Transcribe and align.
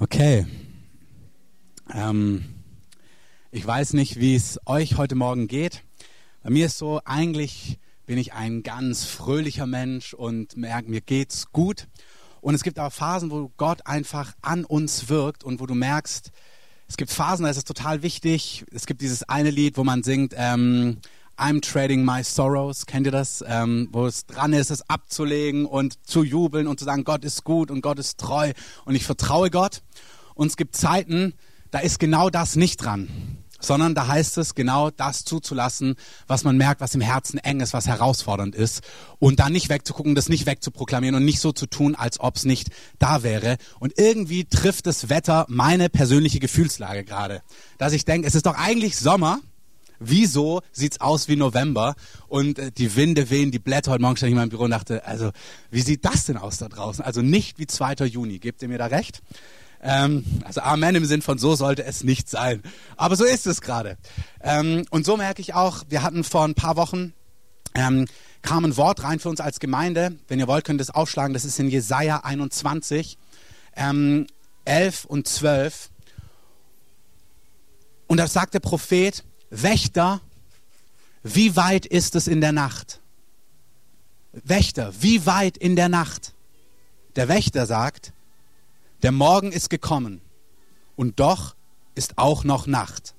Okay. 0.00 0.46
Ähm, 1.92 2.44
ich 3.50 3.66
weiß 3.66 3.94
nicht, 3.94 4.20
wie 4.20 4.36
es 4.36 4.60
euch 4.64 4.96
heute 4.96 5.16
Morgen 5.16 5.48
geht. 5.48 5.82
Bei 6.40 6.50
mir 6.50 6.66
ist 6.66 6.78
so, 6.78 7.00
eigentlich 7.04 7.80
bin 8.06 8.16
ich 8.16 8.32
ein 8.32 8.62
ganz 8.62 9.06
fröhlicher 9.06 9.66
Mensch 9.66 10.14
und 10.14 10.56
merke, 10.56 10.88
mir 10.88 11.00
geht's 11.00 11.50
gut. 11.50 11.88
Und 12.40 12.54
es 12.54 12.62
gibt 12.62 12.78
aber 12.78 12.92
Phasen, 12.92 13.32
wo 13.32 13.50
Gott 13.56 13.86
einfach 13.86 14.34
an 14.40 14.64
uns 14.64 15.08
wirkt 15.08 15.42
und 15.42 15.58
wo 15.58 15.66
du 15.66 15.74
merkst, 15.74 16.30
es 16.86 16.96
gibt 16.96 17.10
Phasen, 17.10 17.42
da 17.42 17.50
ist 17.50 17.56
es 17.56 17.64
total 17.64 18.04
wichtig. 18.04 18.64
Es 18.70 18.86
gibt 18.86 19.00
dieses 19.00 19.24
eine 19.24 19.50
Lied, 19.50 19.76
wo 19.76 19.82
man 19.82 20.04
singt, 20.04 20.32
ähm, 20.36 20.98
I'm 21.38 21.60
trading 21.60 22.04
my 22.04 22.24
sorrows. 22.24 22.84
Kennt 22.86 23.06
ihr 23.06 23.12
das? 23.12 23.44
Ähm, 23.46 23.88
wo 23.92 24.06
es 24.06 24.26
dran 24.26 24.52
ist, 24.52 24.70
es 24.70 24.88
abzulegen 24.90 25.66
und 25.66 26.04
zu 26.06 26.24
jubeln 26.24 26.66
und 26.66 26.80
zu 26.80 26.84
sagen, 26.84 27.04
Gott 27.04 27.24
ist 27.24 27.44
gut 27.44 27.70
und 27.70 27.80
Gott 27.80 27.98
ist 27.98 28.18
treu 28.18 28.52
und 28.84 28.96
ich 28.96 29.04
vertraue 29.04 29.48
Gott. 29.50 29.82
Und 30.34 30.48
es 30.48 30.56
gibt 30.56 30.76
Zeiten, 30.76 31.34
da 31.70 31.78
ist 31.78 32.00
genau 32.00 32.28
das 32.28 32.56
nicht 32.56 32.82
dran, 32.82 33.08
sondern 33.60 33.94
da 33.94 34.08
heißt 34.08 34.36
es 34.38 34.56
genau 34.56 34.90
das 34.90 35.24
zuzulassen, 35.24 35.94
was 36.26 36.42
man 36.42 36.56
merkt, 36.56 36.80
was 36.80 36.94
im 36.94 37.00
Herzen 37.00 37.38
eng 37.38 37.60
ist, 37.60 37.72
was 37.72 37.86
herausfordernd 37.86 38.56
ist 38.56 38.82
und 39.20 39.38
da 39.38 39.48
nicht 39.48 39.68
wegzugucken, 39.68 40.16
das 40.16 40.28
nicht 40.28 40.46
wegzuproklamieren 40.46 41.14
und 41.14 41.24
nicht 41.24 41.40
so 41.40 41.52
zu 41.52 41.66
tun, 41.66 41.94
als 41.94 42.18
ob 42.18 42.36
es 42.36 42.44
nicht 42.46 42.70
da 42.98 43.22
wäre. 43.22 43.58
Und 43.78 43.94
irgendwie 43.96 44.44
trifft 44.44 44.86
das 44.86 45.08
Wetter 45.08 45.46
meine 45.48 45.88
persönliche 45.88 46.40
Gefühlslage 46.40 47.04
gerade, 47.04 47.42
dass 47.78 47.92
ich 47.92 48.04
denke, 48.04 48.26
es 48.26 48.34
ist 48.34 48.46
doch 48.46 48.56
eigentlich 48.56 48.96
Sommer 48.96 49.40
wieso 49.98 50.62
sieht's 50.72 51.00
aus 51.00 51.28
wie 51.28 51.36
November 51.36 51.94
und 52.28 52.58
äh, 52.58 52.70
die 52.70 52.94
Winde 52.96 53.30
wehen, 53.30 53.50
die 53.50 53.58
Blätter. 53.58 53.92
Heute 53.92 54.02
Morgen 54.02 54.16
stand 54.16 54.28
ich 54.28 54.32
in 54.32 54.38
meinem 54.38 54.50
Büro 54.50 54.64
und 54.64 54.70
dachte, 54.70 55.04
also 55.06 55.30
wie 55.70 55.80
sieht 55.80 56.04
das 56.04 56.24
denn 56.24 56.36
aus 56.36 56.58
da 56.58 56.68
draußen? 56.68 57.04
Also 57.04 57.22
nicht 57.22 57.58
wie 57.58 57.66
2. 57.66 58.06
Juni. 58.06 58.38
Gebt 58.38 58.62
ihr 58.62 58.68
mir 58.68 58.78
da 58.78 58.86
recht? 58.86 59.22
Ähm, 59.80 60.24
also 60.44 60.60
Amen 60.60 60.96
im 60.96 61.04
Sinn 61.04 61.22
von 61.22 61.38
so 61.38 61.54
sollte 61.54 61.84
es 61.84 62.02
nicht 62.02 62.28
sein. 62.28 62.62
Aber 62.96 63.16
so 63.16 63.24
ist 63.24 63.46
es 63.46 63.60
gerade. 63.60 63.96
Ähm, 64.42 64.84
und 64.90 65.04
so 65.04 65.16
merke 65.16 65.40
ich 65.40 65.54
auch, 65.54 65.84
wir 65.88 66.02
hatten 66.02 66.24
vor 66.24 66.44
ein 66.44 66.54
paar 66.54 66.76
Wochen 66.76 67.12
ähm, 67.74 68.06
kam 68.42 68.64
ein 68.64 68.76
Wort 68.76 69.02
rein 69.04 69.18
für 69.18 69.28
uns 69.28 69.40
als 69.40 69.60
Gemeinde. 69.60 70.16
Wenn 70.26 70.38
ihr 70.38 70.48
wollt, 70.48 70.64
könnt 70.64 70.80
ihr 70.80 70.82
es 70.82 70.90
aufschlagen. 70.90 71.34
Das 71.34 71.44
ist 71.44 71.58
in 71.58 71.68
Jesaja 71.68 72.20
21, 72.24 73.18
ähm, 73.76 74.26
11 74.64 75.04
und 75.04 75.28
12. 75.28 75.90
Und 78.06 78.18
da 78.18 78.26
sagt 78.26 78.54
der 78.54 78.60
Prophet, 78.60 79.22
Wächter, 79.50 80.20
wie 81.22 81.56
weit 81.56 81.86
ist 81.86 82.14
es 82.14 82.26
in 82.26 82.40
der 82.40 82.52
Nacht? 82.52 83.00
Wächter, 84.32 84.92
wie 85.00 85.26
weit 85.26 85.56
in 85.56 85.76
der 85.76 85.88
Nacht? 85.88 86.34
Der 87.16 87.28
Wächter 87.28 87.66
sagt, 87.66 88.12
der 89.02 89.12
Morgen 89.12 89.52
ist 89.52 89.70
gekommen 89.70 90.20
und 90.96 91.18
doch 91.20 91.54
ist 91.94 92.18
auch 92.18 92.44
noch 92.44 92.66
Nacht. 92.66 93.14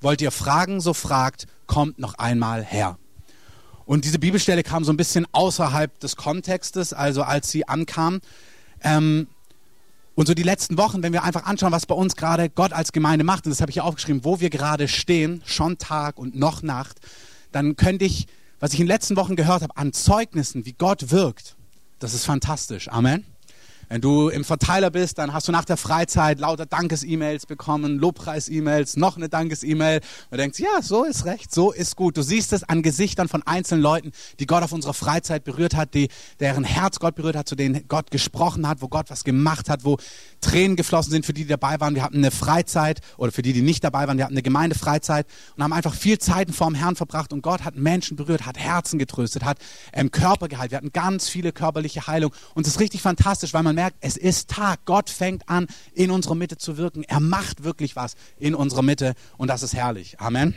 Wollt 0.00 0.20
ihr 0.20 0.30
fragen, 0.30 0.80
so 0.80 0.92
fragt, 0.94 1.46
kommt 1.66 1.98
noch 1.98 2.14
einmal 2.14 2.62
her. 2.64 2.98
Und 3.86 4.04
diese 4.04 4.18
Bibelstelle 4.18 4.62
kam 4.62 4.84
so 4.84 4.92
ein 4.92 4.96
bisschen 4.96 5.26
außerhalb 5.32 5.98
des 6.00 6.16
Kontextes, 6.16 6.92
also 6.92 7.22
als 7.22 7.50
sie 7.50 7.66
ankam. 7.68 8.20
Ähm, 8.82 9.28
und 10.16 10.26
so 10.26 10.34
die 10.34 10.42
letzten 10.42 10.78
Wochen, 10.78 11.02
wenn 11.02 11.12
wir 11.12 11.22
einfach 11.22 11.44
anschauen, 11.44 11.72
was 11.72 11.86
bei 11.86 11.94
uns 11.94 12.16
gerade 12.16 12.48
Gott 12.48 12.72
als 12.72 12.90
Gemeinde 12.90 13.24
macht, 13.24 13.46
und 13.46 13.50
das 13.50 13.60
habe 13.60 13.70
ich 13.70 13.74
hier 13.74 13.84
aufgeschrieben, 13.84 14.24
wo 14.24 14.40
wir 14.40 14.50
gerade 14.50 14.88
stehen, 14.88 15.42
schon 15.44 15.78
Tag 15.78 16.18
und 16.18 16.34
noch 16.34 16.62
Nacht, 16.62 16.98
dann 17.52 17.76
könnte 17.76 18.06
ich, 18.06 18.26
was 18.58 18.72
ich 18.72 18.80
in 18.80 18.86
den 18.86 18.92
letzten 18.92 19.16
Wochen 19.16 19.36
gehört 19.36 19.62
habe, 19.62 19.76
an 19.76 19.92
Zeugnissen, 19.92 20.64
wie 20.64 20.72
Gott 20.72 21.10
wirkt, 21.10 21.54
das 21.98 22.14
ist 22.14 22.24
fantastisch. 22.24 22.88
Amen. 22.88 23.24
Wenn 23.88 24.00
du 24.00 24.28
im 24.30 24.42
Verteiler 24.42 24.90
bist, 24.90 25.18
dann 25.18 25.32
hast 25.32 25.46
du 25.46 25.52
nach 25.52 25.64
der 25.64 25.76
Freizeit 25.76 26.40
lauter 26.40 26.66
Dankes-E-Mails 26.66 27.46
bekommen, 27.46 27.98
Lobpreis-E-Mails, 27.98 28.96
noch 28.96 29.16
eine 29.16 29.28
Dankes-E-Mail. 29.28 30.00
Du 30.30 30.36
denkst, 30.36 30.58
ja, 30.58 30.82
so 30.82 31.04
ist 31.04 31.24
recht, 31.24 31.54
so 31.54 31.70
ist 31.70 31.94
gut. 31.94 32.16
Du 32.16 32.22
siehst 32.22 32.52
es 32.52 32.64
an 32.64 32.82
Gesichtern 32.82 33.28
von 33.28 33.44
einzelnen 33.44 33.82
Leuten, 33.82 34.10
die 34.40 34.46
Gott 34.46 34.64
auf 34.64 34.72
unserer 34.72 34.94
Freizeit 34.94 35.44
berührt 35.44 35.76
hat, 35.76 35.94
die, 35.94 36.08
deren 36.40 36.64
Herz 36.64 36.98
Gott 36.98 37.14
berührt 37.14 37.36
hat, 37.36 37.48
zu 37.48 37.54
denen 37.54 37.86
Gott 37.86 38.10
gesprochen 38.10 38.66
hat, 38.66 38.82
wo 38.82 38.88
Gott 38.88 39.08
was 39.08 39.22
gemacht 39.22 39.68
hat, 39.68 39.84
wo 39.84 39.98
Tränen 40.46 40.76
geflossen 40.76 41.10
sind 41.10 41.26
für 41.26 41.32
die, 41.32 41.42
die 41.42 41.48
dabei 41.48 41.80
waren. 41.80 41.96
Wir 41.96 42.04
hatten 42.04 42.18
eine 42.18 42.30
Freizeit 42.30 43.00
oder 43.16 43.32
für 43.32 43.42
die, 43.42 43.52
die 43.52 43.62
nicht 43.62 43.82
dabei 43.82 44.06
waren, 44.06 44.16
wir 44.16 44.24
hatten 44.24 44.34
eine 44.34 44.42
Gemeindefreizeit 44.42 45.26
und 45.56 45.62
haben 45.64 45.72
einfach 45.72 45.94
viel 45.94 46.18
Zeit 46.18 46.50
vor 46.52 46.68
dem 46.68 46.76
Herrn 46.76 46.94
verbracht 46.94 47.32
und 47.32 47.42
Gott 47.42 47.64
hat 47.64 47.74
Menschen 47.74 48.16
berührt, 48.16 48.46
hat 48.46 48.56
Herzen 48.56 48.98
getröstet, 48.98 49.44
hat 49.44 49.58
ähm, 49.92 50.12
Körper 50.12 50.46
geheilt. 50.46 50.70
Wir 50.70 50.78
hatten 50.78 50.92
ganz 50.92 51.28
viele 51.28 51.50
körperliche 51.50 52.06
Heilung 52.06 52.32
und 52.54 52.64
es 52.64 52.74
ist 52.74 52.80
richtig 52.80 53.02
fantastisch, 53.02 53.54
weil 53.54 53.64
man 53.64 53.74
merkt, 53.74 53.96
es 54.00 54.16
ist 54.16 54.48
Tag. 54.48 54.84
Gott 54.84 55.10
fängt 55.10 55.48
an, 55.48 55.66
in 55.94 56.12
unserer 56.12 56.36
Mitte 56.36 56.56
zu 56.56 56.76
wirken. 56.76 57.02
Er 57.02 57.18
macht 57.18 57.64
wirklich 57.64 57.96
was 57.96 58.14
in 58.38 58.54
unserer 58.54 58.82
Mitte 58.82 59.14
und 59.36 59.48
das 59.48 59.64
ist 59.64 59.74
herrlich. 59.74 60.20
Amen. 60.20 60.54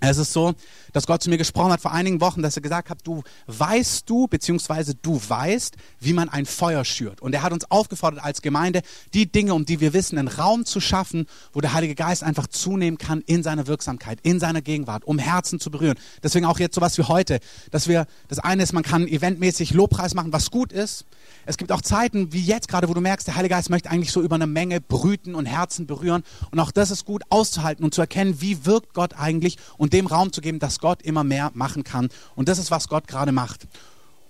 Es 0.00 0.16
ist 0.16 0.32
so, 0.32 0.54
dass 0.92 1.06
Gott 1.06 1.22
zu 1.22 1.30
mir 1.30 1.38
gesprochen 1.38 1.72
hat 1.72 1.80
vor 1.80 1.92
einigen 1.92 2.20
Wochen, 2.20 2.40
dass 2.40 2.56
er 2.56 2.62
gesagt 2.62 2.88
hat, 2.88 2.98
du 3.02 3.22
weißt 3.48 4.08
du, 4.08 4.28
beziehungsweise 4.28 4.94
du 4.94 5.20
weißt, 5.26 5.76
wie 5.98 6.12
man 6.12 6.28
ein 6.28 6.46
Feuer 6.46 6.84
schürt. 6.84 7.20
Und 7.20 7.34
er 7.34 7.42
hat 7.42 7.52
uns 7.52 7.68
aufgefordert 7.70 8.22
als 8.22 8.40
Gemeinde, 8.40 8.82
die 9.12 9.30
Dinge, 9.30 9.54
um 9.54 9.64
die 9.64 9.80
wir 9.80 9.92
wissen, 9.92 10.16
einen 10.16 10.28
Raum 10.28 10.64
zu 10.64 10.80
schaffen, 10.80 11.26
wo 11.52 11.60
der 11.60 11.72
Heilige 11.72 11.96
Geist 11.96 12.22
einfach 12.22 12.46
zunehmen 12.46 12.96
kann 12.96 13.22
in 13.22 13.42
seiner 13.42 13.66
Wirksamkeit, 13.66 14.20
in 14.22 14.38
seiner 14.38 14.62
Gegenwart, 14.62 15.04
um 15.04 15.18
Herzen 15.18 15.58
zu 15.58 15.70
berühren. 15.70 15.98
Deswegen 16.22 16.46
auch 16.46 16.60
jetzt 16.60 16.76
sowas 16.76 16.96
wie 16.96 17.02
heute, 17.02 17.40
dass 17.72 17.88
wir, 17.88 18.06
das 18.28 18.38
eine 18.38 18.62
ist, 18.62 18.72
man 18.72 18.84
kann 18.84 19.08
eventmäßig 19.08 19.74
Lobpreis 19.74 20.14
machen, 20.14 20.32
was 20.32 20.52
gut 20.52 20.72
ist. 20.72 21.06
Es 21.44 21.56
gibt 21.56 21.72
auch 21.72 21.82
Zeiten 21.82 22.32
wie 22.32 22.42
jetzt 22.42 22.68
gerade, 22.68 22.88
wo 22.88 22.94
du 22.94 23.00
merkst, 23.00 23.26
der 23.26 23.34
Heilige 23.34 23.54
Geist 23.54 23.68
möchte 23.70 23.90
eigentlich 23.90 24.12
so 24.12 24.22
über 24.22 24.36
eine 24.36 24.46
Menge 24.46 24.80
brüten 24.80 25.34
und 25.34 25.46
Herzen 25.46 25.86
berühren. 25.86 26.22
Und 26.50 26.60
auch 26.60 26.70
das 26.70 26.90
ist 26.90 27.04
gut 27.04 27.22
auszuhalten 27.30 27.84
und 27.84 27.94
zu 27.94 28.00
erkennen, 28.00 28.40
wie 28.40 28.64
wirkt 28.64 28.94
Gott 28.94 29.14
eigentlich 29.18 29.56
und 29.76 29.87
dem 29.90 30.06
Raum 30.06 30.32
zu 30.32 30.40
geben, 30.40 30.58
dass 30.58 30.78
Gott 30.78 31.02
immer 31.02 31.24
mehr 31.24 31.50
machen 31.54 31.84
kann. 31.84 32.08
Und 32.34 32.48
das 32.48 32.58
ist, 32.58 32.70
was 32.70 32.88
Gott 32.88 33.08
gerade 33.08 33.32
macht. 33.32 33.66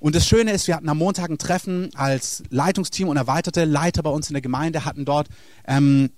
Und 0.01 0.15
das 0.15 0.27
Schöne 0.27 0.53
ist, 0.53 0.69
wir 0.69 0.77
hatten 0.77 0.89
am 0.89 0.99
Montag 0.99 1.29
ein 1.29 1.39
Treffen 1.39 1.91
als 1.95 2.43
Leitungsteam 2.51 3.09
und 3.09 3.17
erweiterte 3.17 3.65
Leiter 3.65 4.03
bei 4.03 4.11
uns 4.11 4.29
in 4.29 4.35
der 4.35 4.43
Gemeinde, 4.43 4.85
hatten 4.85 5.05
dort 5.05 5.29
ähm, 5.67 6.11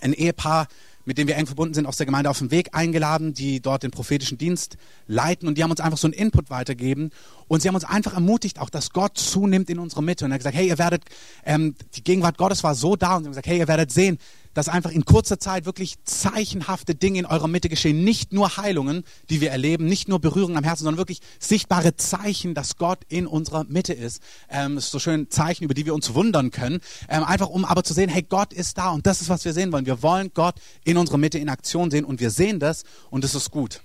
ein 0.00 0.12
Ehepaar, 0.12 0.68
mit 1.08 1.16
dem 1.16 1.26
wir 1.26 1.36
eng 1.36 1.46
verbunden 1.46 1.72
sind, 1.72 1.86
aus 1.86 1.96
der 1.96 2.04
Gemeinde 2.04 2.28
auf 2.28 2.36
dem 2.36 2.50
Weg 2.50 2.74
eingeladen, 2.74 3.32
die 3.32 3.60
dort 3.60 3.82
den 3.82 3.90
prophetischen 3.90 4.36
Dienst 4.36 4.76
leiten 5.06 5.48
und 5.48 5.56
die 5.56 5.62
haben 5.62 5.70
uns 5.70 5.80
einfach 5.80 5.96
so 5.96 6.06
einen 6.06 6.12
Input 6.12 6.50
weitergeben 6.50 7.12
und 7.48 7.62
sie 7.62 7.68
haben 7.68 7.76
uns 7.76 7.84
einfach 7.86 8.12
ermutigt, 8.12 8.58
auch 8.58 8.68
dass 8.68 8.90
Gott 8.90 9.16
zunimmt 9.16 9.70
in 9.70 9.78
unserer 9.78 10.02
Mitte 10.02 10.26
und 10.26 10.32
er 10.32 10.34
hat 10.34 10.40
gesagt, 10.40 10.56
hey, 10.56 10.68
ihr 10.68 10.76
werdet, 10.76 11.04
ähm, 11.46 11.74
die 11.94 12.04
Gegenwart 12.04 12.36
Gottes 12.36 12.62
war 12.62 12.74
so 12.74 12.94
da 12.94 13.16
und 13.16 13.22
sie 13.22 13.26
haben 13.26 13.30
gesagt, 13.32 13.46
hey, 13.46 13.56
ihr 13.56 13.68
werdet 13.68 13.90
sehen, 13.90 14.18
dass 14.58 14.68
einfach 14.68 14.90
in 14.90 15.04
kurzer 15.04 15.38
Zeit 15.38 15.66
wirklich 15.66 16.02
zeichenhafte 16.02 16.96
Dinge 16.96 17.20
in 17.20 17.26
eurer 17.26 17.46
Mitte 17.46 17.68
geschehen. 17.68 18.02
Nicht 18.02 18.32
nur 18.32 18.56
Heilungen, 18.56 19.04
die 19.30 19.40
wir 19.40 19.52
erleben, 19.52 19.84
nicht 19.84 20.08
nur 20.08 20.18
Berührungen 20.18 20.56
am 20.56 20.64
Herzen, 20.64 20.82
sondern 20.82 20.98
wirklich 20.98 21.20
sichtbare 21.38 21.94
Zeichen, 21.94 22.54
dass 22.54 22.76
Gott 22.76 22.98
in 23.08 23.28
unserer 23.28 23.62
Mitte 23.62 23.92
ist. 23.92 24.20
Ähm, 24.50 24.74
das 24.74 24.86
ist 24.86 24.90
so 24.90 24.98
schön 24.98 25.30
Zeichen, 25.30 25.62
über 25.62 25.74
die 25.74 25.86
wir 25.86 25.94
uns 25.94 26.12
wundern 26.12 26.50
können. 26.50 26.80
Ähm, 27.08 27.22
einfach 27.22 27.48
um 27.48 27.64
aber 27.64 27.84
zu 27.84 27.94
sehen, 27.94 28.08
hey, 28.08 28.24
Gott 28.28 28.52
ist 28.52 28.78
da 28.78 28.90
und 28.90 29.06
das 29.06 29.20
ist, 29.20 29.28
was 29.28 29.44
wir 29.44 29.52
sehen 29.52 29.70
wollen. 29.70 29.86
Wir 29.86 30.02
wollen 30.02 30.32
Gott 30.34 30.56
in 30.82 30.96
unserer 30.96 31.18
Mitte 31.18 31.38
in 31.38 31.50
Aktion 31.50 31.92
sehen 31.92 32.04
und 32.04 32.18
wir 32.18 32.30
sehen 32.30 32.58
das 32.58 32.82
und 33.10 33.22
es 33.22 33.36
ist 33.36 33.52
gut. 33.52 33.82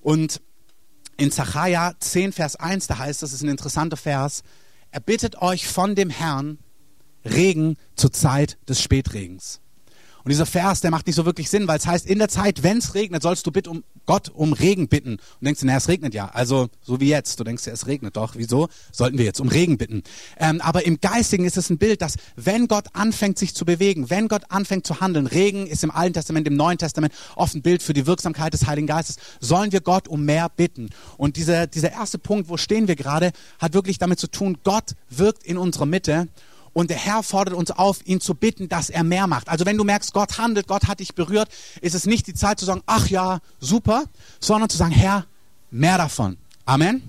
Und 0.00 0.40
in 1.16 1.32
Zachariah 1.32 1.94
10, 1.98 2.30
Vers 2.30 2.54
1, 2.54 2.86
da 2.86 2.98
heißt 2.98 3.24
es, 3.24 3.30
das 3.30 3.32
ist 3.32 3.42
ein 3.42 3.48
interessanter 3.48 3.96
Vers, 3.96 4.44
er 4.92 5.00
bittet 5.00 5.42
euch 5.42 5.66
von 5.66 5.96
dem 5.96 6.08
Herrn 6.08 6.58
Regen 7.24 7.76
zur 7.96 8.12
Zeit 8.12 8.58
des 8.68 8.80
Spätregens. 8.80 9.60
Und 10.28 10.32
dieser 10.32 10.44
Vers, 10.44 10.82
der 10.82 10.90
macht 10.90 11.06
nicht 11.06 11.16
so 11.16 11.24
wirklich 11.24 11.48
Sinn, 11.48 11.68
weil 11.68 11.78
es 11.78 11.86
heißt, 11.86 12.04
in 12.04 12.18
der 12.18 12.28
Zeit, 12.28 12.62
wenn 12.62 12.76
es 12.76 12.94
regnet, 12.94 13.22
sollst 13.22 13.46
du 13.46 13.50
bitte 13.50 13.70
um 13.70 13.82
Gott 14.04 14.28
um 14.28 14.52
Regen 14.52 14.86
bitten. 14.86 15.12
Und 15.12 15.20
denkst 15.40 15.60
du, 15.60 15.66
naja, 15.66 15.78
es 15.78 15.88
regnet 15.88 16.12
ja. 16.12 16.28
Also 16.28 16.68
so 16.82 17.00
wie 17.00 17.08
jetzt. 17.08 17.40
Du 17.40 17.44
denkst 17.44 17.66
ja, 17.66 17.72
es 17.72 17.86
regnet 17.86 18.14
doch. 18.14 18.34
Wieso 18.36 18.68
sollten 18.92 19.16
wir 19.16 19.24
jetzt 19.24 19.40
um 19.40 19.48
Regen 19.48 19.78
bitten? 19.78 20.02
Ähm, 20.38 20.60
aber 20.60 20.84
im 20.84 21.00
Geistigen 21.00 21.46
ist 21.46 21.56
es 21.56 21.70
ein 21.70 21.78
Bild, 21.78 22.02
dass 22.02 22.16
wenn 22.36 22.68
Gott 22.68 22.88
anfängt, 22.92 23.38
sich 23.38 23.54
zu 23.54 23.64
bewegen, 23.64 24.10
wenn 24.10 24.28
Gott 24.28 24.42
anfängt 24.50 24.86
zu 24.86 25.00
handeln, 25.00 25.26
Regen 25.26 25.66
ist 25.66 25.82
im 25.82 25.90
Alten 25.90 26.12
Testament, 26.12 26.46
im 26.46 26.56
Neuen 26.56 26.76
Testament 26.76 27.14
oft 27.34 27.54
ein 27.54 27.62
Bild 27.62 27.82
für 27.82 27.94
die 27.94 28.06
Wirksamkeit 28.06 28.52
des 28.52 28.66
Heiligen 28.66 28.86
Geistes, 28.86 29.16
sollen 29.40 29.72
wir 29.72 29.80
Gott 29.80 30.08
um 30.08 30.26
mehr 30.26 30.50
bitten. 30.50 30.90
Und 31.16 31.38
dieser, 31.38 31.66
dieser 31.66 31.92
erste 31.92 32.18
Punkt, 32.18 32.50
wo 32.50 32.58
stehen 32.58 32.86
wir 32.86 32.96
gerade, 32.96 33.32
hat 33.58 33.72
wirklich 33.72 33.96
damit 33.96 34.18
zu 34.18 34.26
tun, 34.26 34.58
Gott 34.62 34.92
wirkt 35.08 35.42
in 35.44 35.56
unserer 35.56 35.86
Mitte 35.86 36.28
und 36.78 36.90
der 36.90 36.96
Herr 36.96 37.24
fordert 37.24 37.56
uns 37.56 37.72
auf, 37.72 38.06
ihn 38.06 38.20
zu 38.20 38.36
bitten, 38.36 38.68
dass 38.68 38.88
er 38.88 39.02
mehr 39.02 39.26
macht. 39.26 39.48
Also 39.48 39.66
wenn 39.66 39.76
du 39.76 39.82
merkst, 39.82 40.12
Gott 40.12 40.38
handelt, 40.38 40.68
Gott 40.68 40.86
hat 40.86 41.00
dich 41.00 41.12
berührt, 41.12 41.48
ist 41.80 41.96
es 41.96 42.06
nicht 42.06 42.28
die 42.28 42.34
Zeit 42.34 42.60
zu 42.60 42.66
sagen, 42.66 42.82
ach 42.86 43.08
ja, 43.08 43.40
super, 43.58 44.04
sondern 44.38 44.70
zu 44.70 44.76
sagen, 44.76 44.92
Herr, 44.92 45.26
mehr 45.72 45.98
davon. 45.98 46.36
Amen. 46.66 47.02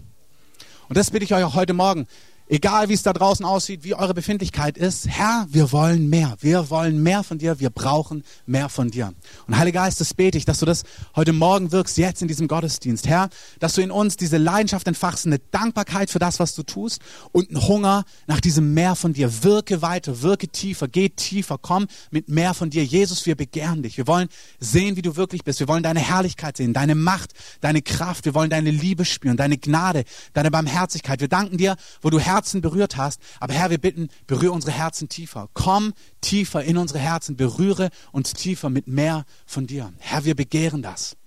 Und 0.88 0.98
das 0.98 1.12
bitte 1.12 1.24
ich 1.24 1.36
euch 1.36 1.44
auch 1.44 1.54
heute 1.54 1.76
Morgen. 1.76 2.08
Egal 2.52 2.90
wie 2.90 2.94
es 2.94 3.04
da 3.04 3.14
draußen 3.14 3.46
aussieht, 3.46 3.84
wie 3.84 3.94
eure 3.94 4.16
Befindlichkeit 4.16 4.76
ist, 4.76 5.08
Herr, 5.08 5.46
wir 5.52 5.72
wollen 5.72 6.10
mehr. 6.10 6.36
Wir 6.40 6.72
wollen 6.72 7.04
mehr 7.04 7.24
von 7.24 7.38
dir. 7.38 7.60
Wir 7.60 7.70
brauchen 7.70 8.24
mehr 8.48 8.70
von 8.70 8.90
dir. 8.90 9.14
Und 9.46 9.56
Heiliger 9.56 9.82
Geist, 9.82 10.02
das 10.02 10.16
bete 10.16 10.36
ich, 10.36 10.46
dass 10.46 10.58
du 10.58 10.66
das 10.66 10.84
heute 11.16 11.32
Morgen 11.32 11.72
wirkst, 11.72 12.00
jetzt 12.00 12.24
in 12.24 12.28
diesem 12.28 12.48
Gottesdienst. 12.48 13.06
Herr, 13.08 13.30
dass 13.60 13.76
du 13.76 13.84
in 13.84 13.92
uns 13.92 14.18
diese 14.18 14.38
Leidenschaft 14.38 14.88
entfachst, 14.88 15.28
eine 15.28 15.38
Dankbarkeit 15.38 16.10
für 16.10 16.18
das, 16.18 16.40
was 16.40 16.56
du 16.56 16.64
tust 16.64 17.02
und 17.32 17.52
einen 17.52 17.68
Hunger 17.68 18.04
nach 18.26 18.42
diesem 18.42 18.74
mehr 18.74 18.96
von 18.96 19.14
dir. 19.14 19.44
Wirke 19.44 19.84
weiter, 19.84 20.24
wirke 20.24 20.48
tiefer, 20.48 20.88
geh 20.88 21.10
tiefer, 21.10 21.60
komm 21.62 21.86
mit 22.10 22.30
mehr 22.30 22.56
von 22.56 22.72
dir. 22.72 22.84
Jesus, 22.84 23.28
wir 23.28 23.36
begehren 23.36 23.84
dich. 23.84 23.98
Wir 23.98 24.08
wollen 24.08 24.28
sehen, 24.60 24.96
wie 24.96 25.04
du 25.04 25.16
wirklich 25.16 25.44
bist. 25.44 25.60
Wir 25.60 25.68
wollen 25.68 25.84
deine 25.84 26.00
Herrlichkeit 26.00 26.58
sehen, 26.58 26.74
deine 26.74 26.96
Macht, 26.96 27.34
deine 27.62 27.84
Kraft. 27.84 28.26
Wir 28.26 28.34
wollen 28.34 28.50
deine 28.50 28.72
Liebe 28.72 29.06
spüren, 29.06 29.38
deine 29.38 29.60
Gnade, 29.60 30.04
deine 30.34 30.50
Barmherzigkeit. 30.50 31.22
Wir 31.22 31.28
danken 31.28 31.58
dir, 31.58 31.76
wo 32.02 32.10
du 32.10 32.20
Herr 32.20 32.39
Herzen 32.40 32.62
berührt 32.62 32.96
hast. 32.96 33.22
Aber 33.42 33.54
Herr, 33.54 33.70
wir 33.70 33.80
bitten, 33.80 34.08
berühre 34.26 34.54
unsere 34.54 34.72
Herzen 34.72 35.10
tiefer. 35.10 35.50
Komm 35.54 35.94
tiefer 36.22 36.64
in 36.64 36.78
unsere 36.78 37.00
Herzen, 37.00 37.36
berühre 37.36 37.90
uns 38.14 38.32
tiefer 38.32 38.70
mit 38.70 38.88
mehr 38.88 39.26
von 39.46 39.68
dir. 39.68 39.92
Herr, 40.00 40.24
wir 40.24 40.36
begehren 40.36 40.82
das. 40.82 41.18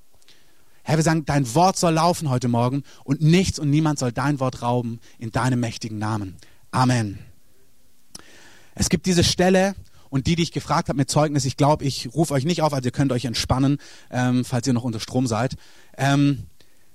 Herr, 0.84 0.96
wir 0.96 1.04
sagen, 1.04 1.26
dein 1.26 1.54
Wort 1.54 1.76
soll 1.76 1.92
laufen 1.92 2.30
heute 2.30 2.48
Morgen 2.48 2.82
und 3.04 3.20
nichts 3.20 3.58
und 3.58 3.68
niemand 3.68 3.98
soll 3.98 4.10
dein 4.10 4.40
Wort 4.40 4.62
rauben 4.62 5.00
in 5.18 5.30
deinem 5.30 5.60
mächtigen 5.60 5.98
Namen. 5.98 6.36
Amen. 6.70 7.18
Es 8.74 8.88
gibt 8.88 9.04
diese 9.04 9.22
Stelle 9.22 9.74
und 10.08 10.26
die, 10.26 10.34
die 10.34 10.42
ich 10.42 10.52
gefragt 10.52 10.88
habe 10.88 10.96
mit 10.96 11.10
Zeugnis, 11.10 11.44
ich 11.44 11.58
glaube, 11.58 11.84
ich 11.84 12.14
rufe 12.14 12.32
euch 12.32 12.46
nicht 12.46 12.62
auf, 12.62 12.72
also 12.72 12.86
ihr 12.86 12.90
könnt 12.90 13.12
euch 13.12 13.26
entspannen, 13.26 13.76
ähm, 14.10 14.46
falls 14.46 14.66
ihr 14.66 14.72
noch 14.72 14.84
unter 14.84 14.98
Strom 14.98 15.26
seid. 15.26 15.56
Ähm, 15.98 16.46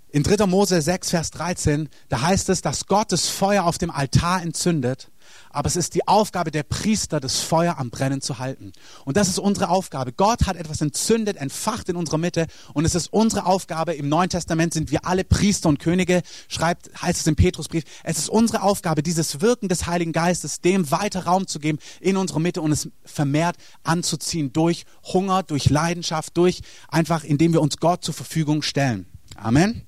in 0.09 0.24
3. 0.24 0.45
Mose 0.45 0.81
6, 0.81 1.09
Vers 1.09 1.31
13, 1.31 1.89
da 2.09 2.21
heißt 2.21 2.50
es, 2.50 2.62
dass 2.62 2.86
Gott 2.86 3.12
das 3.12 3.27
Feuer 3.27 3.65
auf 3.65 3.77
dem 3.77 3.92
Altar 3.92 4.42
entzündet, 4.42 5.12
aber 5.50 5.68
es 5.68 5.75
ist 5.75 5.95
die 5.95 6.07
Aufgabe 6.07 6.51
der 6.51 6.63
Priester, 6.63 7.19
das 7.19 7.39
Feuer 7.39 7.77
am 7.77 7.89
Brennen 7.89 8.21
zu 8.21 8.39
halten. 8.39 8.71
Und 9.06 9.18
das 9.18 9.27
ist 9.27 9.39
unsere 9.39 9.69
Aufgabe. 9.69 10.13
Gott 10.13 10.45
hat 10.45 10.56
etwas 10.56 10.81
entzündet, 10.81 11.38
entfacht 11.38 11.89
in 11.89 11.95
unserer 11.95 12.18
Mitte 12.18 12.48
und 12.74 12.86
es 12.86 12.95
ist 12.95 13.12
unsere 13.12 13.45
Aufgabe. 13.45 13.94
Im 13.94 14.07
Neuen 14.07 14.30
Testament 14.30 14.74
sind 14.74 14.92
wir 14.92 15.06
alle 15.06 15.24
Priester 15.24 15.68
und 15.68 15.80
Könige, 15.80 16.21
schreibt, 16.48 16.89
heißt 17.01 17.21
es 17.21 17.27
im 17.27 17.36
Petrusbrief. 17.36 17.83
Es 18.04 18.18
ist 18.18 18.30
unsere 18.30 18.62
Aufgabe, 18.62 19.04
dieses 19.04 19.42
Wirken 19.42 19.68
des 19.68 19.88
Heiligen 19.88 20.13
Geistes, 20.13 20.62
dem 20.62 20.89
weiter 20.92 21.25
Raum 21.25 21.48
zu 21.48 21.59
geben 21.59 21.80
in 22.00 22.18
unserer 22.18 22.39
Mitte 22.39 22.62
und 22.62 22.71
es 22.71 22.89
vermehrt 23.04 23.57
anzuziehen 23.83 24.54
durch 24.54 24.86
Hunger, 25.04 25.44
durch 25.44 25.69
Leidenschaft, 25.69 26.38
durch 26.38 26.62
einfach, 26.88 27.24
indem 27.24 27.54
wir 27.54 27.62
uns 27.62 27.77
Gott 27.77 28.04
zur 28.04 28.13
Verfügung 28.13 28.62
stellen. 28.62 29.07
Amen. 29.36 29.87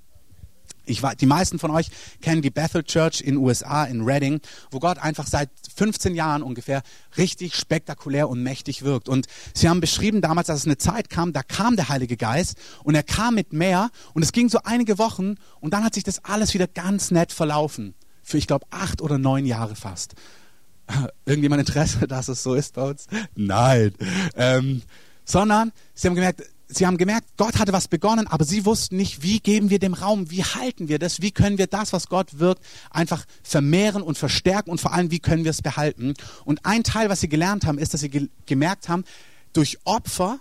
Ich 0.89 1.03
war, 1.03 1.15
die 1.15 1.25
meisten 1.25 1.59
von 1.59 1.71
euch 1.71 1.89
kennen 2.21 2.41
die 2.41 2.49
Bethel 2.49 2.83
Church 2.83 3.21
in 3.21 3.37
USA, 3.37 3.85
in 3.85 4.01
Reading, 4.01 4.41
wo 4.71 4.79
Gott 4.79 4.97
einfach 4.97 5.27
seit 5.27 5.49
15 5.75 6.15
Jahren 6.15 6.43
ungefähr 6.43 6.81
richtig 7.17 7.55
spektakulär 7.55 8.29
und 8.29 8.41
mächtig 8.41 8.83
wirkt. 8.83 9.07
Und 9.07 9.27
sie 9.53 9.69
haben 9.69 9.81
beschrieben 9.81 10.21
damals, 10.21 10.47
dass 10.47 10.59
es 10.59 10.65
eine 10.65 10.77
Zeit 10.77 11.09
kam, 11.09 11.33
da 11.33 11.43
kam 11.43 11.75
der 11.75 11.89
Heilige 11.89 12.17
Geist 12.17 12.57
und 12.83 12.95
er 12.95 13.03
kam 13.03 13.35
mit 13.35 13.53
mehr 13.53 13.89
und 14.13 14.23
es 14.23 14.31
ging 14.31 14.49
so 14.49 14.59
einige 14.63 14.97
Wochen 14.97 15.35
und 15.59 15.73
dann 15.73 15.83
hat 15.83 15.93
sich 15.93 16.03
das 16.03 16.25
alles 16.25 16.53
wieder 16.53 16.67
ganz 16.67 17.11
nett 17.11 17.31
verlaufen. 17.31 17.93
Für, 18.23 18.37
ich 18.37 18.47
glaube, 18.47 18.65
acht 18.69 19.01
oder 19.01 19.17
neun 19.17 19.45
Jahre 19.45 19.75
fast. 19.75 20.15
Irgendjemand 21.25 21.61
Interesse, 21.61 22.07
dass 22.07 22.27
es 22.27 22.43
so 22.43 22.55
ist 22.55 22.75
bei 22.75 22.83
uns? 22.83 23.07
Nein. 23.35 23.93
Ähm, 24.35 24.81
sondern 25.23 25.71
sie 25.93 26.07
haben 26.07 26.15
gemerkt, 26.15 26.43
sie 26.69 26.85
haben 26.85 26.97
gemerkt, 26.97 27.27
Gott 27.37 27.57
hatte 27.57 27.73
was 27.73 27.87
begonnen, 27.87 28.27
aber 28.27 28.45
sie 28.45 28.65
wussten 28.65 28.95
nicht, 28.95 29.23
wie 29.23 29.39
geben 29.39 29.69
wir 29.69 29.79
dem 29.79 29.93
Raum, 29.93 30.31
wie 30.31 30.43
halten 30.43 30.87
wir 30.87 30.99
das, 30.99 31.21
wie 31.21 31.31
können 31.31 31.57
wir 31.57 31.67
das, 31.67 31.91
was 31.91 32.07
Gott 32.07 32.39
wirkt, 32.39 32.63
einfach 32.91 33.25
vermehren 33.43 34.01
und 34.01 34.17
verstärken 34.17 34.69
und 34.69 34.79
vor 34.79 34.93
allem, 34.93 35.11
wie 35.11 35.19
können 35.19 35.43
wir 35.43 35.51
es 35.51 35.61
behalten. 35.61 36.13
Und 36.45 36.65
ein 36.65 36.83
Teil, 36.83 37.09
was 37.09 37.21
sie 37.21 37.29
gelernt 37.29 37.65
haben, 37.65 37.79
ist, 37.79 37.93
dass 37.93 38.01
sie 38.01 38.09
ge 38.09 38.29
gemerkt 38.45 38.89
haben, 38.89 39.03
durch 39.53 39.79
Opfer 39.83 40.39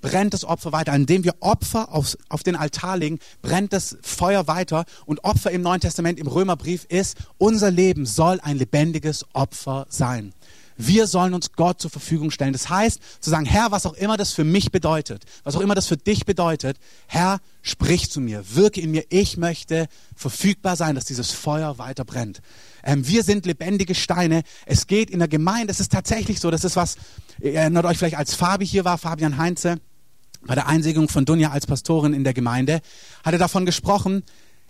brennt 0.00 0.34
das 0.34 0.44
Opfer 0.44 0.72
weiter. 0.72 0.94
Indem 0.94 1.24
wir 1.24 1.34
Opfer 1.40 1.90
aufs, 1.92 2.18
auf 2.28 2.42
den 2.42 2.56
Altar 2.56 2.98
legen, 2.98 3.18
brennt 3.40 3.72
das 3.72 3.96
Feuer 4.02 4.46
weiter. 4.46 4.84
Und 5.06 5.24
Opfer 5.24 5.50
im 5.50 5.62
Neuen 5.62 5.80
Testament, 5.80 6.18
im 6.18 6.26
Römerbrief 6.26 6.84
ist, 6.90 7.16
unser 7.38 7.70
Leben 7.70 8.04
soll 8.04 8.38
ein 8.40 8.58
lebendiges 8.58 9.24
Opfer 9.32 9.86
sein. 9.88 10.34
Wir 10.76 11.06
sollen 11.06 11.34
uns 11.34 11.52
Gott 11.52 11.80
zur 11.80 11.90
Verfügung 11.90 12.30
stellen. 12.30 12.52
Das 12.52 12.68
heißt, 12.68 13.00
zu 13.20 13.30
sagen, 13.30 13.46
Herr, 13.46 13.70
was 13.70 13.86
auch 13.86 13.94
immer 13.94 14.16
das 14.16 14.32
für 14.32 14.44
mich 14.44 14.72
bedeutet, 14.72 15.24
was 15.44 15.56
auch 15.56 15.60
immer 15.60 15.74
das 15.74 15.86
für 15.86 15.96
dich 15.96 16.26
bedeutet, 16.26 16.78
Herr, 17.06 17.40
sprich 17.62 18.10
zu 18.10 18.20
mir, 18.20 18.44
wirke 18.54 18.80
in 18.80 18.90
mir. 18.90 19.04
Ich 19.08 19.36
möchte 19.36 19.86
verfügbar 20.16 20.76
sein, 20.76 20.94
dass 20.94 21.04
dieses 21.04 21.30
Feuer 21.30 21.78
weiter 21.78 22.04
brennt. 22.04 22.40
Ähm, 22.82 23.06
wir 23.06 23.22
sind 23.22 23.46
lebendige 23.46 23.94
Steine. 23.94 24.42
Es 24.66 24.86
geht 24.86 25.10
in 25.10 25.18
der 25.18 25.28
Gemeinde, 25.28 25.70
es 25.70 25.80
ist 25.80 25.92
tatsächlich 25.92 26.40
so, 26.40 26.50
das 26.50 26.64
ist 26.64 26.76
was, 26.76 26.96
ihr 27.40 27.54
erinnert 27.54 27.84
euch 27.86 27.98
vielleicht, 27.98 28.16
als 28.16 28.34
Fabi 28.34 28.66
hier 28.66 28.84
war, 28.84 28.98
Fabian 28.98 29.38
Heinze, 29.38 29.76
bei 30.46 30.54
der 30.54 30.66
Einsegnung 30.66 31.08
von 31.08 31.24
Dunja 31.24 31.50
als 31.50 31.66
Pastorin 31.66 32.12
in 32.12 32.24
der 32.24 32.34
Gemeinde, 32.34 32.80
hat 33.24 33.32
er 33.32 33.38
davon 33.38 33.64
gesprochen, 33.64 34.22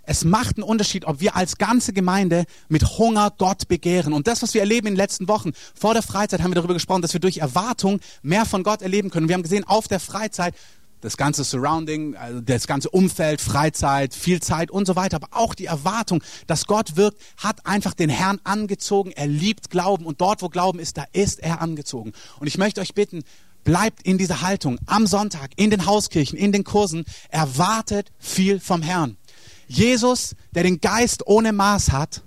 es 0.05 0.23
macht 0.23 0.57
einen 0.57 0.63
Unterschied, 0.63 1.05
ob 1.05 1.19
wir 1.19 1.35
als 1.35 1.57
ganze 1.57 1.93
Gemeinde 1.93 2.45
mit 2.69 2.97
Hunger 2.97 3.31
Gott 3.37 3.67
begehren. 3.67 4.13
Und 4.13 4.27
das, 4.27 4.41
was 4.41 4.53
wir 4.53 4.61
erleben 4.61 4.87
in 4.87 4.93
den 4.93 4.99
letzten 4.99 5.27
Wochen, 5.27 5.51
vor 5.73 5.93
der 5.93 6.03
Freizeit 6.03 6.41
haben 6.41 6.51
wir 6.51 6.55
darüber 6.55 6.73
gesprochen, 6.73 7.01
dass 7.01 7.13
wir 7.13 7.19
durch 7.19 7.37
Erwartung 7.37 7.99
mehr 8.21 8.45
von 8.45 8.63
Gott 8.63 8.81
erleben 8.81 9.09
können. 9.09 9.27
Wir 9.27 9.35
haben 9.35 9.43
gesehen, 9.43 9.63
auf 9.63 9.87
der 9.87 9.99
Freizeit, 9.99 10.53
das 11.01 11.17
ganze 11.17 11.43
Surrounding, 11.43 12.15
also 12.15 12.41
das 12.41 12.65
ganze 12.65 12.89
Umfeld, 12.89 13.39
Freizeit, 13.39 14.15
viel 14.15 14.41
Zeit 14.41 14.71
und 14.71 14.87
so 14.87 14.95
weiter, 14.95 15.17
aber 15.17 15.27
auch 15.31 15.53
die 15.53 15.65
Erwartung, 15.65 16.23
dass 16.47 16.65
Gott 16.65 16.95
wirkt, 16.95 17.21
hat 17.37 17.65
einfach 17.65 17.93
den 17.93 18.09
Herrn 18.09 18.39
angezogen. 18.43 19.11
Er 19.11 19.27
liebt 19.27 19.69
Glauben 19.69 20.05
und 20.05 20.19
dort, 20.19 20.41
wo 20.41 20.49
Glauben 20.49 20.79
ist, 20.79 20.97
da 20.97 21.05
ist 21.13 21.39
er 21.39 21.61
angezogen. 21.61 22.13
Und 22.39 22.47
ich 22.47 22.57
möchte 22.57 22.81
euch 22.81 22.95
bitten, 22.95 23.23
bleibt 23.63 24.03
in 24.03 24.17
dieser 24.17 24.41
Haltung 24.41 24.79
am 24.85 25.05
Sonntag, 25.07 25.51
in 25.57 25.69
den 25.69 25.85
Hauskirchen, 25.85 26.37
in 26.37 26.51
den 26.51 26.63
Kursen, 26.63 27.05
erwartet 27.29 28.11
viel 28.17 28.59
vom 28.59 28.81
Herrn. 28.81 29.17
Jesus, 29.67 30.35
der 30.53 30.63
den 30.63 30.81
Geist 30.81 31.25
ohne 31.27 31.53
Maß 31.53 31.91
hat, 31.91 32.21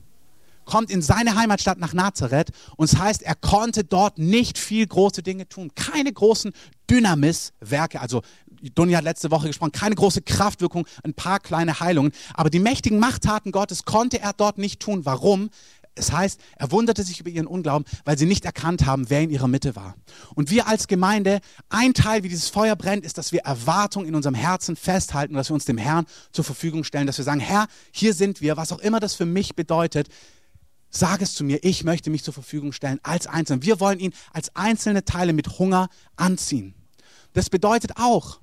kommt 0.64 0.90
in 0.90 1.02
seine 1.02 1.35
Heimatstadt 1.35 1.79
nach 1.79 1.94
Nazareth 1.94 2.50
und 2.76 2.93
es 2.93 2.99
heißt, 2.99 3.23
er 3.23 3.35
konnte 3.35 3.85
dort 3.85 4.19
nicht 4.19 4.58
viel 4.58 4.87
große 4.87 5.23
Dinge 5.23 5.49
tun. 5.49 5.73
Keine 5.75 6.12
großen 6.12 6.52
Dynamis-Werke, 6.90 8.00
also 8.00 8.23
Dunja 8.75 8.99
hat 8.99 9.05
letzte 9.05 9.31
Woche 9.31 9.46
gesprochen, 9.46 9.73
keine 9.73 9.94
große 9.94 10.23
Kraftwirkung, 10.23 10.87
ein 11.05 11.14
paar 11.14 11.40
kleine 11.40 11.81
Heilungen. 11.81 12.12
Aber 12.35 12.50
die 12.50 12.58
mächtigen 12.58 12.99
Machttaten 12.99 13.52
Gottes 13.52 13.84
konnte 13.84 14.20
er 14.20 14.32
dort 14.32 14.58
nicht 14.58 14.81
tun. 14.81 15.05
Warum? 15.05 15.50
Es 15.99 16.12
heißt, 16.12 16.41
er 16.56 16.71
wunderte 16.71 17.03
sich 17.03 17.21
über 17.21 17.31
ihren 17.31 17.47
Unglauben, 17.47 17.87
weil 18.05 18.19
sie 18.19 18.27
nicht 18.27 18.45
erkannt 18.45 18.87
haben, 18.87 19.11
wer 19.11 19.23
in 19.23 19.31
ihrer 19.31 19.49
Mitte 19.49 19.77
war. 19.77 19.95
Und 20.35 20.50
wir 20.50 20.67
als 20.69 20.87
Gemeinde, 20.87 21.41
ein 21.69 21.95
Teil, 21.95 22.23
wie 22.23 22.29
dieses 22.29 22.49
Feuer 22.49 22.77
brennt, 22.77 23.05
ist, 23.05 23.19
dass 23.19 23.33
wir 23.33 23.41
Erwartung 23.41 24.06
in 24.06 24.15
unserem 24.15 24.35
Herzen 24.35 24.77
festhalten 24.77 25.35
dass 25.35 25.50
wir 25.50 25.55
uns 25.55 25.65
dem 25.65 25.79
Herrn 25.79 26.06
zur 26.33 26.45
Verfügung 26.45 26.85
stellen, 26.85 27.06
dass 27.06 27.19
wir 27.19 27.25
sagen, 27.25 27.41
Herr, 27.41 27.67
hier 27.93 28.12
sind 28.15 28.41
wir, 28.41 28.56
was 28.56 28.73
auch 28.73 28.81
immer 28.81 29.00
das 29.00 29.15
für 29.15 29.27
mich 29.27 29.55
bedeutet. 29.55 30.09
Sag 30.91 31.21
es 31.21 31.35
zu 31.35 31.45
mir, 31.45 31.62
ich 31.65 31.85
möchte 31.85 32.11
mich 32.11 32.25
zur 32.25 32.35
Verfügung 32.35 32.73
stellen 32.73 32.99
als 33.03 33.27
Einzelne. 33.27 33.62
Wir 33.62 33.79
wollen 33.79 34.01
ihn 34.01 34.12
als 34.33 34.55
einzelne 34.56 35.05
Teile 35.05 35.33
mit 35.33 35.59
Hunger 35.59 35.89
anziehen. 36.17 36.75
Das 37.34 37.51
bedeutet 37.51 37.93
auch, 37.96 38.41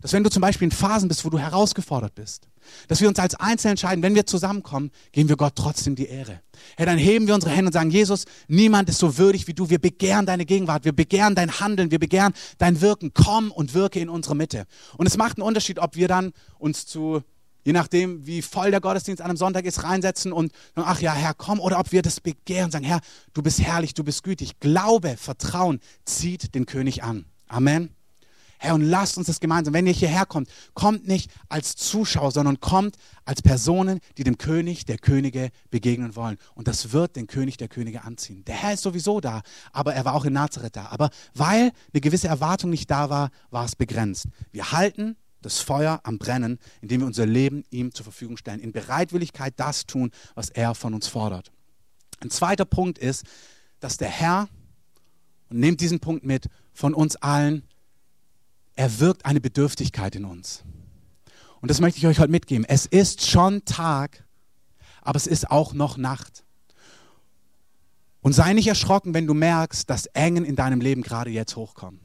dass 0.00 0.12
wenn 0.12 0.24
du 0.24 0.30
zum 0.30 0.40
Beispiel 0.40 0.66
in 0.66 0.72
Phasen 0.72 1.08
bist, 1.08 1.24
wo 1.24 1.30
du 1.30 1.38
herausgefordert 1.38 2.14
bist, 2.14 2.48
dass 2.88 3.00
wir 3.00 3.08
uns 3.08 3.18
als 3.18 3.34
Einzelne 3.34 3.72
entscheiden, 3.72 4.02
wenn 4.02 4.14
wir 4.14 4.26
zusammenkommen, 4.26 4.90
geben 5.12 5.28
wir 5.28 5.36
Gott 5.36 5.54
trotzdem 5.56 5.94
die 5.94 6.06
Ehre. 6.06 6.40
Hey, 6.76 6.86
dann 6.86 6.98
heben 6.98 7.26
wir 7.26 7.34
unsere 7.34 7.52
Hände 7.52 7.68
und 7.68 7.72
sagen, 7.72 7.90
Jesus, 7.90 8.24
niemand 8.48 8.88
ist 8.88 8.98
so 8.98 9.18
würdig 9.18 9.46
wie 9.46 9.54
du. 9.54 9.70
Wir 9.70 9.78
begehren 9.78 10.26
deine 10.26 10.46
Gegenwart, 10.46 10.84
wir 10.84 10.92
begehren 10.92 11.34
dein 11.34 11.60
Handeln, 11.60 11.90
wir 11.90 11.98
begehren 11.98 12.32
dein 12.58 12.80
Wirken. 12.80 13.12
Komm 13.14 13.50
und 13.50 13.74
wirke 13.74 14.00
in 14.00 14.08
unserer 14.08 14.34
Mitte. 14.34 14.66
Und 14.96 15.06
es 15.06 15.16
macht 15.16 15.38
einen 15.38 15.46
Unterschied, 15.46 15.78
ob 15.78 15.96
wir 15.96 16.08
dann 16.08 16.32
uns 16.58 16.86
zu, 16.86 17.22
je 17.64 17.72
nachdem, 17.72 18.26
wie 18.26 18.42
voll 18.42 18.70
der 18.70 18.80
Gottesdienst 18.80 19.20
an 19.20 19.30
einem 19.30 19.36
Sonntag 19.36 19.64
ist, 19.64 19.82
reinsetzen 19.82 20.32
und 20.32 20.52
ach 20.74 21.00
ja, 21.00 21.12
Herr, 21.12 21.34
komm, 21.34 21.60
oder 21.60 21.78
ob 21.78 21.92
wir 21.92 22.02
das 22.02 22.20
begehren, 22.20 22.70
sagen, 22.70 22.84
Herr, 22.84 23.00
du 23.34 23.42
bist 23.42 23.60
herrlich, 23.60 23.94
du 23.94 24.04
bist 24.04 24.22
gütig. 24.22 24.60
Glaube, 24.60 25.16
Vertrauen 25.16 25.80
zieht 26.04 26.54
den 26.54 26.66
König 26.66 27.02
an. 27.02 27.26
Amen. 27.48 27.90
Herr, 28.62 28.74
und 28.74 28.82
lasst 28.82 29.16
uns 29.16 29.26
das 29.26 29.40
gemeinsam, 29.40 29.72
wenn 29.72 29.86
ihr 29.86 29.94
hierher 29.94 30.26
kommt, 30.26 30.50
kommt 30.74 31.08
nicht 31.08 31.30
als 31.48 31.76
Zuschauer, 31.76 32.30
sondern 32.30 32.60
kommt 32.60 32.96
als 33.24 33.40
Personen, 33.40 34.00
die 34.18 34.22
dem 34.22 34.36
König 34.36 34.84
der 34.84 34.98
Könige 34.98 35.48
begegnen 35.70 36.14
wollen. 36.14 36.36
Und 36.54 36.68
das 36.68 36.92
wird 36.92 37.16
den 37.16 37.26
König 37.26 37.56
der 37.56 37.68
Könige 37.68 38.04
anziehen. 38.04 38.44
Der 38.44 38.54
Herr 38.54 38.74
ist 38.74 38.82
sowieso 38.82 39.18
da, 39.18 39.40
aber 39.72 39.94
er 39.94 40.04
war 40.04 40.14
auch 40.14 40.26
in 40.26 40.34
Nazareth 40.34 40.76
da. 40.76 40.88
Aber 40.88 41.08
weil 41.34 41.72
eine 41.94 42.00
gewisse 42.02 42.28
Erwartung 42.28 42.68
nicht 42.68 42.90
da 42.90 43.08
war, 43.08 43.30
war 43.48 43.64
es 43.64 43.76
begrenzt. 43.76 44.26
Wir 44.52 44.72
halten 44.72 45.16
das 45.40 45.60
Feuer 45.60 46.00
am 46.02 46.18
Brennen, 46.18 46.58
indem 46.82 47.00
wir 47.00 47.06
unser 47.06 47.24
Leben 47.24 47.64
ihm 47.70 47.94
zur 47.94 48.04
Verfügung 48.04 48.36
stellen. 48.36 48.60
In 48.60 48.72
Bereitwilligkeit 48.72 49.54
das 49.56 49.86
tun, 49.86 50.10
was 50.34 50.50
er 50.50 50.74
von 50.74 50.92
uns 50.92 51.08
fordert. 51.08 51.50
Ein 52.20 52.30
zweiter 52.30 52.66
Punkt 52.66 52.98
ist, 52.98 53.24
dass 53.78 53.96
der 53.96 54.10
Herr, 54.10 54.50
und 55.48 55.60
nehmt 55.60 55.80
diesen 55.80 55.98
Punkt 55.98 56.26
mit, 56.26 56.50
von 56.74 56.92
uns 56.92 57.16
allen 57.16 57.62
er 58.80 58.98
wirkt 58.98 59.26
eine 59.26 59.42
Bedürftigkeit 59.42 60.16
in 60.16 60.24
uns. 60.24 60.64
Und 61.60 61.70
das 61.70 61.82
möchte 61.82 61.98
ich 61.98 62.06
euch 62.06 62.18
heute 62.18 62.30
mitgeben. 62.30 62.64
Es 62.66 62.86
ist 62.86 63.28
schon 63.28 63.62
Tag, 63.66 64.24
aber 65.02 65.18
es 65.18 65.26
ist 65.26 65.50
auch 65.50 65.74
noch 65.74 65.98
Nacht. 65.98 66.44
Und 68.22 68.32
sei 68.32 68.54
nicht 68.54 68.68
erschrocken, 68.68 69.12
wenn 69.12 69.26
du 69.26 69.34
merkst, 69.34 69.90
dass 69.90 70.06
Engen 70.06 70.46
in 70.46 70.56
deinem 70.56 70.80
Leben 70.80 71.02
gerade 71.02 71.28
jetzt 71.28 71.56
hochkommen. 71.56 72.00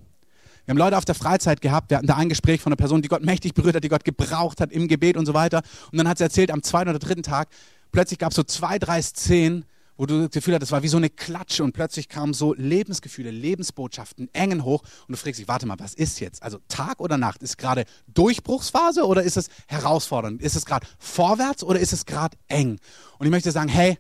Wir 0.66 0.74
haben 0.74 0.78
Leute 0.78 0.98
auf 0.98 1.06
der 1.06 1.16
Freizeit 1.16 1.62
gehabt, 1.62 1.92
wir 1.92 1.98
hatten 1.98 2.08
da 2.08 2.18
ein 2.18 2.28
Gespräch 2.28 2.60
von 2.60 2.74
einer 2.74 2.78
Person, 2.78 3.02
die 3.02 3.08
Gott 3.08 3.24
mächtig 3.24 3.54
berührt 3.54 3.78
hat, 3.78 3.84
die 3.86 3.90
Gott 3.90 4.04
gebraucht 4.04 4.60
hat 4.60 4.74
im 4.74 4.90
Gebet 4.90 5.16
und 5.16 5.26
so 5.26 5.34
weiter. 5.34 5.62
Und 5.94 5.98
dann 5.98 6.10
hat 6.10 6.18
sie 6.18 6.26
erzählt, 6.26 6.52
am 6.52 6.62
zweiten 6.62 6.90
oder 6.90 7.00
dritten 7.00 7.24
Tag, 7.24 7.48
plötzlich 7.94 8.20
gab 8.20 8.32
es 8.32 8.36
so 8.36 8.44
zwei, 8.44 8.80
drei 8.80 9.02
Szenen, 9.02 9.64
wo 9.98 10.06
du 10.06 10.24
das 10.24 10.32
Gefühl 10.32 10.56
hattest, 10.56 10.72
das 10.72 10.76
war 10.76 10.84
wie 10.84 10.88
so 10.88 10.98
eine 10.98 11.10
Klatsche 11.10 11.64
und 11.64 11.74
plötzlich 11.74 12.10
kamen 12.10 12.34
so 12.34 12.54
Lebensgefühle, 12.54 13.32
Lebensbotschaften, 13.32 14.34
Engen 14.34 14.64
hoch 14.64 14.82
und 15.08 15.14
du 15.14 15.18
fragst 15.18 15.40
dich, 15.40 15.48
warte 15.48 15.66
mal, 15.66 15.80
was 15.80 15.94
ist 15.94 16.20
jetzt? 16.20 16.44
Also 16.44 16.60
Tag 16.68 17.00
oder 17.00 17.18
Nacht? 17.18 17.42
Ist 17.44 17.58
gerade 17.58 17.86
Durchbruchsphase 18.08 19.06
oder 19.06 19.24
ist 19.24 19.38
es 19.38 19.50
herausfordernd? 19.68 20.42
Ist 20.42 20.56
es 20.56 20.66
gerade 20.66 20.88
vorwärts 21.00 21.64
oder 21.64 21.80
ist 21.80 21.94
es 21.94 22.06
gerade 22.06 22.38
eng? 22.48 22.80
Und 23.20 23.26
ich 23.26 23.32
möchte 23.32 23.52
sagen, 23.52 23.70
hey, 23.70 23.98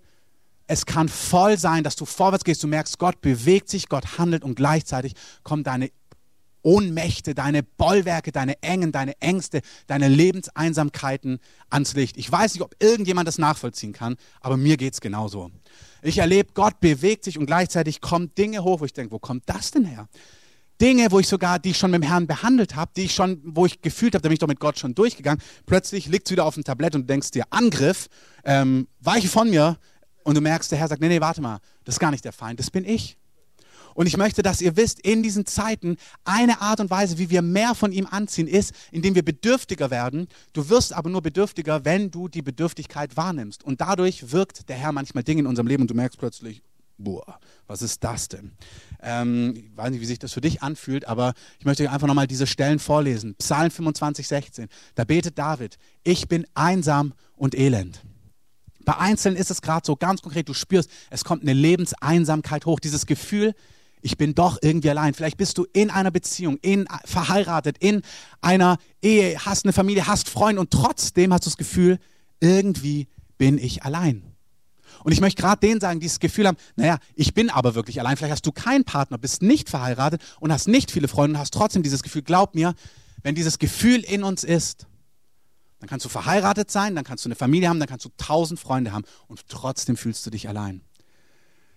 es 0.67 0.85
kann 0.85 1.09
voll 1.09 1.57
sein, 1.57 1.83
dass 1.83 1.95
du 1.95 2.05
vorwärts 2.05 2.43
gehst, 2.43 2.63
du 2.63 2.67
merkst, 2.67 2.97
Gott 2.97 3.21
bewegt 3.21 3.69
sich, 3.69 3.87
Gott 3.87 4.17
handelt 4.17 4.43
und 4.43 4.55
gleichzeitig 4.55 5.13
kommen 5.43 5.63
deine 5.63 5.91
Ohnmächte, 6.65 7.35
deine 7.35 7.61
Bollwerke, 7.61 8.31
deine 8.31 8.61
Engen, 8.63 8.91
deine 8.91 9.21
Ängste, 9.21 9.61
deine 9.85 10.07
Lebenseinsamkeiten 10.07 11.37
ans 11.69 11.93
Licht. 11.93 12.17
Ich 12.17 12.31
weiß 12.31 12.55
nicht, 12.55 12.63
ob 12.63 12.75
irgendjemand 12.79 13.27
das 13.27 13.37
nachvollziehen 13.37 13.93
kann, 13.93 14.15
aber 14.41 14.57
mir 14.57 14.75
geht 14.75 14.93
es 14.93 15.01
genauso. 15.01 15.51
Ich 16.05 16.19
erlebe, 16.19 16.53
Gott 16.53 16.79
bewegt 16.79 17.23
sich 17.23 17.39
und 17.39 17.47
gleichzeitig 17.47 17.99
kommen 17.99 18.33
Dinge 18.35 18.63
hoch, 18.63 18.79
wo 18.79 18.85
ich 18.85 18.93
denke, 18.93 19.11
wo 19.11 19.19
kommt 19.19 19.43
das 19.47 19.71
denn 19.71 19.85
her? 19.85 20.07
Dinge, 20.79 21.11
wo 21.11 21.19
ich 21.19 21.27
sogar, 21.27 21.57
die 21.57 21.71
ich 21.71 21.77
schon 21.77 21.89
mit 21.91 22.03
dem 22.03 22.07
Herrn 22.07 22.27
behandelt 22.27 22.75
habe, 22.75 22.91
die 22.95 23.03
ich 23.03 23.15
schon, 23.15 23.41
wo 23.43 23.65
ich 23.65 23.81
gefühlt 23.81 24.13
habe, 24.13 24.21
da 24.21 24.29
bin 24.29 24.33
ich 24.33 24.39
doch 24.39 24.47
mit 24.47 24.59
Gott 24.59 24.77
schon 24.77 24.93
durchgegangen. 24.93 25.41
Plötzlich 25.65 26.07
liegt 26.07 26.27
es 26.27 26.31
wieder 26.31 26.45
auf 26.45 26.55
dem 26.55 26.63
Tablett 26.63 26.95
und 26.95 27.01
du 27.01 27.07
denkst 27.07 27.31
dir, 27.31 27.45
Angriff, 27.49 28.07
ähm, 28.43 28.87
weiche 28.99 29.29
von 29.29 29.49
mir. 29.49 29.77
Und 30.23 30.35
du 30.35 30.41
merkst, 30.41 30.71
der 30.71 30.79
Herr 30.79 30.87
sagt, 30.87 31.01
nee, 31.01 31.07
nee, 31.07 31.21
warte 31.21 31.41
mal, 31.41 31.59
das 31.85 31.95
ist 31.95 31.99
gar 31.99 32.11
nicht 32.11 32.25
der 32.25 32.33
Feind, 32.33 32.59
das 32.59 32.71
bin 32.71 32.83
ich. 32.83 33.17
Und 33.95 34.07
ich 34.07 34.17
möchte, 34.17 34.43
dass 34.43 34.61
ihr 34.61 34.75
wisst, 34.75 34.99
in 34.99 35.23
diesen 35.23 35.45
Zeiten, 35.45 35.95
eine 36.25 36.61
Art 36.61 36.81
und 36.81 36.89
Weise, 36.89 37.17
wie 37.17 37.29
wir 37.29 37.41
mehr 37.41 37.73
von 37.73 37.93
ihm 37.93 38.05
anziehen, 38.05 38.47
ist, 38.47 38.73
indem 38.91 39.15
wir 39.15 39.23
bedürftiger 39.23 39.89
werden. 39.89 40.27
Du 40.51 40.69
wirst 40.69 40.93
aber 40.93 41.09
nur 41.09 41.21
bedürftiger, 41.21 41.85
wenn 41.85 42.11
du 42.11 42.27
die 42.27 42.41
Bedürftigkeit 42.41 43.15
wahrnimmst. 43.15 43.63
Und 43.63 43.79
dadurch 43.79 44.33
wirkt 44.33 44.67
der 44.67 44.75
Herr 44.75 44.91
manchmal 44.91 45.23
Dinge 45.23 45.39
in 45.39 45.47
unserem 45.47 45.67
Leben 45.67 45.83
und 45.83 45.89
du 45.89 45.95
merkst 45.95 46.19
plötzlich, 46.19 46.61
boah, 46.97 47.39
was 47.67 47.81
ist 47.81 48.03
das 48.03 48.27
denn? 48.27 48.51
Ähm, 49.01 49.53
ich 49.55 49.77
weiß 49.77 49.91
nicht, 49.91 50.01
wie 50.01 50.05
sich 50.05 50.19
das 50.19 50.33
für 50.33 50.41
dich 50.41 50.61
anfühlt, 50.61 51.07
aber 51.07 51.33
ich 51.59 51.65
möchte 51.65 51.89
einfach 51.89 52.07
nochmal 52.07 52.27
diese 52.27 52.47
Stellen 52.47 52.79
vorlesen. 52.79 53.35
Psalm 53.35 53.71
25, 53.71 54.27
16. 54.27 54.67
Da 54.95 55.05
betet 55.05 55.37
David, 55.37 55.77
ich 56.03 56.27
bin 56.27 56.45
einsam 56.53 57.13
und 57.37 57.55
elend. 57.55 58.01
Bei 58.83 58.97
Einzelnen 58.97 59.37
ist 59.37 59.51
es 59.51 59.61
gerade 59.61 59.85
so 59.85 59.95
ganz 59.95 60.21
konkret, 60.21 60.49
du 60.49 60.53
spürst, 60.53 60.89
es 61.09 61.23
kommt 61.23 61.41
eine 61.41 61.53
Lebenseinsamkeit 61.53 62.65
hoch, 62.65 62.79
dieses 62.79 63.05
Gefühl, 63.05 63.55
ich 64.05 64.17
bin 64.17 64.35
doch 64.35 64.59
irgendwie 64.61 64.91
allein. 64.91 65.15
Vielleicht 65.15 65.37
bist 65.37 65.57
du 65.57 65.65
in 65.73 65.89
einer 65.89 66.11
Beziehung, 66.11 66.59
in, 66.61 66.87
verheiratet, 67.05 67.77
in 67.79 68.03
einer 68.39 68.77
Ehe, 69.01 69.35
hast 69.43 69.65
eine 69.65 69.73
Familie, 69.73 70.05
hast 70.05 70.29
Freunde 70.29 70.61
und 70.61 70.69
trotzdem 70.69 71.33
hast 71.33 71.47
du 71.47 71.49
das 71.49 71.57
Gefühl, 71.57 71.97
irgendwie 72.39 73.07
bin 73.39 73.57
ich 73.57 73.81
allein. 73.81 74.21
Und 75.03 75.11
ich 75.11 75.21
möchte 75.21 75.41
gerade 75.41 75.59
denen 75.59 75.81
sagen, 75.81 75.99
die 75.99 76.05
das 76.05 76.19
Gefühl 76.19 76.45
haben, 76.45 76.57
naja, 76.75 76.99
ich 77.15 77.33
bin 77.33 77.49
aber 77.49 77.73
wirklich 77.73 77.99
allein. 77.99 78.15
Vielleicht 78.15 78.33
hast 78.33 78.45
du 78.45 78.51
keinen 78.51 78.83
Partner, 78.83 79.17
bist 79.17 79.41
nicht 79.41 79.71
verheiratet 79.71 80.21
und 80.39 80.51
hast 80.51 80.67
nicht 80.67 80.91
viele 80.91 81.07
Freunde 81.07 81.37
und 81.37 81.39
hast 81.39 81.55
trotzdem 81.55 81.81
dieses 81.81 82.03
Gefühl. 82.03 82.21
Glaub 82.21 82.53
mir, 82.53 82.75
wenn 83.23 83.33
dieses 83.33 83.57
Gefühl 83.57 84.01
in 84.01 84.23
uns 84.23 84.43
ist, 84.43 84.85
dann 85.79 85.89
kannst 85.89 86.05
du 86.05 86.09
verheiratet 86.09 86.69
sein, 86.69 86.93
dann 86.93 87.05
kannst 87.05 87.25
du 87.25 87.29
eine 87.29 87.35
Familie 87.35 87.69
haben, 87.69 87.79
dann 87.79 87.89
kannst 87.89 88.05
du 88.05 88.09
tausend 88.17 88.59
Freunde 88.59 88.91
haben 88.91 89.05
und 89.27 89.49
trotzdem 89.49 89.97
fühlst 89.97 90.23
du 90.27 90.29
dich 90.29 90.47
allein. 90.47 90.81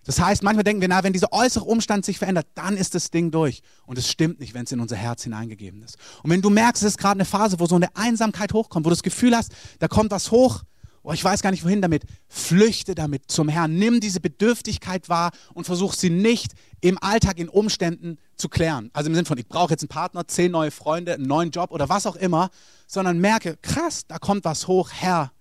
Das 0.05 0.19
heißt, 0.19 0.43
manchmal 0.43 0.63
denken 0.63 0.81
wir, 0.81 0.87
na, 0.87 1.03
wenn 1.03 1.13
dieser 1.13 1.31
äußere 1.33 1.65
Umstand 1.65 2.05
sich 2.05 2.17
verändert, 2.17 2.47
dann 2.55 2.77
ist 2.77 2.95
das 2.95 3.11
Ding 3.11 3.31
durch. 3.31 3.61
Und 3.85 3.97
es 3.97 4.09
stimmt 4.09 4.39
nicht, 4.39 4.53
wenn 4.53 4.63
es 4.63 4.71
in 4.71 4.79
unser 4.79 4.95
Herz 4.95 5.23
hineingegeben 5.23 5.83
ist. 5.83 5.97
Und 6.23 6.29
wenn 6.31 6.41
du 6.41 6.49
merkst, 6.49 6.83
es 6.83 6.91
ist 6.91 6.97
gerade 6.97 7.17
eine 7.17 7.25
Phase, 7.25 7.59
wo 7.59 7.65
so 7.65 7.75
eine 7.75 7.95
Einsamkeit 7.95 8.53
hochkommt, 8.53 8.85
wo 8.85 8.89
du 8.89 8.95
das 8.95 9.03
Gefühl 9.03 9.35
hast, 9.35 9.51
da 9.79 9.87
kommt 9.87 10.11
was 10.11 10.31
hoch, 10.31 10.63
oh, 11.03 11.13
ich 11.13 11.23
weiß 11.23 11.41
gar 11.41 11.51
nicht 11.51 11.63
wohin 11.63 11.81
damit, 11.81 12.03
flüchte 12.27 12.95
damit 12.95 13.29
zum 13.31 13.49
Herrn. 13.49 13.75
Nimm 13.75 13.99
diese 13.99 14.19
Bedürftigkeit 14.19 15.09
wahr 15.09 15.31
und 15.53 15.65
versuch 15.65 15.93
sie 15.93 16.09
nicht 16.09 16.53
im 16.81 16.97
Alltag, 17.01 17.39
in 17.39 17.49
Umständen 17.49 18.17
zu 18.35 18.49
klären. 18.49 18.89
Also 18.93 19.07
im 19.09 19.15
Sinne 19.15 19.25
von, 19.25 19.37
ich 19.37 19.47
brauche 19.47 19.71
jetzt 19.71 19.83
einen 19.83 19.89
Partner, 19.89 20.27
zehn 20.27 20.51
neue 20.51 20.71
Freunde, 20.71 21.13
einen 21.13 21.27
neuen 21.27 21.51
Job 21.51 21.71
oder 21.71 21.89
was 21.89 22.05
auch 22.05 22.15
immer, 22.15 22.49
sondern 22.87 23.19
merke, 23.19 23.57
krass, 23.61 24.05
da 24.07 24.17
kommt 24.17 24.45
was 24.45 24.67
hoch, 24.67 24.89
Herr, 24.93 25.31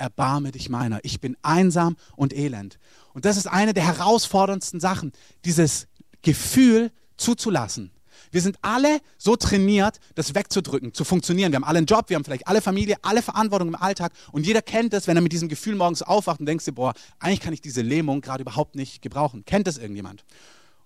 erbarme 0.00 0.50
dich 0.50 0.68
meiner. 0.68 1.00
Ich 1.04 1.20
bin 1.20 1.36
einsam 1.42 1.96
und 2.16 2.32
elend. 2.32 2.78
Und 3.12 3.24
das 3.24 3.36
ist 3.36 3.46
eine 3.46 3.74
der 3.74 3.86
herausforderndsten 3.86 4.80
Sachen, 4.80 5.12
dieses 5.44 5.86
Gefühl 6.22 6.90
zuzulassen. 7.16 7.92
Wir 8.32 8.40
sind 8.40 8.58
alle 8.62 9.00
so 9.18 9.34
trainiert, 9.34 9.98
das 10.14 10.34
wegzudrücken, 10.34 10.94
zu 10.94 11.04
funktionieren. 11.04 11.52
Wir 11.52 11.56
haben 11.56 11.64
alle 11.64 11.78
einen 11.78 11.86
Job, 11.86 12.08
wir 12.08 12.16
haben 12.16 12.24
vielleicht 12.24 12.46
alle 12.46 12.60
Familie, 12.60 12.96
alle 13.02 13.22
Verantwortung 13.22 13.68
im 13.68 13.74
Alltag 13.74 14.12
und 14.30 14.46
jeder 14.46 14.62
kennt 14.62 14.94
es, 14.94 15.06
wenn 15.06 15.16
er 15.16 15.22
mit 15.22 15.32
diesem 15.32 15.48
Gefühl 15.48 15.74
morgens 15.74 16.02
aufwacht 16.02 16.40
und 16.40 16.46
denkst 16.46 16.64
dir, 16.64 16.72
boah, 16.72 16.94
eigentlich 17.18 17.40
kann 17.40 17.52
ich 17.52 17.60
diese 17.60 17.82
Lähmung 17.82 18.20
gerade 18.20 18.42
überhaupt 18.42 18.76
nicht 18.76 19.02
gebrauchen. 19.02 19.44
Kennt 19.44 19.66
das 19.66 19.78
irgendjemand? 19.78 20.24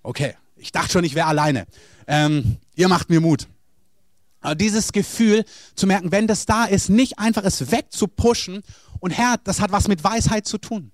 Okay, 0.03 0.35
ich 0.57 0.73
dachte 0.73 0.93
schon, 0.93 1.05
ich 1.05 1.15
wäre 1.15 1.27
alleine. 1.27 1.67
Ähm, 2.07 2.57
ihr 2.75 2.89
macht 2.89 3.11
mir 3.11 3.21
Mut. 3.21 3.47
Dieses 4.55 4.93
Gefühl 4.93 5.45
zu 5.75 5.87
merken, 5.87 6.13
wenn 6.13 6.27
das 6.27 6.45
da 6.45 6.65
ist, 6.65 6.91
nicht 6.91 7.19
einfach 7.19 7.45
es 7.45 7.71
wegzupushen 7.71 8.63
und 9.01 9.11
Herr, 9.11 9.37
das 9.43 9.61
hat 9.61 9.73
was 9.73 9.89
mit 9.89 10.05
Weisheit 10.05 10.47
zu 10.47 10.59
tun. 10.59 10.93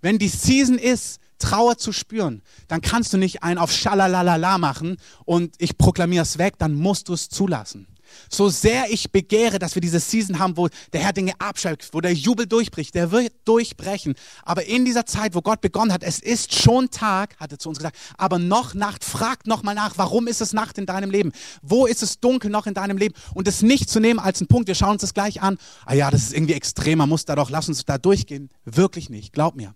Wenn 0.00 0.18
die 0.18 0.28
Season 0.28 0.78
ist, 0.78 1.18
Trauer 1.38 1.76
zu 1.76 1.92
spüren, 1.92 2.42
dann 2.68 2.80
kannst 2.80 3.12
du 3.12 3.18
nicht 3.18 3.42
einen 3.42 3.58
auf 3.58 3.72
Schalalalala 3.72 4.58
machen 4.58 4.96
und 5.24 5.54
ich 5.58 5.76
proklamiere 5.76 6.22
es 6.22 6.38
weg, 6.38 6.54
dann 6.58 6.74
musst 6.74 7.08
du 7.08 7.14
es 7.14 7.28
zulassen. 7.28 7.88
So 8.30 8.48
sehr 8.48 8.90
ich 8.90 9.10
begehre, 9.10 9.58
dass 9.58 9.74
wir 9.74 9.82
diese 9.82 10.00
Season 10.00 10.38
haben, 10.38 10.56
wo 10.56 10.68
der 10.92 11.00
Herr 11.00 11.12
Dinge 11.12 11.32
abschaltet, 11.38 11.90
wo 11.92 12.00
der 12.00 12.12
Jubel 12.12 12.46
durchbricht, 12.46 12.94
der 12.94 13.10
wird 13.10 13.32
durchbrechen. 13.44 14.14
Aber 14.44 14.64
in 14.64 14.84
dieser 14.84 15.06
Zeit, 15.06 15.34
wo 15.34 15.42
Gott 15.42 15.60
begonnen 15.60 15.92
hat, 15.92 16.02
es 16.02 16.18
ist 16.18 16.54
schon 16.54 16.90
Tag, 16.90 17.36
hat 17.38 17.52
er 17.52 17.58
zu 17.58 17.68
uns 17.68 17.78
gesagt, 17.78 17.96
aber 18.16 18.38
noch 18.38 18.74
Nacht, 18.74 19.04
fragt 19.04 19.46
noch 19.46 19.62
mal 19.62 19.74
nach, 19.74 19.98
warum 19.98 20.26
ist 20.26 20.40
es 20.40 20.52
Nacht 20.52 20.78
in 20.78 20.86
deinem 20.86 21.10
Leben? 21.10 21.32
Wo 21.62 21.86
ist 21.86 22.02
es 22.02 22.20
dunkel 22.20 22.50
noch 22.50 22.66
in 22.66 22.74
deinem 22.74 22.96
Leben? 22.96 23.14
Und 23.34 23.48
es 23.48 23.62
nicht 23.62 23.90
zu 23.90 24.00
nehmen 24.00 24.18
als 24.18 24.40
einen 24.40 24.48
Punkt, 24.48 24.68
wir 24.68 24.74
schauen 24.74 24.92
uns 24.92 25.02
das 25.02 25.14
gleich 25.14 25.42
an, 25.42 25.58
ah 25.86 25.94
ja, 25.94 26.10
das 26.10 26.22
ist 26.22 26.34
irgendwie 26.34 26.54
extrem, 26.54 26.98
man 26.98 27.08
muss 27.08 27.24
da 27.24 27.36
doch, 27.36 27.50
lass 27.50 27.68
uns 27.68 27.84
da 27.84 27.98
durchgehen. 27.98 28.50
Wirklich 28.64 29.10
nicht, 29.10 29.32
glaub 29.32 29.56
mir. 29.56 29.74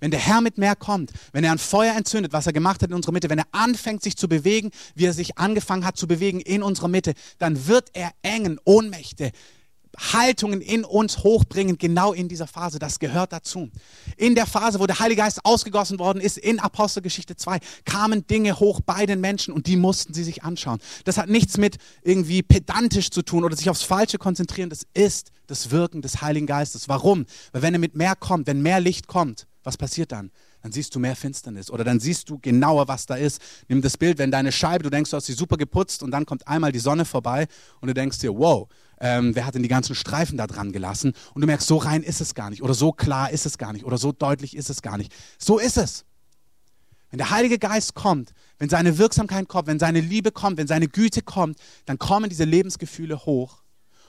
Wenn 0.00 0.10
der 0.10 0.20
Herr 0.20 0.40
mit 0.40 0.58
mehr 0.58 0.76
kommt, 0.76 1.12
wenn 1.32 1.44
er 1.44 1.52
ein 1.52 1.58
Feuer 1.58 1.94
entzündet, 1.94 2.32
was 2.32 2.46
er 2.46 2.52
gemacht 2.52 2.82
hat 2.82 2.90
in 2.90 2.94
unserer 2.94 3.12
Mitte, 3.12 3.30
wenn 3.30 3.38
er 3.38 3.46
anfängt 3.52 4.02
sich 4.02 4.16
zu 4.16 4.28
bewegen, 4.28 4.70
wie 4.94 5.06
er 5.06 5.12
sich 5.12 5.38
angefangen 5.38 5.84
hat 5.84 5.96
zu 5.96 6.06
bewegen 6.06 6.40
in 6.40 6.62
unserer 6.62 6.88
Mitte, 6.88 7.14
dann 7.38 7.66
wird 7.66 7.90
er 7.94 8.12
engen, 8.22 8.60
Ohnmächte, 8.64 9.32
Haltungen 9.98 10.60
in 10.60 10.84
uns 10.84 11.18
hochbringen, 11.18 11.78
genau 11.78 12.12
in 12.12 12.28
dieser 12.28 12.46
Phase. 12.46 12.78
Das 12.78 12.98
gehört 12.98 13.32
dazu. 13.32 13.68
In 14.16 14.34
der 14.34 14.46
Phase, 14.46 14.80
wo 14.80 14.86
der 14.86 14.98
Heilige 14.98 15.22
Geist 15.22 15.44
ausgegossen 15.44 15.98
worden 15.98 16.20
ist, 16.20 16.38
in 16.38 16.60
Apostelgeschichte 16.60 17.36
2, 17.36 17.58
kamen 17.84 18.26
Dinge 18.26 18.60
hoch 18.60 18.80
bei 18.80 19.06
den 19.06 19.20
Menschen 19.20 19.52
und 19.52 19.66
die 19.66 19.76
mussten 19.76 20.14
sie 20.14 20.24
sich 20.24 20.44
anschauen. 20.44 20.78
Das 21.04 21.18
hat 21.18 21.28
nichts 21.28 21.58
mit 21.58 21.78
irgendwie 22.02 22.42
pedantisch 22.42 23.10
zu 23.10 23.22
tun 23.22 23.44
oder 23.44 23.56
sich 23.56 23.70
aufs 23.70 23.82
Falsche 23.82 24.18
konzentrieren. 24.18 24.70
Das 24.70 24.86
ist 24.94 25.32
das 25.46 25.70
Wirken 25.70 26.02
des 26.02 26.20
Heiligen 26.20 26.46
Geistes. 26.46 26.88
Warum? 26.88 27.26
Weil 27.52 27.62
wenn 27.62 27.74
er 27.74 27.80
mit 27.80 27.96
mehr 27.96 28.14
kommt, 28.14 28.46
wenn 28.46 28.62
mehr 28.62 28.80
Licht 28.80 29.08
kommt, 29.08 29.46
was 29.68 29.76
passiert 29.76 30.12
dann? 30.12 30.30
Dann 30.62 30.72
siehst 30.72 30.94
du 30.94 30.98
mehr 30.98 31.14
Finsternis 31.14 31.70
oder 31.70 31.84
dann 31.84 32.00
siehst 32.00 32.30
du 32.30 32.38
genauer, 32.38 32.88
was 32.88 33.04
da 33.04 33.16
ist. 33.16 33.38
Nimm 33.68 33.82
das 33.82 33.98
Bild, 33.98 34.16
wenn 34.16 34.30
deine 34.30 34.50
Scheibe, 34.50 34.82
du 34.82 34.88
denkst, 34.88 35.10
du 35.10 35.16
hast 35.18 35.26
sie 35.26 35.34
super 35.34 35.58
geputzt 35.58 36.02
und 36.02 36.10
dann 36.10 36.24
kommt 36.24 36.48
einmal 36.48 36.72
die 36.72 36.78
Sonne 36.78 37.04
vorbei 37.04 37.46
und 37.82 37.88
du 37.88 37.92
denkst 37.92 38.18
dir, 38.18 38.34
wow, 38.34 38.66
ähm, 38.98 39.34
wer 39.34 39.44
hat 39.44 39.54
denn 39.54 39.62
die 39.62 39.68
ganzen 39.68 39.94
Streifen 39.94 40.38
da 40.38 40.46
dran 40.46 40.72
gelassen? 40.72 41.12
Und 41.34 41.42
du 41.42 41.46
merkst, 41.46 41.68
so 41.68 41.76
rein 41.76 42.02
ist 42.02 42.22
es 42.22 42.34
gar 42.34 42.48
nicht 42.48 42.62
oder 42.62 42.72
so 42.72 42.92
klar 42.92 43.30
ist 43.30 43.44
es 43.44 43.58
gar 43.58 43.74
nicht 43.74 43.84
oder 43.84 43.98
so 43.98 44.10
deutlich 44.10 44.56
ist 44.56 44.70
es 44.70 44.80
gar 44.80 44.96
nicht. 44.96 45.12
So 45.38 45.58
ist 45.58 45.76
es. 45.76 46.06
Wenn 47.10 47.18
der 47.18 47.28
Heilige 47.28 47.58
Geist 47.58 47.94
kommt, 47.94 48.32
wenn 48.56 48.70
seine 48.70 48.96
Wirksamkeit 48.96 49.48
kommt, 49.48 49.66
wenn 49.66 49.78
seine 49.78 50.00
Liebe 50.00 50.32
kommt, 50.32 50.56
wenn 50.56 50.66
seine 50.66 50.88
Güte 50.88 51.20
kommt, 51.20 51.58
dann 51.84 51.98
kommen 51.98 52.30
diese 52.30 52.44
Lebensgefühle 52.44 53.26
hoch. 53.26 53.58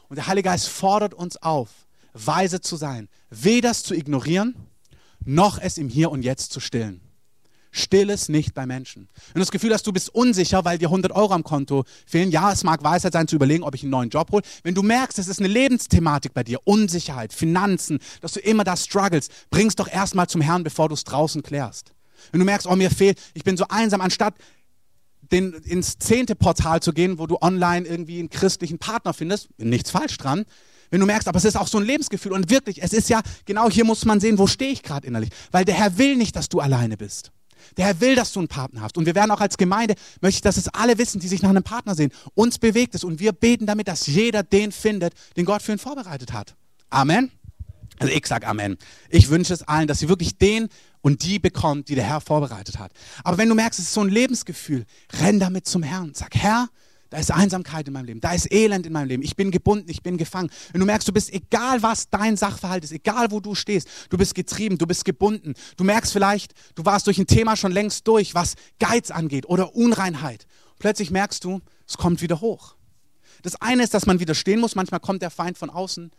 Und 0.08 0.16
der 0.16 0.28
Heilige 0.28 0.48
Geist 0.48 0.70
fordert 0.70 1.14
uns 1.14 1.36
auf, 1.36 1.86
weise 2.14 2.62
zu 2.62 2.78
sein, 2.78 3.10
weder 3.30 3.74
zu 3.74 3.94
ignorieren, 3.94 4.56
noch 5.30 5.60
es 5.60 5.78
im 5.78 5.90
Hier 5.90 6.12
und 6.12 6.24
Jetzt 6.24 6.52
zu 6.52 6.60
stillen. 6.60 7.02
Still 7.72 8.10
es 8.10 8.30
nicht 8.30 8.56
bei 8.56 8.66
Menschen. 8.66 9.08
Wenn 9.28 9.36
du 9.36 9.40
das 9.42 9.52
Gefühl 9.52 9.72
hast, 9.72 9.86
du 9.86 9.94
bist 9.94 10.10
unsicher, 10.10 10.66
weil 10.66 10.80
dir 10.80 10.88
100 10.88 11.12
Euro 11.12 11.34
am 11.34 11.44
Konto 11.44 11.84
fehlen, 12.08 12.32
ja, 12.32 12.52
es 12.52 12.64
mag 12.64 12.84
Weisheit 12.84 13.14
sein 13.14 13.28
zu 13.28 13.36
überlegen, 13.36 13.64
ob 13.64 13.76
ich 13.76 13.84
einen 13.84 13.92
neuen 13.92 14.10
Job 14.10 14.32
hole. 14.32 14.42
Wenn 14.64 14.74
du 14.74 14.82
merkst, 14.82 15.20
es 15.20 15.28
ist 15.28 15.40
eine 15.40 15.48
Lebensthematik 15.48 16.34
bei 16.34 16.44
dir, 16.44 16.60
Unsicherheit, 16.64 17.32
Finanzen, 17.32 18.00
dass 18.22 18.34
du 18.34 18.40
immer 18.40 18.64
da 18.64 18.76
struggles, 18.76 19.30
bring's 19.52 19.76
doch 19.76 19.88
erstmal 19.88 20.28
zum 20.28 20.42
Herrn, 20.42 20.64
bevor 20.64 20.88
du 20.90 20.96
es 20.96 21.04
draußen 21.04 21.44
klärst. 21.44 21.94
Wenn 22.32 22.40
du 22.40 22.46
merkst, 22.46 22.66
oh, 22.66 22.76
mir 22.76 22.90
fehlt, 22.90 23.20
ich 23.36 23.44
bin 23.44 23.56
so 23.56 23.66
einsam, 23.70 24.02
anstatt 24.02 24.34
den, 25.32 25.54
ins 25.54 26.00
zehnte 26.00 26.34
Portal 26.34 26.82
zu 26.82 26.92
gehen, 26.92 27.20
wo 27.20 27.28
du 27.28 27.38
online 27.40 27.88
irgendwie 27.88 28.18
einen 28.18 28.32
christlichen 28.32 28.80
Partner 28.80 29.14
findest, 29.14 29.50
nichts 29.60 29.92
falsch 29.92 30.18
dran, 30.18 30.46
wenn 30.90 31.00
du 31.00 31.06
merkst, 31.06 31.28
aber 31.28 31.38
es 31.38 31.46
ist 31.46 31.56
auch 31.56 31.68
so 31.68 31.78
ein 31.78 31.86
Lebensgefühl 31.86 32.32
und 32.34 32.50
wirklich, 32.50 32.82
es 32.82 32.94
ist 32.94 33.10
ja, 33.10 33.22
genau 33.46 33.70
hier 33.70 33.86
muss 33.86 34.06
man 34.06 34.20
sehen, 34.20 34.38
wo 34.38 34.48
stehe 34.48 34.72
ich 34.72 34.84
gerade 34.84 35.08
innerlich. 35.08 35.30
Weil 35.52 35.66
der 35.66 35.76
Herr 35.76 35.98
will 35.98 36.16
nicht, 36.16 36.36
dass 36.36 36.50
du 36.50 36.60
alleine 36.60 36.98
bist. 36.98 37.32
Der 37.78 37.86
Herr 37.86 38.02
will, 38.02 38.16
dass 38.16 38.32
du 38.34 38.40
einen 38.40 38.48
Partner 38.48 38.82
hast. 38.82 38.98
Und 38.98 39.06
wir 39.06 39.16
werden 39.16 39.32
auch 39.32 39.42
als 39.42 39.58
Gemeinde, 39.58 39.96
möchte 40.22 40.38
ich, 40.38 40.42
dass 40.42 40.58
es 40.58 40.68
alle 40.70 40.98
wissen, 40.98 41.20
die 41.20 41.28
sich 41.28 41.42
nach 41.42 41.50
einem 41.50 41.64
Partner 41.64 41.96
sehen. 41.96 42.12
Uns 42.34 42.58
bewegt 42.58 42.96
es 42.96 43.04
und 43.04 43.20
wir 43.20 43.32
beten 43.32 43.66
damit, 43.66 43.88
dass 43.88 44.08
jeder 44.08 44.44
den 44.44 44.72
findet, 44.72 45.14
den 45.38 45.46
Gott 45.46 45.62
für 45.62 45.74
ihn 45.74 45.80
vorbereitet 45.80 46.34
hat. 46.34 46.56
Amen. 46.90 47.32
Also 48.00 48.14
ich 48.14 48.26
sage 48.26 48.48
Amen. 48.48 48.78
Ich 49.10 49.30
wünsche 49.30 49.54
es 49.54 49.62
allen, 49.64 49.88
dass 49.88 50.00
sie 50.00 50.10
wirklich 50.10 50.38
den 50.38 50.70
und 51.02 51.24
die 51.24 51.38
bekommt, 51.38 51.90
die 51.90 51.96
der 51.96 52.06
Herr 52.06 52.22
vorbereitet 52.22 52.80
hat. 52.80 52.92
Aber 53.24 53.38
wenn 53.38 53.50
du 53.50 53.56
merkst, 53.56 53.80
es 53.80 53.88
ist 53.88 53.94
so 53.94 54.02
ein 54.02 54.10
Lebensgefühl, 54.10 54.86
renn 55.22 55.40
damit 55.40 55.68
zum 55.68 55.84
Herrn. 55.84 56.14
Sag, 56.14 56.36
Herr, 56.36 56.70
da 57.10 57.18
ist 57.18 57.32
Einsamkeit 57.32 57.88
in 57.88 57.94
meinem 57.94 58.06
Leben, 58.06 58.22
da 58.22 58.34
ist 58.34 58.52
Elend 58.52 58.86
in 58.86 58.94
meinem 58.94 59.08
Leben, 59.08 59.24
ich 59.24 59.36
bin 59.36 59.50
gebunden, 59.50 59.90
ich 59.90 60.04
bin 60.04 60.18
gefangen. 60.18 60.52
Wenn 60.72 60.80
du 60.80 60.86
merkst, 60.86 61.08
du 61.08 61.12
bist, 61.12 61.34
egal 61.34 61.82
was 61.82 62.10
dein 62.10 62.38
Sachverhalt 62.38 62.84
ist, 62.84 62.92
egal 62.92 63.32
wo 63.32 63.40
du 63.40 63.56
stehst, 63.56 63.88
du 64.10 64.18
bist 64.18 64.36
getrieben, 64.36 64.78
du 64.78 64.86
bist 64.86 65.06
gebunden. 65.06 65.56
Du 65.78 65.84
merkst 65.84 66.14
vielleicht, 66.14 66.54
du 66.76 66.86
warst 66.86 67.08
durch 67.08 67.18
ein 67.18 67.26
Thema 67.26 67.56
schon 67.56 67.72
längst 67.72 68.08
durch, 68.08 68.36
was 68.36 68.56
Geiz 68.80 69.10
angeht 69.10 69.48
oder 69.48 69.76
Unreinheit. 69.76 70.46
Plötzlich 70.78 71.10
merkst 71.10 71.44
du, 71.44 71.62
es 71.88 71.98
kommt 71.98 72.22
wieder 72.22 72.42
hoch. 72.42 72.76
Das 73.42 73.60
eine 73.60 73.84
ist, 73.84 73.94
dass 73.94 74.06
man 74.06 74.20
widerstehen 74.20 74.60
muss, 74.60 74.76
manchmal 74.76 75.00
kommt 75.00 75.22
der 75.22 75.32
Feind 75.32 75.58
von 75.58 75.70
außen. 75.70 76.12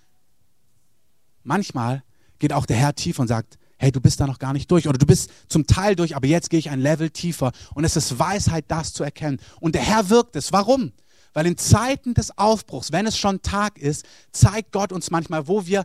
Manchmal 1.44 2.02
geht 2.38 2.52
auch 2.52 2.66
der 2.66 2.76
Herr 2.76 2.94
tief 2.94 3.18
und 3.18 3.28
sagt, 3.28 3.58
hey, 3.80 3.90
du 3.90 4.00
bist 4.00 4.20
da 4.20 4.26
noch 4.26 4.38
gar 4.38 4.52
nicht 4.52 4.70
durch 4.70 4.86
oder 4.86 4.98
du 4.98 5.06
bist 5.06 5.30
zum 5.48 5.66
Teil 5.66 5.96
durch, 5.96 6.14
aber 6.14 6.26
jetzt 6.26 6.50
gehe 6.50 6.58
ich 6.58 6.68
ein 6.68 6.80
Level 6.80 7.08
tiefer 7.08 7.50
und 7.74 7.84
es 7.84 7.96
ist 7.96 8.18
Weisheit, 8.18 8.66
das 8.68 8.92
zu 8.92 9.02
erkennen. 9.02 9.40
Und 9.58 9.74
der 9.74 9.82
Herr 9.82 10.10
wirkt 10.10 10.36
es. 10.36 10.52
Warum? 10.52 10.92
Weil 11.32 11.46
in 11.46 11.56
Zeiten 11.56 12.12
des 12.12 12.36
Aufbruchs, 12.36 12.92
wenn 12.92 13.06
es 13.06 13.16
schon 13.16 13.40
Tag 13.40 13.78
ist, 13.78 14.04
zeigt 14.32 14.72
Gott 14.72 14.92
uns 14.92 15.10
manchmal, 15.10 15.48
wo 15.48 15.64
wir 15.64 15.84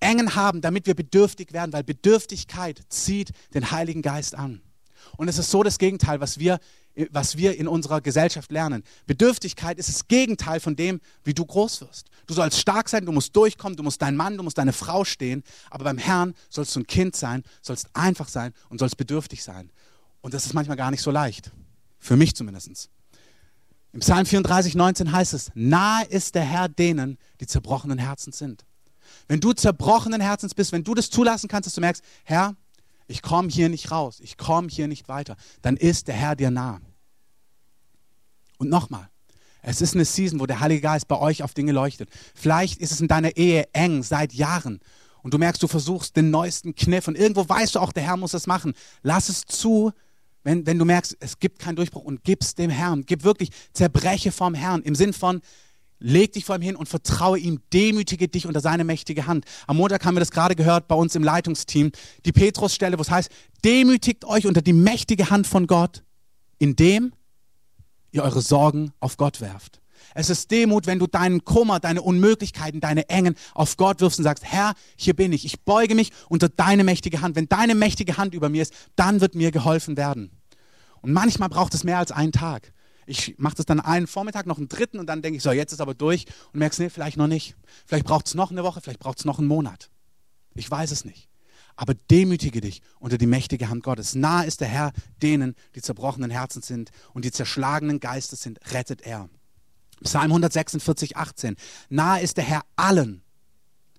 Engen 0.00 0.34
haben, 0.34 0.62
damit 0.62 0.86
wir 0.86 0.94
bedürftig 0.94 1.52
werden, 1.52 1.74
weil 1.74 1.84
Bedürftigkeit 1.84 2.80
zieht 2.88 3.32
den 3.52 3.70
Heiligen 3.70 4.00
Geist 4.00 4.34
an. 4.34 4.62
Und 5.18 5.28
es 5.28 5.36
ist 5.36 5.50
so 5.50 5.62
das 5.62 5.78
Gegenteil, 5.78 6.20
was 6.20 6.38
wir 6.38 6.58
was 7.10 7.36
wir 7.36 7.58
in 7.58 7.66
unserer 7.66 8.00
Gesellschaft 8.00 8.52
lernen. 8.52 8.84
Bedürftigkeit 9.06 9.78
ist 9.78 9.88
das 9.88 10.06
Gegenteil 10.06 10.60
von 10.60 10.76
dem, 10.76 11.00
wie 11.24 11.34
du 11.34 11.44
groß 11.44 11.80
wirst. 11.80 12.08
Du 12.26 12.34
sollst 12.34 12.58
stark 12.58 12.88
sein, 12.88 13.04
du 13.04 13.12
musst 13.12 13.34
durchkommen, 13.34 13.76
du 13.76 13.82
musst 13.82 14.00
dein 14.00 14.16
Mann, 14.16 14.36
du 14.36 14.42
musst 14.42 14.58
deine 14.58 14.72
Frau 14.72 15.04
stehen, 15.04 15.42
aber 15.70 15.84
beim 15.84 15.98
Herrn 15.98 16.34
sollst 16.48 16.74
du 16.76 16.80
ein 16.80 16.86
Kind 16.86 17.16
sein, 17.16 17.42
sollst 17.62 17.88
einfach 17.94 18.28
sein 18.28 18.52
und 18.68 18.78
sollst 18.78 18.96
bedürftig 18.96 19.42
sein. 19.42 19.70
Und 20.20 20.34
das 20.34 20.46
ist 20.46 20.54
manchmal 20.54 20.76
gar 20.76 20.90
nicht 20.90 21.02
so 21.02 21.10
leicht. 21.10 21.50
Für 21.98 22.16
mich 22.16 22.34
zumindest. 22.34 22.90
Im 23.92 24.00
Psalm 24.00 24.26
34, 24.26 24.74
19 24.74 25.12
heißt 25.12 25.34
es, 25.34 25.50
nahe 25.54 26.04
ist 26.06 26.34
der 26.34 26.42
Herr 26.42 26.68
denen, 26.68 27.18
die 27.40 27.46
zerbrochenen 27.46 27.98
Herzens 27.98 28.38
sind. 28.38 28.64
Wenn 29.28 29.40
du 29.40 29.52
zerbrochenen 29.52 30.20
Herzens 30.20 30.54
bist, 30.54 30.72
wenn 30.72 30.84
du 30.84 30.94
das 30.94 31.10
zulassen 31.10 31.48
kannst, 31.48 31.66
dass 31.66 31.74
du 31.74 31.80
merkst, 31.80 32.02
Herr, 32.24 32.56
ich 33.06 33.22
komme 33.22 33.48
hier 33.48 33.68
nicht 33.68 33.90
raus, 33.90 34.20
ich 34.20 34.36
komme 34.36 34.68
hier 34.68 34.88
nicht 34.88 35.08
weiter, 35.08 35.36
dann 35.62 35.76
ist 35.76 36.08
der 36.08 36.14
Herr 36.14 36.36
dir 36.36 36.50
nah. 36.50 36.80
Und 38.58 38.70
nochmal, 38.70 39.08
es 39.62 39.80
ist 39.80 39.94
eine 39.94 40.04
Season, 40.04 40.40
wo 40.40 40.46
der 40.46 40.60
Heilige 40.60 40.82
Geist 40.82 41.08
bei 41.08 41.18
euch 41.18 41.42
auf 41.42 41.54
Dinge 41.54 41.72
leuchtet. 41.72 42.08
Vielleicht 42.34 42.78
ist 42.80 42.92
es 42.92 43.00
in 43.00 43.08
deiner 43.08 43.36
Ehe 43.36 43.66
eng 43.72 44.02
seit 44.02 44.32
Jahren 44.32 44.80
und 45.22 45.32
du 45.32 45.38
merkst, 45.38 45.62
du 45.62 45.68
versuchst 45.68 46.16
den 46.16 46.30
neuesten 46.30 46.74
Kniff 46.74 47.08
und 47.08 47.16
irgendwo 47.16 47.48
weißt 47.48 47.74
du 47.74 47.80
auch, 47.80 47.92
der 47.92 48.02
Herr 48.02 48.16
muss 48.16 48.34
es 48.34 48.46
machen. 48.46 48.74
Lass 49.02 49.30
es 49.30 49.42
zu, 49.46 49.92
wenn, 50.42 50.66
wenn 50.66 50.78
du 50.78 50.84
merkst, 50.84 51.16
es 51.20 51.38
gibt 51.38 51.58
keinen 51.58 51.76
Durchbruch 51.76 52.04
und 52.04 52.22
gib's 52.22 52.54
dem 52.54 52.70
Herrn. 52.70 53.04
Gib 53.06 53.24
wirklich, 53.24 53.50
zerbreche 53.72 54.32
vom 54.32 54.52
Herrn 54.54 54.82
im 54.82 54.94
Sinn 54.94 55.14
von, 55.14 55.40
Leg 55.98 56.32
dich 56.32 56.44
vor 56.44 56.56
ihm 56.56 56.62
hin 56.62 56.76
und 56.76 56.88
vertraue 56.88 57.38
ihm, 57.38 57.60
demütige 57.72 58.28
dich 58.28 58.46
unter 58.46 58.60
seine 58.60 58.84
mächtige 58.84 59.26
Hand. 59.26 59.44
Am 59.66 59.76
Montag 59.76 60.04
haben 60.04 60.16
wir 60.16 60.20
das 60.20 60.30
gerade 60.30 60.56
gehört 60.56 60.88
bei 60.88 60.94
uns 60.94 61.14
im 61.14 61.22
Leitungsteam. 61.22 61.92
Die 62.26 62.32
Petrusstelle, 62.32 62.98
wo 62.98 63.02
es 63.02 63.10
heißt, 63.10 63.30
demütigt 63.64 64.24
euch 64.24 64.46
unter 64.46 64.60
die 64.60 64.72
mächtige 64.72 65.30
Hand 65.30 65.46
von 65.46 65.66
Gott, 65.66 66.02
indem 66.58 67.12
ihr 68.10 68.22
eure 68.22 68.42
Sorgen 68.42 68.92
auf 69.00 69.16
Gott 69.16 69.40
werft. 69.40 69.80
Es 70.14 70.30
ist 70.30 70.50
Demut, 70.50 70.86
wenn 70.86 70.98
du 70.98 71.06
deinen 71.06 71.44
Kummer, 71.44 71.80
deine 71.80 72.02
Unmöglichkeiten, 72.02 72.80
deine 72.80 73.08
Engen 73.08 73.34
auf 73.54 73.76
Gott 73.76 74.00
wirfst 74.00 74.18
und 74.18 74.24
sagst, 74.24 74.44
Herr, 74.44 74.74
hier 74.96 75.14
bin 75.14 75.32
ich. 75.32 75.44
Ich 75.44 75.62
beuge 75.62 75.94
mich 75.94 76.12
unter 76.28 76.48
deine 76.48 76.84
mächtige 76.84 77.20
Hand. 77.20 77.34
Wenn 77.34 77.48
deine 77.48 77.74
mächtige 77.74 78.16
Hand 78.16 78.34
über 78.34 78.48
mir 78.48 78.62
ist, 78.62 78.74
dann 78.94 79.20
wird 79.20 79.34
mir 79.34 79.50
geholfen 79.50 79.96
werden. 79.96 80.30
Und 81.00 81.12
manchmal 81.12 81.48
braucht 81.48 81.74
es 81.74 81.84
mehr 81.84 81.98
als 81.98 82.12
einen 82.12 82.32
Tag. 82.32 82.72
Ich 83.06 83.34
mache 83.38 83.56
das 83.56 83.66
dann 83.66 83.80
einen 83.80 84.06
Vormittag, 84.06 84.46
noch 84.46 84.58
einen 84.58 84.68
dritten 84.68 84.98
und 84.98 85.06
dann 85.06 85.22
denke 85.22 85.36
ich, 85.36 85.42
so, 85.42 85.52
jetzt 85.52 85.72
ist 85.72 85.80
aber 85.80 85.94
durch 85.94 86.26
und 86.52 86.58
merkst, 86.58 86.80
nee, 86.80 86.90
vielleicht 86.90 87.16
noch 87.16 87.26
nicht. 87.26 87.56
Vielleicht 87.86 88.06
braucht 88.06 88.26
es 88.26 88.34
noch 88.34 88.50
eine 88.50 88.64
Woche, 88.64 88.80
vielleicht 88.80 89.00
braucht 89.00 89.18
es 89.18 89.24
noch 89.24 89.38
einen 89.38 89.48
Monat. 89.48 89.90
Ich 90.54 90.70
weiß 90.70 90.90
es 90.90 91.04
nicht. 91.04 91.28
Aber 91.76 91.94
demütige 91.94 92.60
dich 92.60 92.82
unter 93.00 93.18
die 93.18 93.26
mächtige 93.26 93.68
Hand 93.68 93.82
Gottes. 93.82 94.14
Nah 94.14 94.42
ist 94.42 94.60
der 94.60 94.68
Herr 94.68 94.92
denen, 95.22 95.56
die 95.74 95.82
zerbrochenen 95.82 96.30
Herzen 96.30 96.62
sind 96.62 96.90
und 97.12 97.24
die 97.24 97.32
zerschlagenen 97.32 97.98
Geistes 97.98 98.42
sind, 98.42 98.60
rettet 98.72 99.02
er. 99.02 99.28
Psalm 100.02 100.30
146, 100.30 101.16
18. 101.16 101.56
Nahe 101.88 102.22
ist 102.22 102.36
der 102.36 102.44
Herr 102.44 102.62
allen, 102.76 103.23